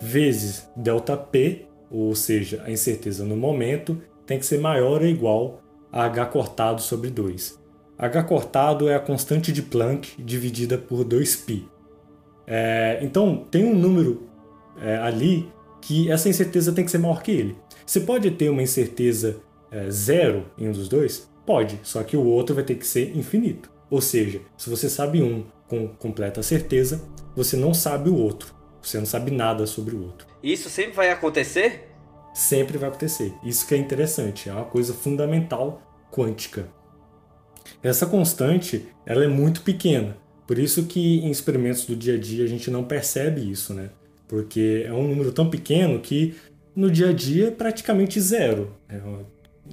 vezes 0.00 0.68
delta 0.76 1.16
p, 1.16 1.66
ou 1.90 2.14
seja, 2.14 2.62
a 2.64 2.70
incerteza 2.70 3.24
no 3.24 3.36
momento, 3.36 4.00
tem 4.26 4.38
que 4.38 4.46
ser 4.46 4.58
maior 4.58 5.02
ou 5.02 5.06
igual 5.06 5.62
a 5.92 6.04
h 6.04 6.26
cortado 6.26 6.80
sobre 6.80 7.10
2. 7.10 7.58
h 7.98 8.22
cortado 8.24 8.88
é 8.88 8.94
a 8.94 9.00
constante 9.00 9.52
de 9.52 9.62
Planck 9.62 10.20
dividida 10.22 10.78
por 10.78 11.04
2π. 11.04 11.64
É, 12.46 12.98
então, 13.02 13.46
tem 13.50 13.64
um 13.64 13.74
número 13.74 14.26
é, 14.80 14.96
ali 14.96 15.48
que 15.80 16.10
essa 16.10 16.28
incerteza 16.28 16.72
tem 16.72 16.84
que 16.84 16.90
ser 16.90 16.98
maior 16.98 17.22
que 17.22 17.30
ele. 17.30 17.56
Você 17.92 18.00
pode 18.00 18.30
ter 18.30 18.48
uma 18.48 18.62
incerteza 18.62 19.42
é, 19.70 19.90
zero 19.90 20.46
em 20.56 20.66
um 20.66 20.72
dos 20.72 20.88
dois? 20.88 21.28
Pode, 21.44 21.78
só 21.82 22.02
que 22.02 22.16
o 22.16 22.24
outro 22.24 22.54
vai 22.54 22.64
ter 22.64 22.76
que 22.76 22.86
ser 22.86 23.14
infinito. 23.14 23.70
Ou 23.90 24.00
seja, 24.00 24.40
se 24.56 24.70
você 24.70 24.88
sabe 24.88 25.22
um 25.22 25.44
com 25.68 25.88
completa 25.88 26.42
certeza, 26.42 27.02
você 27.36 27.54
não 27.54 27.74
sabe 27.74 28.08
o 28.08 28.16
outro. 28.16 28.54
Você 28.80 28.96
não 28.96 29.04
sabe 29.04 29.30
nada 29.30 29.66
sobre 29.66 29.94
o 29.94 30.04
outro. 30.04 30.26
Isso 30.42 30.70
sempre 30.70 30.94
vai 30.94 31.10
acontecer? 31.10 31.90
Sempre 32.32 32.78
vai 32.78 32.88
acontecer. 32.88 33.30
Isso 33.44 33.66
que 33.66 33.74
é 33.74 33.76
interessante, 33.76 34.48
é 34.48 34.54
uma 34.54 34.64
coisa 34.64 34.94
fundamental 34.94 35.82
quântica. 36.10 36.70
Essa 37.82 38.06
constante, 38.06 38.88
ela 39.04 39.22
é 39.22 39.28
muito 39.28 39.60
pequena. 39.60 40.16
Por 40.46 40.58
isso 40.58 40.84
que 40.84 41.18
em 41.18 41.30
experimentos 41.30 41.84
do 41.84 41.94
dia 41.94 42.14
a 42.14 42.18
dia 42.18 42.42
a 42.42 42.48
gente 42.48 42.70
não 42.70 42.84
percebe 42.84 43.50
isso, 43.50 43.74
né? 43.74 43.90
Porque 44.26 44.82
é 44.86 44.92
um 44.94 45.06
número 45.06 45.30
tão 45.30 45.50
pequeno 45.50 46.00
que 46.00 46.34
no 46.74 46.90
dia 46.90 47.10
a 47.10 47.12
dia 47.12 47.52
praticamente 47.52 48.20
zero. 48.20 48.74
É 48.88 49.00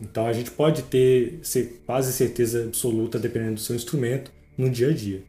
então 0.02 0.28
a 0.28 0.34
gente 0.34 0.52
pode 0.52 0.84
ter 0.84 1.42
quase 1.86 2.14
certeza 2.14 2.66
absoluta, 2.66 3.18
dependendo 3.20 3.56
do 3.56 3.60
seu 3.60 3.76
instrumento, 3.76 4.32
no 4.58 4.70
dia 4.70 4.90
a 4.90 4.94
dia. 4.94 5.24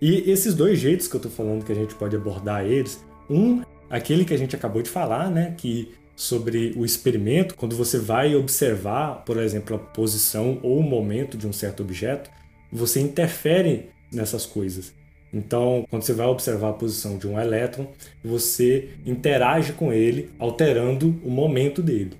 E 0.00 0.30
esses 0.30 0.54
dois 0.54 0.78
jeitos 0.78 1.06
que 1.06 1.14
eu 1.14 1.18
estou 1.18 1.30
falando 1.30 1.64
que 1.64 1.72
a 1.72 1.74
gente 1.74 1.94
pode 1.94 2.16
abordar 2.16 2.66
eles, 2.66 3.04
um, 3.30 3.62
aquele 3.88 4.24
que 4.24 4.34
a 4.34 4.36
gente 4.36 4.56
acabou 4.56 4.82
de 4.82 4.90
falar, 4.90 5.30
né, 5.30 5.54
que 5.56 5.94
sobre 6.16 6.74
o 6.76 6.84
experimento, 6.84 7.54
quando 7.54 7.76
você 7.76 7.98
vai 7.98 8.34
observar, 8.34 9.24
por 9.24 9.36
exemplo, 9.38 9.76
a 9.76 9.78
posição 9.78 10.58
ou 10.62 10.78
o 10.78 10.82
momento 10.82 11.36
de 11.36 11.46
um 11.46 11.52
certo 11.52 11.82
objeto, 11.82 12.30
você 12.70 13.00
interfere 13.00 13.90
nessas 14.12 14.44
coisas. 14.44 14.92
Então, 15.32 15.86
quando 15.88 16.02
você 16.02 16.12
vai 16.12 16.26
observar 16.26 16.70
a 16.70 16.74
posição 16.74 17.16
de 17.16 17.26
um 17.26 17.40
elétron, 17.40 17.86
você 18.22 18.90
interage 19.06 19.72
com 19.72 19.92
ele, 19.92 20.30
alterando 20.38 21.18
o 21.24 21.30
momento 21.30 21.82
dele. 21.82 22.12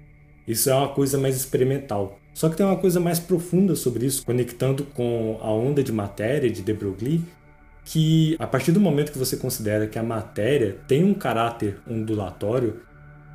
Isso 0.49 0.71
é 0.71 0.75
uma 0.75 0.89
coisa 0.89 1.19
mais 1.19 1.37
experimental. 1.37 2.19
Só 2.33 2.49
que 2.49 2.57
tem 2.57 2.65
uma 2.65 2.79
coisa 2.79 2.99
mais 2.99 3.19
profunda 3.21 3.77
sobre 3.77 4.07
isso, 4.07 4.25
conectando 4.25 4.85
com 4.85 5.39
a 5.43 5.53
onda 5.53 5.83
de 5.83 5.93
matéria 5.93 6.51
de 6.51 6.63
de 6.63 6.73
Broglie, 6.73 7.23
que 7.85 8.37
a 8.39 8.47
partir 8.47 8.73
do 8.73 8.81
momento 8.81 9.13
que 9.13 9.19
você 9.19 9.37
considera 9.37 9.87
que 9.87 9.99
a 9.99 10.03
matéria 10.03 10.79
tem 10.89 11.05
um 11.05 11.13
caráter 11.13 11.79
ondulatório, 11.89 12.81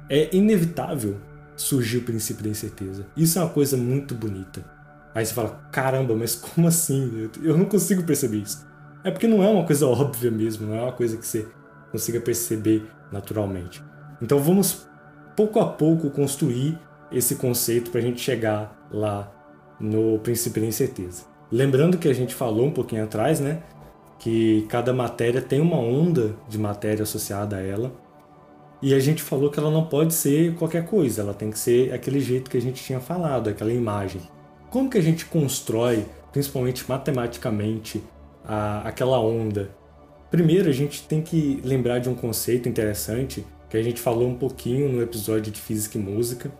é 0.10 0.36
inevitável 0.36 1.18
surgir 1.56 1.98
o 1.98 2.04
princípio 2.04 2.44
da 2.44 2.50
incerteza. 2.50 3.06
Isso 3.16 3.38
é 3.38 3.42
uma 3.42 3.50
coisa 3.50 3.78
muito 3.78 4.16
bonita. 4.16 4.66
Aí 5.14 5.26
você 5.26 5.34
fala, 5.34 5.68
caramba, 5.72 6.16
mas 6.16 6.36
como 6.36 6.68
assim? 6.68 7.30
Eu 7.44 7.58
não 7.58 7.66
consigo 7.66 8.04
perceber 8.04 8.38
isso. 8.38 8.66
É 9.08 9.12
porque 9.12 9.26
não 9.26 9.42
é 9.42 9.48
uma 9.48 9.64
coisa 9.64 9.88
óbvia 9.88 10.30
mesmo, 10.30 10.68
não 10.68 10.76
é 10.76 10.82
uma 10.82 10.92
coisa 10.92 11.16
que 11.16 11.26
você 11.26 11.48
consiga 11.90 12.20
perceber 12.20 12.86
naturalmente. 13.10 13.82
Então 14.22 14.38
vamos 14.38 14.86
pouco 15.34 15.62
a 15.62 15.66
pouco 15.66 16.10
construir 16.10 16.78
esse 17.10 17.36
conceito 17.36 17.90
para 17.90 18.02
a 18.02 18.04
gente 18.04 18.20
chegar 18.20 18.86
lá 18.92 19.32
no 19.80 20.20
princípio 20.20 20.62
da 20.62 20.68
incerteza. 20.68 21.24
Lembrando 21.50 21.98
que 21.98 22.10
a 22.10 22.14
gente 22.14 22.36
falou 22.36 22.66
um 22.66 22.72
pouquinho 22.72 23.06
atrás, 23.06 23.40
né, 23.40 23.64
que 24.20 24.66
cada 24.68 24.92
matéria 24.92 25.42
tem 25.42 25.62
uma 25.62 25.78
onda 25.78 26.36
de 26.50 26.58
matéria 26.58 27.04
associada 27.04 27.56
a 27.56 27.62
ela. 27.62 27.94
E 28.82 28.94
a 28.94 29.00
gente 29.00 29.24
falou 29.24 29.50
que 29.50 29.58
ela 29.58 29.72
não 29.72 29.86
pode 29.86 30.14
ser 30.14 30.54
qualquer 30.56 30.86
coisa, 30.86 31.22
ela 31.22 31.34
tem 31.34 31.50
que 31.50 31.58
ser 31.58 31.94
aquele 31.94 32.20
jeito 32.20 32.52
que 32.52 32.58
a 32.58 32.62
gente 32.62 32.84
tinha 32.84 33.00
falado, 33.00 33.50
aquela 33.50 33.72
imagem. 33.72 34.22
Como 34.70 34.90
que 34.90 34.98
a 34.98 35.02
gente 35.02 35.26
constrói, 35.28 36.06
principalmente 36.34 36.84
matematicamente, 36.90 38.04
a, 38.48 38.88
aquela 38.88 39.20
onda? 39.20 39.70
Primeiro, 40.32 40.70
a 40.70 40.74
gente 40.74 41.04
tem 41.04 41.22
que 41.22 41.62
lembrar 41.64 42.00
de 42.00 42.10
um 42.10 42.16
conceito 42.16 42.68
interessante 42.68 43.46
que 43.70 43.78
a 43.78 43.84
gente 43.84 44.00
falou 44.00 44.28
um 44.28 44.36
pouquinho 44.36 44.90
no 44.90 45.02
episódio 45.02 45.52
de 45.52 45.60
Física 45.60 45.98
e 45.98 46.02
Música, 46.02 46.52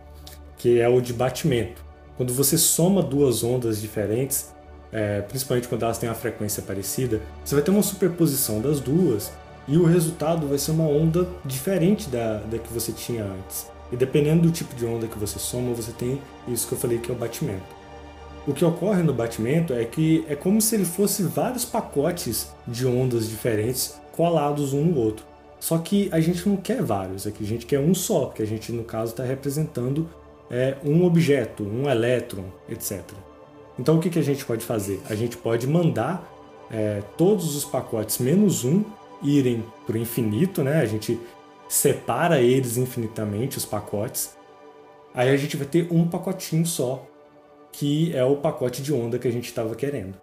que 0.56 0.78
é 0.78 0.88
o 0.88 1.00
de 1.00 1.12
batimento. 1.12 1.82
Quando 2.16 2.34
você 2.34 2.58
soma 2.58 3.02
duas 3.02 3.42
ondas 3.42 3.80
diferentes, 3.80 4.52
é, 4.92 5.22
principalmente 5.22 5.68
quando 5.68 5.84
elas 5.84 5.98
têm 5.98 6.08
uma 6.08 6.14
frequência 6.14 6.62
parecida, 6.62 7.20
você 7.44 7.54
vai 7.54 7.64
ter 7.64 7.70
uma 7.70 7.82
superposição 7.82 8.60
das 8.60 8.80
duas 8.80 9.32
e 9.66 9.76
o 9.76 9.84
resultado 9.84 10.46
vai 10.46 10.58
ser 10.58 10.72
uma 10.72 10.88
onda 10.88 11.28
diferente 11.44 12.08
da, 12.08 12.38
da 12.38 12.58
que 12.58 12.72
você 12.72 12.92
tinha 12.92 13.24
antes. 13.24 13.70
E 13.92 13.96
dependendo 13.96 14.42
do 14.42 14.50
tipo 14.50 14.74
de 14.74 14.84
onda 14.84 15.06
que 15.06 15.18
você 15.18 15.38
soma, 15.38 15.72
você 15.74 15.92
tem 15.92 16.20
isso 16.46 16.66
que 16.66 16.74
eu 16.74 16.78
falei 16.78 16.98
que 16.98 17.10
é 17.10 17.14
o 17.14 17.16
batimento. 17.16 17.77
O 18.48 18.54
que 18.54 18.64
ocorre 18.64 19.02
no 19.02 19.12
batimento 19.12 19.74
é 19.74 19.84
que 19.84 20.24
é 20.26 20.34
como 20.34 20.58
se 20.62 20.74
ele 20.74 20.86
fosse 20.86 21.22
vários 21.22 21.66
pacotes 21.66 22.50
de 22.66 22.86
ondas 22.86 23.28
diferentes 23.28 24.00
colados 24.10 24.72
um 24.72 24.86
no 24.86 24.98
outro. 24.98 25.26
Só 25.60 25.76
que 25.76 26.08
a 26.10 26.18
gente 26.18 26.48
não 26.48 26.56
quer 26.56 26.82
vários, 26.82 27.26
aqui 27.26 27.44
a 27.44 27.46
gente 27.46 27.66
quer 27.66 27.78
um 27.78 27.92
só, 27.94 28.24
porque 28.24 28.40
a 28.40 28.46
gente 28.46 28.72
no 28.72 28.84
caso 28.84 29.10
está 29.12 29.22
representando 29.22 30.08
é, 30.50 30.78
um 30.82 31.04
objeto, 31.04 31.62
um 31.62 31.90
elétron, 31.90 32.44
etc. 32.70 33.02
Então 33.78 33.98
o 33.98 34.00
que, 34.00 34.08
que 34.08 34.18
a 34.18 34.24
gente 34.24 34.42
pode 34.46 34.64
fazer? 34.64 34.98
A 35.10 35.14
gente 35.14 35.36
pode 35.36 35.66
mandar 35.66 36.26
é, 36.70 37.02
todos 37.18 37.54
os 37.54 37.66
pacotes 37.66 38.16
menos 38.16 38.64
um 38.64 38.82
irem 39.22 39.62
para 39.86 39.96
o 39.96 39.98
infinito, 39.98 40.62
né? 40.62 40.80
A 40.80 40.86
gente 40.86 41.20
separa 41.68 42.40
eles 42.40 42.78
infinitamente, 42.78 43.58
os 43.58 43.66
pacotes. 43.66 44.34
Aí 45.12 45.28
a 45.28 45.36
gente 45.36 45.54
vai 45.54 45.66
ter 45.66 45.86
um 45.90 46.08
pacotinho 46.08 46.64
só, 46.64 47.06
que 47.72 48.14
é 48.16 48.24
o 48.24 48.36
pacote 48.36 48.82
de 48.82 48.92
onda 48.92 49.18
que 49.18 49.28
a 49.28 49.30
gente 49.30 49.46
estava 49.46 49.74
querendo. 49.74 50.14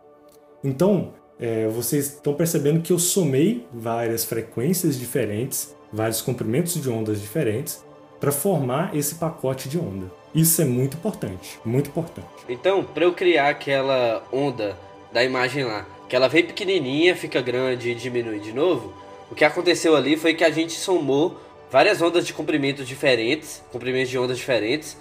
Então, 0.64 1.14
é, 1.40 1.68
vocês 1.68 2.14
estão 2.14 2.34
percebendo 2.34 2.82
que 2.82 2.92
eu 2.92 3.00
somei 3.00 3.66
várias 3.72 4.26
frequências 4.26 4.98
diferentes, 4.98 5.76
vários 5.92 6.22
comprimentos 6.22 6.82
de 6.82 6.90
ondas 6.90 7.22
diferentes, 7.22 7.84
para 8.20 8.32
formar 8.32 8.96
esse 8.96 9.16
pacote 9.16 9.70
de 9.70 9.78
onda. 9.78 10.12
Isso 10.34 10.62
é 10.62 10.66
muito 10.66 10.98
importante, 10.98 11.60
muito 11.64 11.90
importante. 11.90 12.28
Então, 12.50 12.84
para 12.84 13.06
eu 13.06 13.14
criar 13.14 13.50
aquela 13.50 14.24
onda 14.32 14.78
da 15.14 15.24
imagem 15.24 15.64
lá, 15.64 15.86
que 16.10 16.16
ela 16.16 16.28
vem 16.28 16.46
pequenininha, 16.46 17.16
fica 17.16 17.42
grande 17.42 17.92
e 17.92 17.96
diminui 17.96 18.40
de 18.40 18.52
novo, 18.52 18.94
o 19.32 19.36
que 19.36 19.46
aconteceu 19.46 19.96
ali 19.96 20.18
foi 20.18 20.34
que 20.34 20.44
a 20.44 20.50
gente 20.50 20.74
somou 20.74 21.40
várias 21.72 22.02
ondas 22.02 22.26
de 22.26 22.34
comprimentos 22.34 22.88
diferentes, 22.88 23.64
comprimentos 23.72 24.10
de 24.10 24.18
ondas 24.18 24.38
diferentes, 24.38 24.98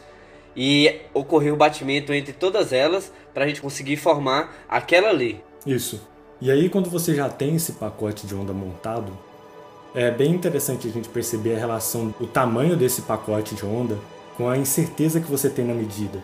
e 0.56 1.00
ocorreu 1.12 1.54
o 1.54 1.56
batimento 1.56 2.12
entre 2.12 2.32
todas 2.32 2.72
elas 2.72 3.12
para 3.32 3.44
a 3.44 3.46
gente 3.46 3.60
conseguir 3.60 3.96
formar 3.96 4.54
aquela 4.68 5.08
ali. 5.08 5.42
Isso. 5.66 6.00
E 6.40 6.50
aí, 6.50 6.68
quando 6.68 6.90
você 6.90 7.14
já 7.14 7.28
tem 7.28 7.56
esse 7.56 7.72
pacote 7.72 8.26
de 8.26 8.34
onda 8.34 8.52
montado, 8.52 9.16
é 9.94 10.10
bem 10.10 10.32
interessante 10.32 10.88
a 10.88 10.90
gente 10.90 11.08
perceber 11.08 11.54
a 11.54 11.58
relação, 11.58 12.14
o 12.20 12.26
tamanho 12.26 12.76
desse 12.76 13.02
pacote 13.02 13.54
de 13.54 13.64
onda 13.64 13.98
com 14.36 14.48
a 14.48 14.58
incerteza 14.58 15.20
que 15.20 15.30
você 15.30 15.48
tem 15.48 15.64
na 15.64 15.74
medida. 15.74 16.18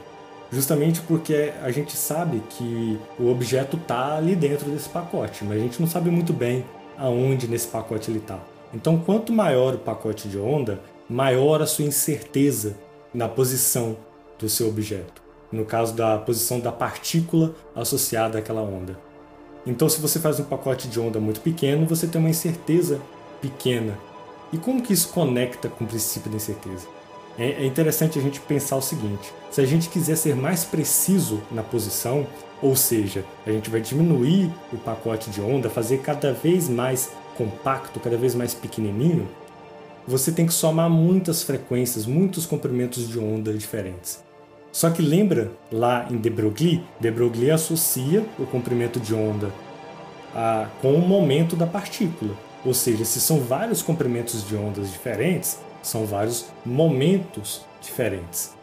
Justamente 0.53 1.01
porque 1.03 1.53
a 1.62 1.70
gente 1.70 1.97
sabe 1.97 2.43
que 2.51 2.99
o 3.18 3.31
objeto 3.31 3.76
está 3.76 4.16
ali 4.16 4.35
dentro 4.35 4.68
desse 4.68 4.89
pacote, 4.89 5.45
mas 5.45 5.59
a 5.59 5.61
gente 5.61 5.81
não 5.81 5.87
sabe 5.87 6.11
muito 6.11 6.33
bem 6.33 6.64
aonde 6.99 7.47
nesse 7.47 7.68
pacote 7.68 8.11
ele 8.11 8.18
está. 8.18 8.41
Então, 8.74 8.99
quanto 8.99 9.33
maior 9.33 9.74
o 9.74 9.78
pacote 9.78 10.28
de 10.28 10.39
onda, 10.39 10.81
maior 11.09 11.62
a 11.62 11.66
sua 11.66 11.85
incerteza 11.85 12.76
na 13.14 13.28
posição 13.28 13.97
do 14.41 14.49
seu 14.49 14.68
objeto. 14.68 15.22
No 15.53 15.64
caso 15.64 15.95
da 15.95 16.18
posição 16.18 16.61
da 16.61 16.72
partícula 16.72 17.55
associada 17.74 18.38
àquela 18.38 18.62
onda. 18.62 18.99
Então, 19.66 19.88
se 19.88 20.01
você 20.01 20.18
faz 20.18 20.41
um 20.41 20.45
pacote 20.45 20.88
de 20.88 20.99
onda 20.99 21.20
muito 21.20 21.41
pequeno, 21.41 21.86
você 21.86 22.07
tem 22.07 22.20
uma 22.20 22.30
incerteza 22.30 23.01
pequena. 23.41 23.99
E 24.53 24.59
como 24.59 24.82
que 24.82 24.93
isso 24.93 25.09
conecta 25.11 25.68
com 25.68 25.84
o 25.84 25.86
princípio 25.86 26.30
da 26.30 26.36
incerteza? 26.36 26.86
é, 27.41 27.62
é 27.62 27.64
interessante 27.64 28.18
a 28.18 28.22
gente 28.22 28.38
pensar 28.41 28.76
o 28.76 28.82
seguinte: 28.82 29.32
se 29.51 29.61
a 29.61 29.66
gente 29.66 29.88
quiser 29.88 30.16
ser 30.16 30.36
mais 30.36 30.64
preciso 30.64 31.41
na 31.51 31.62
posição, 31.62 32.26
ou 32.62 32.76
seja, 32.76 33.24
a 33.47 33.51
gente 33.51 33.70
vai 33.70 33.80
diminuir 33.80 34.53
o 34.72 34.76
pacote 34.76 35.30
de 35.30 35.41
onda, 35.41 35.70
fazer 35.70 35.99
cada 35.99 36.32
vez 36.34 36.68
mais 36.68 37.11
compacto, 37.36 37.99
cada 37.99 38.18
vez 38.18 38.34
mais 38.34 38.53
pequenininho, 38.53 39.26
você 40.07 40.30
tem 40.30 40.47
que 40.47 40.53
somar 40.53 40.91
muitas 40.91 41.43
frequências, 41.43 42.05
muitos 42.05 42.45
comprimentos 42.45 43.09
de 43.09 43.18
onda 43.18 43.55
diferentes. 43.55 44.22
Só 44.73 44.91
que 44.91 45.03
lembra 45.03 45.51
lá 45.71 46.07
em 46.11 46.16
de 46.16 46.31
Broglie, 46.31 46.85
de 47.01 47.11
Broglie 47.11 47.51
associa 47.51 48.25
o 48.39 48.47
comprimento 48.47 49.01
de 49.01 49.14
onda 49.14 49.53
a, 50.35 50.68
com 50.81 50.95
o 50.95 51.01
momento 51.01 51.57
da 51.57 51.66
partícula. 51.66 52.35
Ou 52.64 52.75
seja, 52.75 53.05
se 53.05 53.21
são 53.21 53.41
vários 53.41 53.83
comprimentos 53.83 54.47
de 54.47 54.55
ondas 54.55 54.93
diferentes, 54.93 55.59
são 55.83 56.05
vários 56.05 56.47
momentos 56.64 57.64
diferentes. 57.81 58.55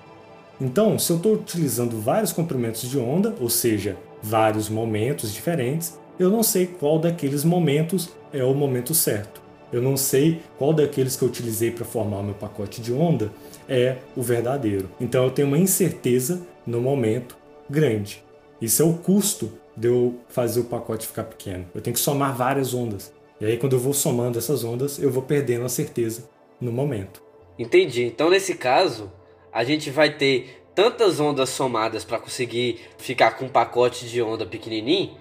Então, 0.62 0.98
se 0.98 1.12
eu 1.12 1.18
estou 1.18 1.34
utilizando 1.34 2.00
vários 2.00 2.32
comprimentos 2.32 2.90
de 2.90 2.98
onda, 2.98 3.36
ou 3.40 3.50
seja, 3.50 3.98
vários 4.22 4.70
momentos 4.70 5.34
diferentes, 5.34 6.00
eu 6.20 6.30
não 6.30 6.42
sei 6.42 6.66
qual 6.66 7.00
daqueles 7.00 7.44
momentos 7.44 8.10
é 8.34 8.44
o 8.44 8.54
momento 8.54 8.94
certo. 8.94 9.47
Eu 9.72 9.82
não 9.82 9.98
sei 9.98 10.42
qual 10.58 10.74
daqueles 10.74 11.16
que 11.16 11.24
eu 11.24 11.28
utilizei 11.28 11.72
para 11.72 11.86
formar 11.86 12.20
o 12.20 12.24
meu 12.24 12.34
pacote 12.34 12.82
de 12.82 12.94
onda 12.94 13.32
é 13.68 13.98
o 14.16 14.22
verdadeiro. 14.22 14.90
Então 15.00 15.26
eu 15.26 15.32
tenho 15.32 15.48
uma 15.48 15.58
incerteza 15.58 16.42
no 16.66 16.82
momento 16.82 17.38
grande. 17.70 18.24
Isso 18.62 18.82
é 18.82 18.86
o 18.86 18.94
custo 18.94 19.52
de 19.76 19.88
eu 19.88 20.16
fazer 20.30 20.62
o 20.62 20.66
pacote 20.66 21.06
ficar 21.06 21.26
pequeno. 21.26 21.66
Eu 21.76 21.82
tenho 21.82 21.94
que 21.94 22.00
somar 22.00 22.36
várias 22.36 22.74
ondas. 22.74 23.14
E 23.40 23.46
aí 23.46 23.58
quando 23.58 23.74
eu 23.74 23.80
vou 23.80 23.94
somando 23.94 24.38
essas 24.38 24.64
ondas, 24.64 25.00
eu 25.00 25.12
vou 25.12 25.24
perdendo 25.24 25.66
a 25.66 25.70
certeza 25.70 26.30
no 26.60 26.72
momento. 26.72 27.22
Entendi. 27.60 28.04
Então 28.04 28.30
nesse 28.30 28.56
caso, 28.56 29.12
a 29.52 29.64
gente 29.64 29.90
vai 29.92 30.16
ter 30.16 30.64
tantas 30.74 31.20
ondas 31.20 31.50
somadas 31.50 32.06
para 32.06 32.20
conseguir 32.20 32.80
ficar 32.98 33.32
com 33.32 33.46
um 33.46 33.50
pacote 33.50 34.08
de 34.08 34.22
onda 34.22 34.46
pequenininho 34.46 35.18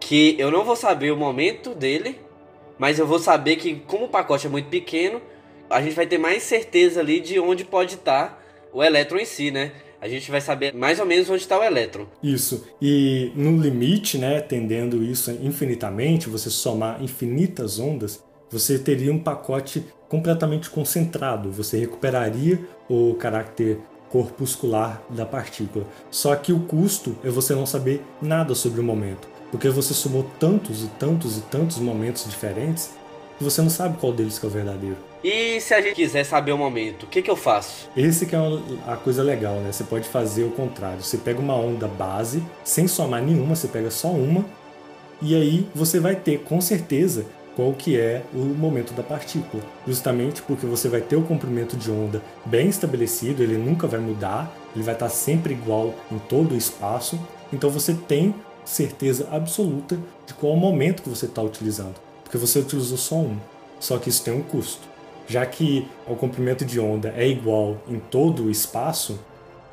que 0.00 0.36
eu 0.38 0.50
não 0.50 0.64
vou 0.64 0.76
saber 0.76 1.10
o 1.10 1.16
momento 1.16 1.74
dele, 1.74 2.18
mas 2.78 2.98
eu 2.98 3.06
vou 3.06 3.18
saber 3.18 3.56
que 3.56 3.76
como 3.86 4.06
o 4.06 4.08
pacote 4.08 4.46
é 4.46 4.50
muito 4.50 4.68
pequeno, 4.68 5.20
a 5.68 5.82
gente 5.82 5.94
vai 5.94 6.06
ter 6.06 6.18
mais 6.18 6.42
certeza 6.42 7.00
ali 7.00 7.20
de 7.20 7.38
onde 7.38 7.64
pode 7.64 7.94
estar 7.96 8.28
tá 8.28 8.38
o 8.72 8.82
elétron 8.82 9.18
em 9.18 9.24
si, 9.24 9.50
né? 9.50 9.72
A 10.00 10.08
gente 10.08 10.30
vai 10.30 10.40
saber 10.40 10.72
mais 10.72 11.00
ou 11.00 11.06
menos 11.06 11.28
onde 11.28 11.42
está 11.42 11.58
o 11.58 11.62
elétron. 11.62 12.06
Isso. 12.22 12.64
E 12.80 13.32
no 13.34 13.60
limite, 13.60 14.16
né, 14.16 14.40
tendendo 14.40 15.02
isso 15.02 15.30
infinitamente, 15.42 16.28
você 16.28 16.48
somar 16.50 17.02
infinitas 17.02 17.80
ondas, 17.80 18.22
você 18.48 18.78
teria 18.78 19.12
um 19.12 19.18
pacote 19.18 19.84
completamente 20.08 20.70
concentrado. 20.70 21.50
Você 21.50 21.78
recuperaria 21.78 22.60
o 22.88 23.14
caráter 23.14 23.78
corpuscular 24.08 25.02
da 25.10 25.26
partícula. 25.26 25.84
Só 26.10 26.34
que 26.36 26.52
o 26.52 26.60
custo 26.60 27.16
é 27.24 27.28
você 27.28 27.54
não 27.54 27.66
saber 27.66 28.02
nada 28.22 28.54
sobre 28.54 28.80
o 28.80 28.84
momento, 28.84 29.28
porque 29.50 29.68
você 29.68 29.94
somou 29.94 30.24
tantos 30.38 30.82
e 30.84 30.88
tantos 30.98 31.38
e 31.38 31.40
tantos 31.42 31.78
momentos 31.78 32.28
diferentes 32.28 32.90
que 33.38 33.44
você 33.44 33.62
não 33.62 33.70
sabe 33.70 33.96
qual 33.98 34.12
deles 34.12 34.38
que 34.38 34.44
é 34.44 34.48
o 34.48 34.52
verdadeiro. 34.52 34.96
E 35.22 35.60
se 35.60 35.74
a 35.74 35.80
gente 35.80 35.94
quiser 35.94 36.24
saber 36.24 36.52
o 36.52 36.58
momento, 36.58 37.04
o 37.04 37.06
que, 37.06 37.22
que 37.22 37.30
eu 37.30 37.36
faço? 37.36 37.88
Esse 37.96 38.26
que 38.26 38.34
é 38.34 38.38
a 38.86 38.96
coisa 38.96 39.22
legal, 39.22 39.54
né? 39.56 39.72
Você 39.72 39.84
pode 39.84 40.08
fazer 40.08 40.44
o 40.44 40.50
contrário. 40.50 41.02
Você 41.02 41.18
pega 41.18 41.40
uma 41.40 41.54
onda 41.54 41.86
base, 41.86 42.42
sem 42.64 42.86
somar 42.86 43.22
nenhuma, 43.22 43.54
você 43.56 43.68
pega 43.68 43.90
só 43.90 44.08
uma, 44.08 44.44
e 45.20 45.34
aí 45.34 45.66
você 45.74 45.98
vai 45.98 46.14
ter 46.14 46.38
com 46.40 46.60
certeza 46.60 47.26
qual 47.56 47.72
que 47.72 47.98
é 47.98 48.22
o 48.32 48.38
momento 48.38 48.92
da 48.92 49.02
partícula. 49.02 49.62
Justamente 49.86 50.40
porque 50.42 50.64
você 50.64 50.88
vai 50.88 51.00
ter 51.00 51.16
o 51.16 51.22
comprimento 51.22 51.76
de 51.76 51.90
onda 51.90 52.22
bem 52.46 52.68
estabelecido, 52.68 53.42
ele 53.42 53.58
nunca 53.58 53.88
vai 53.88 53.98
mudar, 53.98 54.56
ele 54.74 54.84
vai 54.84 54.94
estar 54.94 55.08
sempre 55.08 55.54
igual 55.54 55.92
em 56.12 56.18
todo 56.18 56.52
o 56.52 56.56
espaço. 56.56 57.18
Então 57.52 57.68
você 57.68 57.94
tem 57.94 58.32
certeza 58.68 59.28
absoluta 59.30 59.98
de 60.26 60.34
qual 60.34 60.54
momento 60.56 61.02
que 61.02 61.08
você 61.08 61.26
está 61.26 61.42
utilizando, 61.42 61.94
porque 62.22 62.36
você 62.36 62.58
utilizou 62.58 62.98
só 62.98 63.16
um. 63.16 63.38
Só 63.80 63.98
que 63.98 64.08
isso 64.08 64.24
tem 64.24 64.34
um 64.34 64.42
custo. 64.42 64.86
Já 65.26 65.44
que 65.46 65.86
o 66.06 66.16
comprimento 66.16 66.64
de 66.64 66.80
onda 66.80 67.12
é 67.16 67.26
igual 67.26 67.78
em 67.88 67.98
todo 67.98 68.44
o 68.44 68.50
espaço, 68.50 69.18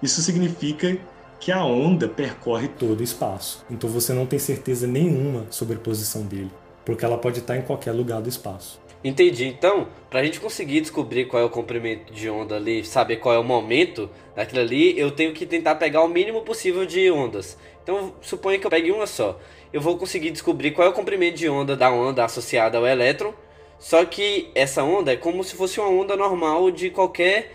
isso 0.01 0.21
significa 0.21 0.97
que 1.39 1.51
a 1.51 1.63
onda 1.63 2.07
percorre 2.07 2.67
todo 2.67 2.99
o 2.99 3.03
espaço. 3.03 3.65
Então 3.69 3.89
você 3.89 4.13
não 4.13 4.25
tem 4.25 4.39
certeza 4.39 4.85
nenhuma 4.85 5.45
sobre 5.49 5.75
a 5.75 5.79
posição 5.79 6.23
dele 6.23 6.51
porque 6.85 7.03
ela 7.03 7.17
pode 7.17 7.39
estar 7.39 7.57
em 7.57 7.63
qualquer 7.63 7.91
lugar 7.91 8.21
do 8.21 8.29
espaço. 8.29 8.79
Entendi. 9.03 9.45
Então, 9.45 9.87
para 10.09 10.21
a 10.21 10.23
gente 10.23 10.39
conseguir 10.39 10.81
descobrir 10.81 11.25
qual 11.25 11.41
é 11.41 11.45
o 11.45 11.49
comprimento 11.49 12.13
de 12.13 12.29
onda 12.29 12.55
ali, 12.55 12.83
saber 12.85 13.17
qual 13.17 13.35
é 13.35 13.39
o 13.39 13.43
momento 13.43 14.09
daquilo 14.35 14.61
ali, 14.61 14.97
eu 14.97 15.11
tenho 15.11 15.33
que 15.33 15.45
tentar 15.45 15.75
pegar 15.75 16.03
o 16.03 16.07
mínimo 16.07 16.41
possível 16.41 16.85
de 16.85 17.11
ondas. 17.11 17.57
Então, 17.85 18.15
suponha 18.19 18.57
que 18.57 18.65
eu 18.65 18.71
pegue 18.71 18.91
uma 18.91 19.05
só. 19.05 19.39
Eu 19.71 19.79
vou 19.79 19.95
conseguir 19.95 20.31
descobrir 20.31 20.71
qual 20.71 20.87
é 20.87 20.89
o 20.89 20.93
comprimento 20.93 21.37
de 21.37 21.47
onda 21.47 21.77
da 21.77 21.91
onda 21.91 22.25
associada 22.25 22.79
ao 22.79 22.87
elétron. 22.87 23.31
Só 23.77 24.03
que 24.03 24.49
essa 24.55 24.83
onda 24.83 25.13
é 25.13 25.15
como 25.15 25.43
se 25.43 25.55
fosse 25.55 25.79
uma 25.79 25.89
onda 25.89 26.17
normal 26.17 26.71
de 26.71 26.89
qualquer 26.89 27.51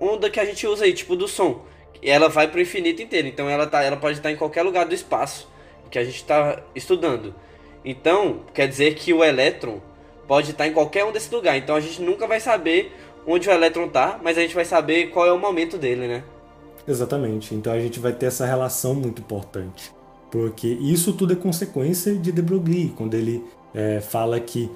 onda 0.00 0.30
que 0.30 0.40
a 0.40 0.44
gente 0.46 0.66
usa 0.66 0.86
aí, 0.86 0.94
tipo 0.94 1.14
do 1.14 1.28
som. 1.28 1.66
Ela 2.02 2.30
vai 2.30 2.48
para 2.48 2.56
o 2.56 2.62
infinito 2.62 3.02
inteiro. 3.02 3.28
Então, 3.28 3.46
ela, 3.46 3.66
tá, 3.66 3.82
ela 3.82 3.98
pode 3.98 4.16
estar 4.16 4.32
em 4.32 4.36
qualquer 4.36 4.62
lugar 4.62 4.86
do 4.86 4.94
espaço 4.94 5.46
que 5.90 5.98
a 5.98 6.04
gente 6.04 6.16
está 6.16 6.62
estudando. 6.74 7.34
Então, 7.84 8.40
quer 8.54 8.66
dizer 8.66 8.94
que 8.94 9.12
o 9.12 9.22
elétron 9.22 9.82
pode 10.26 10.50
estar 10.50 10.66
em 10.66 10.72
qualquer 10.72 11.04
um 11.04 11.12
desses 11.12 11.30
lugares. 11.30 11.62
Então 11.62 11.74
a 11.74 11.80
gente 11.80 12.02
nunca 12.02 12.26
vai 12.26 12.38
saber 12.38 12.92
onde 13.26 13.48
o 13.48 13.52
elétron 13.52 13.86
está, 13.86 14.20
mas 14.22 14.36
a 14.36 14.42
gente 14.42 14.54
vai 14.54 14.64
saber 14.64 15.08
qual 15.08 15.26
é 15.26 15.32
o 15.32 15.38
momento 15.38 15.78
dele, 15.78 16.06
né? 16.06 16.22
Exatamente. 16.88 17.54
Então 17.54 17.72
a 17.72 17.78
gente 17.78 18.00
vai 18.00 18.12
ter 18.12 18.26
essa 18.26 18.46
relação 18.46 18.94
muito 18.94 19.20
importante. 19.20 19.92
Porque 20.30 20.66
isso 20.66 21.12
tudo 21.12 21.32
é 21.34 21.36
consequência 21.36 22.14
de 22.14 22.32
de 22.32 22.42
Broglie, 22.42 22.90
quando 22.96 23.14
ele 23.14 23.44
é, 23.74 24.00
fala 24.00 24.40
que 24.40 24.70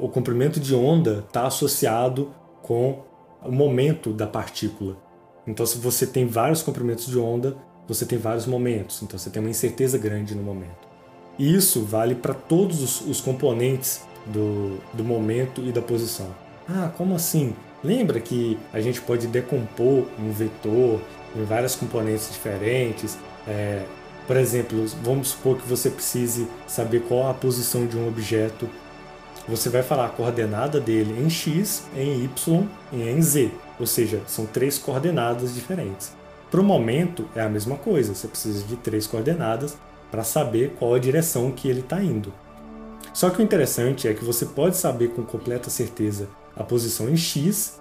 o 0.00 0.08
comprimento 0.08 0.58
de 0.58 0.74
onda 0.74 1.24
está 1.26 1.46
associado 1.46 2.30
com 2.62 3.02
o 3.42 3.52
momento 3.52 4.12
da 4.12 4.26
partícula. 4.26 4.96
Então, 5.46 5.64
se 5.64 5.78
você 5.78 6.06
tem 6.06 6.26
vários 6.26 6.60
comprimentos 6.62 7.06
de 7.06 7.16
onda, 7.16 7.56
você 7.86 8.04
tem 8.04 8.18
vários 8.18 8.46
momentos. 8.46 9.00
Então, 9.02 9.16
você 9.16 9.30
tem 9.30 9.40
uma 9.40 9.50
incerteza 9.50 9.96
grande 9.96 10.34
no 10.34 10.42
momento. 10.42 10.88
E 11.38 11.54
isso 11.54 11.82
vale 11.84 12.16
para 12.16 12.34
todos 12.34 12.82
os, 12.82 13.00
os 13.02 13.20
componentes 13.20 14.02
do, 14.26 14.78
do 14.92 15.04
momento 15.04 15.62
e 15.62 15.70
da 15.70 15.80
posição. 15.80 16.34
Ah, 16.68 16.90
como 16.96 17.14
assim? 17.14 17.54
Lembra 17.84 18.18
que 18.18 18.58
a 18.72 18.80
gente 18.80 19.00
pode 19.00 19.28
decompor 19.28 20.06
um 20.18 20.32
vetor 20.32 21.00
em 21.36 21.44
várias 21.44 21.74
componentes 21.74 22.30
diferentes? 22.32 23.18
É, 23.46 23.82
por 24.26 24.36
exemplo, 24.36 24.84
vamos 25.02 25.28
supor 25.28 25.56
que 25.56 25.68
você 25.68 25.88
precise 25.88 26.48
saber 26.66 27.02
qual 27.02 27.30
a 27.30 27.34
posição 27.34 27.86
de 27.86 27.96
um 27.96 28.08
objeto. 28.08 28.68
Você 29.48 29.68
vai 29.68 29.82
falar 29.82 30.06
a 30.06 30.08
coordenada 30.08 30.80
dele 30.80 31.14
em 31.22 31.30
x, 31.30 31.84
em 31.96 32.24
y 32.24 32.66
e 32.92 33.02
em 33.08 33.22
z. 33.22 33.52
Ou 33.78 33.86
seja, 33.86 34.20
são 34.26 34.46
três 34.46 34.78
coordenadas 34.78 35.54
diferentes. 35.54 36.12
Para 36.50 36.60
o 36.60 36.64
momento 36.64 37.28
é 37.34 37.40
a 37.40 37.48
mesma 37.48 37.76
coisa, 37.76 38.14
você 38.14 38.26
precisa 38.26 38.64
de 38.64 38.76
três 38.76 39.06
coordenadas 39.06 39.76
para 40.10 40.24
saber 40.24 40.74
qual 40.78 40.94
a 40.94 40.98
direção 40.98 41.52
que 41.52 41.68
ele 41.68 41.80
está 41.80 42.02
indo. 42.02 42.32
Só 43.12 43.30
que 43.30 43.40
o 43.40 43.42
interessante 43.42 44.08
é 44.08 44.14
que 44.14 44.24
você 44.24 44.46
pode 44.46 44.76
saber 44.76 45.08
com 45.08 45.22
completa 45.22 45.70
certeza 45.70 46.28
a 46.56 46.64
posição 46.64 47.08
em 47.08 47.16
x 47.16 47.80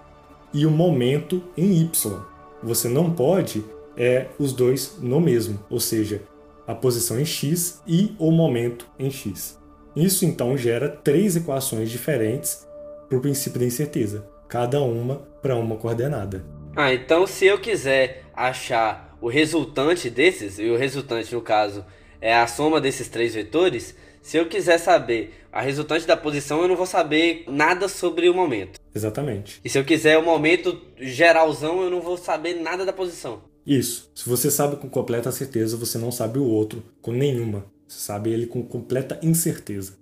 e 0.53 0.65
o 0.65 0.71
momento 0.71 1.41
em 1.57 1.81
y. 1.81 2.34
Você 2.63 2.87
não 2.87 3.11
pode 3.11 3.63
é 3.97 4.27
os 4.37 4.53
dois 4.53 4.97
no 4.99 5.19
mesmo, 5.19 5.63
ou 5.69 5.79
seja, 5.79 6.21
a 6.67 6.75
posição 6.75 7.19
em 7.19 7.25
x 7.25 7.81
e 7.87 8.15
o 8.19 8.31
momento 8.31 8.87
em 8.99 9.09
x. 9.09 9.59
Isso 9.95 10.25
então 10.25 10.57
gera 10.57 10.89
três 10.89 11.35
equações 11.35 11.89
diferentes 11.89 12.67
para 13.07 13.17
o 13.17 13.21
princípio 13.21 13.59
da 13.59 13.65
incerteza, 13.65 14.27
cada 14.49 14.81
uma 14.81 15.17
para 15.41 15.55
uma 15.55 15.77
coordenada. 15.77 16.43
Ah, 16.75 16.93
então 16.93 17.25
se 17.25 17.45
eu 17.45 17.59
quiser 17.59 18.23
achar 18.33 19.17
o 19.21 19.29
resultante 19.29 20.09
desses, 20.09 20.59
e 20.59 20.69
o 20.69 20.77
resultante 20.77 21.33
no 21.33 21.41
caso 21.41 21.85
é 22.19 22.35
a 22.35 22.47
soma 22.47 22.81
desses 22.81 23.07
três 23.07 23.33
vetores, 23.33 23.95
se 24.21 24.37
eu 24.37 24.47
quiser 24.47 24.79
saber 24.79 25.44
a 25.55 25.61
resultante 25.61 26.05
da 26.05 26.17
posição, 26.17 26.61
eu 26.61 26.67
não 26.67 26.75
vou 26.75 26.85
saber 26.85 27.45
nada 27.47 27.87
sobre 27.87 28.27
o 28.27 28.33
momento. 28.33 28.77
Exatamente. 28.93 29.61
E 29.63 29.69
se 29.69 29.79
eu 29.79 29.85
quiser 29.85 30.17
o 30.17 30.25
momento 30.25 30.81
geralzão, 30.99 31.81
eu 31.81 31.89
não 31.89 32.01
vou 32.01 32.17
saber 32.17 32.55
nada 32.55 32.85
da 32.85 32.91
posição. 32.91 33.41
Isso. 33.65 34.11
Se 34.13 34.27
você 34.27 34.51
sabe 34.51 34.75
com 34.75 34.89
completa 34.89 35.31
certeza, 35.31 35.77
você 35.77 35.97
não 35.97 36.11
sabe 36.11 36.39
o 36.39 36.43
outro 36.43 36.83
com 37.01 37.13
nenhuma. 37.13 37.65
Você 37.87 37.99
sabe 37.99 38.31
ele 38.31 38.47
com 38.47 38.61
completa 38.63 39.17
incerteza. 39.23 39.93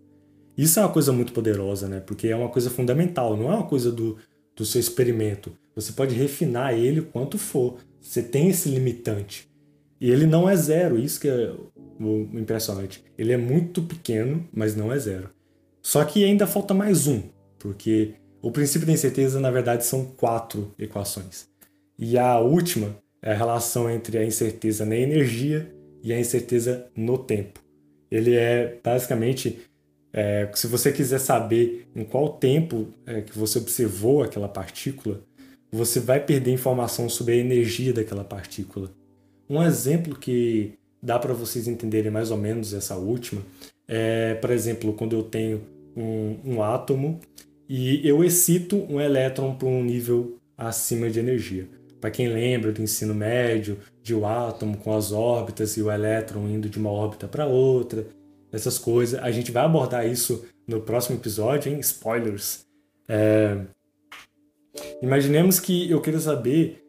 Isso 0.57 0.79
é 0.79 0.81
uma 0.81 0.91
coisa 0.91 1.13
muito 1.13 1.31
poderosa, 1.31 1.87
né? 1.87 1.99
Porque 1.99 2.29
é 2.29 2.35
uma 2.35 2.49
coisa 2.49 2.71
fundamental, 2.71 3.37
não 3.37 3.51
é 3.51 3.55
uma 3.55 3.67
coisa 3.67 3.91
do, 3.91 4.17
do 4.55 4.65
seu 4.65 4.81
experimento. 4.81 5.55
Você 5.75 5.91
pode 5.91 6.15
refinar 6.15 6.73
ele 6.73 7.03
quanto 7.03 7.37
for. 7.37 7.77
Você 8.01 8.23
tem 8.23 8.49
esse 8.49 8.69
limitante. 8.69 9.47
E 10.01 10.09
ele 10.09 10.25
não 10.25 10.49
é 10.49 10.55
zero, 10.55 10.97
isso 10.97 11.19
que 11.19 11.27
é 11.27 11.53
o 11.99 12.27
impressionante. 12.33 13.03
Ele 13.15 13.31
é 13.31 13.37
muito 13.37 13.83
pequeno, 13.83 14.49
mas 14.51 14.75
não 14.75 14.91
é 14.91 14.97
zero. 14.97 15.29
Só 15.83 16.05
que 16.05 16.23
ainda 16.23 16.47
falta 16.47 16.73
mais 16.73 17.07
um, 17.07 17.21
porque 17.59 18.15
O 18.41 18.51
princípio 18.51 18.85
da 18.85 18.91
incerteza, 18.91 19.39
na 19.39 19.49
verdade, 19.49 19.85
são 19.85 20.03
quatro 20.03 20.75
equações. 20.77 21.47
E 21.97 22.17
a 22.17 22.39
última 22.39 22.97
é 23.21 23.31
a 23.31 23.37
relação 23.37 23.89
entre 23.89 24.17
a 24.17 24.25
incerteza 24.25 24.85
na 24.85 24.97
energia 24.97 25.73
e 26.03 26.11
a 26.11 26.19
incerteza 26.19 26.91
no 26.93 27.17
tempo. 27.17 27.61
Ele 28.11 28.35
é 28.35 28.79
basicamente, 28.83 29.61
é, 30.11 30.49
se 30.53 30.67
você 30.67 30.91
quiser 30.91 31.19
saber 31.19 31.87
em 31.95 32.03
qual 32.03 32.33
tempo 32.33 32.89
é, 33.05 33.21
que 33.21 33.37
você 33.37 33.59
observou 33.59 34.21
aquela 34.21 34.49
partícula, 34.49 35.21
você 35.71 36.01
vai 36.01 36.19
perder 36.19 36.51
informação 36.51 37.07
sobre 37.07 37.35
a 37.35 37.37
energia 37.37 37.93
daquela 37.93 38.25
partícula. 38.25 38.91
Um 39.49 39.63
exemplo 39.63 40.19
que 40.19 40.73
dá 41.01 41.17
para 41.17 41.33
vocês 41.33 41.65
entenderem 41.65 42.11
mais 42.11 42.29
ou 42.29 42.37
menos 42.37 42.73
essa 42.73 42.97
última 42.97 43.41
é, 43.87 44.35
por 44.35 44.51
exemplo, 44.51 44.93
quando 44.93 45.15
eu 45.15 45.23
tenho 45.23 45.61
um, 45.95 46.37
um 46.43 46.63
átomo 46.63 47.19
e 47.67 48.07
eu 48.07 48.23
excito 48.23 48.77
um 48.89 48.99
elétron 48.99 49.55
para 49.55 49.67
um 49.67 49.83
nível 49.83 50.37
acima 50.57 51.09
de 51.09 51.19
energia. 51.19 51.67
Para 51.99 52.11
quem 52.11 52.27
lembra 52.27 52.71
do 52.71 52.81
ensino 52.81 53.15
médio, 53.15 53.79
de 54.01 54.13
o 54.13 54.25
átomo 54.25 54.77
com 54.77 54.93
as 54.93 55.11
órbitas 55.11 55.77
e 55.77 55.81
o 55.81 55.89
elétron 55.89 56.47
indo 56.49 56.69
de 56.69 56.77
uma 56.77 56.91
órbita 56.91 57.27
para 57.27 57.45
outra, 57.45 58.05
essas 58.51 58.77
coisas. 58.77 59.19
A 59.23 59.31
gente 59.31 59.51
vai 59.51 59.63
abordar 59.63 60.05
isso 60.05 60.45
no 60.67 60.81
próximo 60.81 61.17
episódio, 61.17 61.71
hein? 61.71 61.79
Spoilers. 61.79 62.65
É... 63.07 63.57
Imaginemos 65.01 65.59
que 65.59 65.89
eu 65.89 66.01
queira 66.01 66.19
saber 66.19 66.83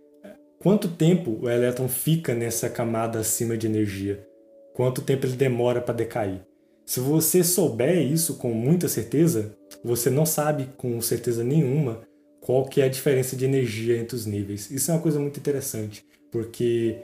quanto 0.59 0.89
tempo 0.89 1.39
o 1.43 1.49
elétron 1.49 1.89
fica 1.89 2.35
nessa 2.35 2.69
camada 2.69 3.21
acima 3.21 3.57
de 3.57 3.67
energia, 3.67 4.27
quanto 4.75 5.03
tempo 5.03 5.27
ele 5.27 5.37
demora 5.37 5.81
para 5.81 5.95
decair. 5.95 6.41
Se 6.87 7.01
você 7.01 7.43
souber 7.43 7.99
isso 7.99 8.35
com 8.35 8.53
muita 8.53 8.89
certeza, 8.89 9.57
você 9.83 10.11
não 10.11 10.27
sabe 10.27 10.69
com 10.77 11.01
certeza 11.01 11.43
nenhuma 11.43 12.03
qual 12.41 12.67
que 12.67 12.81
é 12.81 12.85
a 12.85 12.89
diferença 12.89 13.35
de 13.35 13.45
energia 13.45 13.97
entre 13.97 14.15
os 14.15 14.27
níveis. 14.27 14.71
Isso 14.71 14.91
é 14.91 14.95
uma 14.95 15.01
coisa 15.01 15.19
muito 15.19 15.41
interessante, 15.41 16.05
porque 16.31 16.99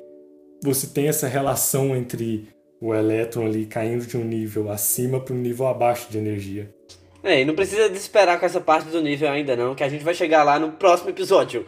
você 0.62 0.86
tem 0.86 1.08
essa 1.08 1.26
relação 1.26 1.96
entre 1.96 2.48
o 2.80 2.94
elétron 2.94 3.46
ali 3.46 3.64
caindo 3.64 4.06
de 4.06 4.16
um 4.16 4.24
nível 4.24 4.70
acima 4.70 5.18
para 5.18 5.34
um 5.34 5.38
nível 5.38 5.66
abaixo 5.66 6.10
de 6.10 6.18
energia. 6.18 6.74
É, 7.22 7.40
e 7.40 7.44
não 7.44 7.54
precisa 7.54 7.88
desesperar 7.88 8.38
com 8.38 8.46
essa 8.46 8.60
parte 8.60 8.90
do 8.90 9.00
nível 9.00 9.28
ainda 9.30 9.54
não, 9.54 9.74
que 9.74 9.84
a 9.84 9.88
gente 9.88 10.04
vai 10.04 10.14
chegar 10.14 10.42
lá 10.42 10.58
no 10.58 10.72
próximo 10.72 11.10
episódio. 11.10 11.66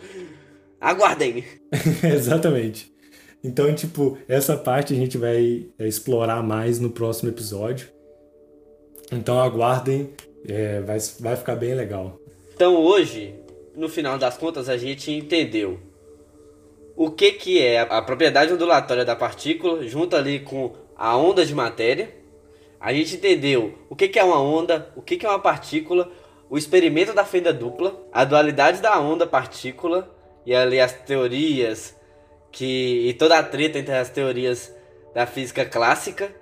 Aguardem! 0.80 1.44
Exatamente. 2.04 2.92
Então, 3.44 3.74
tipo, 3.74 4.18
essa 4.28 4.56
parte 4.56 4.94
a 4.94 4.96
gente 4.96 5.18
vai 5.18 5.66
é, 5.78 5.86
explorar 5.86 6.42
mais 6.42 6.78
no 6.78 6.90
próximo 6.90 7.30
episódio. 7.30 7.88
Então 9.12 9.38
aguardem, 9.38 10.10
é, 10.48 10.80
vai, 10.80 10.98
vai 11.20 11.36
ficar 11.36 11.54
bem 11.54 11.74
legal. 11.74 12.18
Então 12.54 12.76
hoje, 12.76 13.34
no 13.76 13.88
final 13.88 14.16
das 14.16 14.38
contas, 14.38 14.70
a 14.70 14.78
gente 14.78 15.12
entendeu 15.12 15.78
o 16.96 17.10
que, 17.10 17.32
que 17.32 17.62
é 17.62 17.80
a 17.80 18.00
propriedade 18.00 18.52
ondulatória 18.52 19.04
da 19.04 19.14
partícula, 19.14 19.86
junto 19.86 20.16
ali 20.16 20.40
com 20.40 20.72
a 20.96 21.16
onda 21.16 21.44
de 21.44 21.54
matéria. 21.54 22.10
A 22.80 22.92
gente 22.92 23.16
entendeu 23.16 23.74
o 23.88 23.94
que, 23.94 24.08
que 24.08 24.18
é 24.18 24.24
uma 24.24 24.40
onda, 24.40 24.90
o 24.96 25.02
que, 25.02 25.16
que 25.16 25.26
é 25.26 25.28
uma 25.28 25.38
partícula, 25.38 26.10
o 26.48 26.56
experimento 26.56 27.12
da 27.12 27.24
fenda 27.24 27.52
dupla, 27.52 28.02
a 28.12 28.24
dualidade 28.24 28.80
da 28.80 28.98
onda-partícula 28.98 30.10
e 30.44 30.54
ali 30.54 30.80
as 30.80 30.92
teorias 30.92 31.94
que 32.50 33.08
e 33.08 33.14
toda 33.14 33.38
a 33.38 33.42
treta 33.42 33.78
entre 33.78 33.94
as 33.94 34.10
teorias 34.10 34.74
da 35.14 35.26
física 35.26 35.64
clássica 35.64 36.41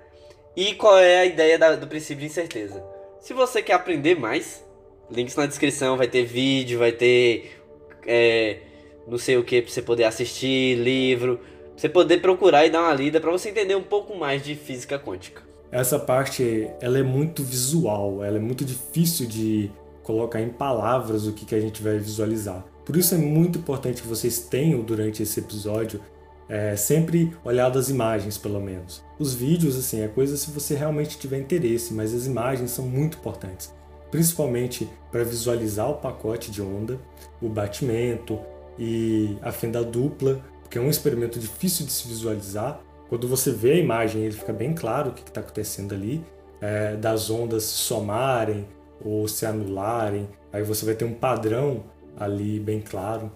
e 0.55 0.75
qual 0.75 0.97
é 0.97 1.19
a 1.19 1.25
ideia 1.25 1.57
da, 1.57 1.75
do 1.75 1.87
princípio 1.87 2.21
de 2.21 2.25
incerteza. 2.25 2.83
Se 3.19 3.33
você 3.33 3.61
quer 3.61 3.73
aprender 3.73 4.15
mais, 4.15 4.63
links 5.09 5.35
na 5.35 5.45
descrição, 5.45 5.97
vai 5.97 6.07
ter 6.07 6.25
vídeo, 6.25 6.79
vai 6.79 6.91
ter 6.91 7.61
é, 8.05 8.59
não 9.07 9.17
sei 9.17 9.37
o 9.37 9.43
que 9.43 9.61
para 9.61 9.71
você 9.71 9.81
poder 9.81 10.03
assistir, 10.05 10.75
livro, 10.75 11.37
pra 11.37 11.45
você 11.75 11.89
poder 11.89 12.21
procurar 12.21 12.65
e 12.65 12.69
dar 12.69 12.81
uma 12.81 12.93
lida 12.93 13.19
para 13.19 13.31
você 13.31 13.49
entender 13.49 13.75
um 13.75 13.83
pouco 13.83 14.17
mais 14.17 14.43
de 14.43 14.55
física 14.55 14.97
quântica. 14.99 15.41
Essa 15.71 15.97
parte 15.97 16.69
ela 16.81 16.99
é 16.99 17.03
muito 17.03 17.43
visual, 17.43 18.23
ela 18.23 18.37
é 18.37 18.41
muito 18.41 18.65
difícil 18.65 19.27
de 19.27 19.71
colocar 20.03 20.41
em 20.41 20.49
palavras 20.49 21.25
o 21.27 21.33
que, 21.33 21.45
que 21.45 21.55
a 21.55 21.59
gente 21.59 21.81
vai 21.81 21.97
visualizar. 21.97 22.65
Por 22.85 22.97
isso 22.97 23.15
é 23.15 23.17
muito 23.17 23.59
importante 23.59 24.01
que 24.01 24.07
vocês 24.07 24.39
tenham 24.39 24.81
durante 24.81 25.23
esse 25.23 25.39
episódio 25.39 26.01
é, 26.51 26.75
sempre 26.75 27.33
olhado 27.45 27.79
as 27.79 27.89
imagens, 27.89 28.37
pelo 28.37 28.59
menos. 28.59 29.01
Os 29.17 29.33
vídeos, 29.33 29.77
assim, 29.77 30.01
é 30.01 30.09
coisa 30.09 30.35
se 30.35 30.51
você 30.51 30.75
realmente 30.75 31.17
tiver 31.17 31.39
interesse, 31.39 31.93
mas 31.93 32.13
as 32.13 32.25
imagens 32.25 32.71
são 32.71 32.85
muito 32.85 33.17
importantes, 33.17 33.73
principalmente 34.11 34.89
para 35.09 35.23
visualizar 35.23 35.89
o 35.89 35.93
pacote 35.95 36.51
de 36.51 36.61
onda, 36.61 36.99
o 37.41 37.47
batimento 37.47 38.37
e 38.77 39.37
a 39.41 39.49
fenda 39.53 39.81
dupla, 39.81 40.43
porque 40.61 40.77
é 40.77 40.81
um 40.81 40.89
experimento 40.89 41.39
difícil 41.39 41.85
de 41.85 41.93
se 41.93 42.05
visualizar. 42.05 42.81
Quando 43.07 43.29
você 43.29 43.49
vê 43.51 43.71
a 43.71 43.77
imagem, 43.77 44.23
ele 44.23 44.35
fica 44.35 44.51
bem 44.51 44.73
claro 44.73 45.11
o 45.11 45.13
que 45.13 45.21
está 45.21 45.39
acontecendo 45.39 45.95
ali, 45.95 46.21
é, 46.59 46.97
das 46.97 47.29
ondas 47.29 47.63
se 47.63 47.77
somarem 47.77 48.67
ou 48.99 49.25
se 49.25 49.45
anularem, 49.45 50.27
aí 50.51 50.63
você 50.63 50.85
vai 50.85 50.95
ter 50.95 51.05
um 51.05 51.13
padrão 51.13 51.85
ali 52.19 52.59
bem 52.59 52.81
claro. 52.81 53.31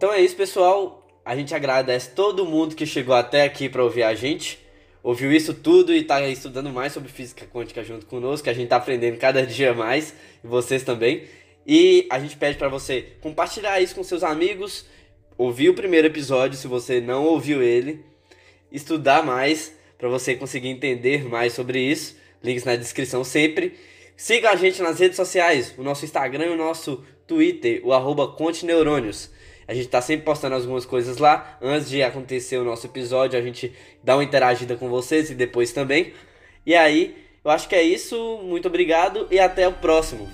Então 0.00 0.10
é 0.14 0.22
isso, 0.22 0.34
pessoal. 0.34 1.06
A 1.22 1.36
gente 1.36 1.54
agradece 1.54 2.12
todo 2.12 2.46
mundo 2.46 2.74
que 2.74 2.86
chegou 2.86 3.14
até 3.14 3.44
aqui 3.44 3.68
para 3.68 3.84
ouvir 3.84 4.02
a 4.02 4.14
gente. 4.14 4.58
Ouviu 5.02 5.30
isso 5.30 5.52
tudo 5.52 5.92
e 5.92 5.98
está 5.98 6.26
estudando 6.26 6.70
mais 6.70 6.94
sobre 6.94 7.10
física 7.10 7.44
quântica 7.44 7.84
junto 7.84 8.06
conosco, 8.06 8.44
que 8.44 8.48
a 8.48 8.54
gente 8.54 8.64
está 8.64 8.76
aprendendo 8.76 9.18
cada 9.18 9.44
dia 9.46 9.74
mais, 9.74 10.14
e 10.42 10.46
vocês 10.46 10.82
também. 10.82 11.24
E 11.66 12.06
a 12.08 12.18
gente 12.18 12.34
pede 12.38 12.56
para 12.56 12.70
você 12.70 13.08
compartilhar 13.20 13.78
isso 13.78 13.94
com 13.94 14.02
seus 14.02 14.22
amigos, 14.22 14.86
ouvir 15.36 15.68
o 15.68 15.74
primeiro 15.74 16.06
episódio 16.06 16.56
se 16.56 16.66
você 16.66 16.98
não 16.98 17.26
ouviu 17.26 17.62
ele, 17.62 18.02
estudar 18.72 19.22
mais 19.22 19.74
para 19.98 20.08
você 20.08 20.34
conseguir 20.34 20.68
entender 20.68 21.28
mais 21.28 21.52
sobre 21.52 21.78
isso. 21.78 22.16
Links 22.42 22.64
na 22.64 22.74
descrição 22.74 23.22
sempre. 23.22 23.74
Siga 24.16 24.48
a 24.48 24.56
gente 24.56 24.80
nas 24.80 24.98
redes 24.98 25.16
sociais, 25.16 25.74
o 25.76 25.82
nosso 25.82 26.06
Instagram 26.06 26.46
e 26.46 26.54
o 26.54 26.56
nosso 26.56 27.04
Twitter, 27.26 27.82
o 27.84 27.92
arroba 27.92 28.28
Conte 28.28 28.64
Neurônios. 28.64 29.38
A 29.70 29.74
gente 29.74 29.86
tá 29.86 30.02
sempre 30.02 30.24
postando 30.24 30.56
algumas 30.56 30.84
coisas 30.84 31.18
lá. 31.18 31.56
Antes 31.62 31.88
de 31.88 32.02
acontecer 32.02 32.58
o 32.58 32.64
nosso 32.64 32.88
episódio, 32.88 33.38
a 33.38 33.42
gente 33.42 33.72
dá 34.02 34.16
uma 34.16 34.24
interagida 34.24 34.74
com 34.74 34.88
vocês 34.88 35.30
e 35.30 35.34
depois 35.36 35.70
também. 35.70 36.12
E 36.66 36.74
aí, 36.74 37.16
eu 37.44 37.52
acho 37.52 37.68
que 37.68 37.76
é 37.76 37.82
isso. 37.82 38.40
Muito 38.42 38.66
obrigado 38.66 39.28
e 39.30 39.38
até 39.38 39.68
o 39.68 39.72
próximo. 39.72 40.28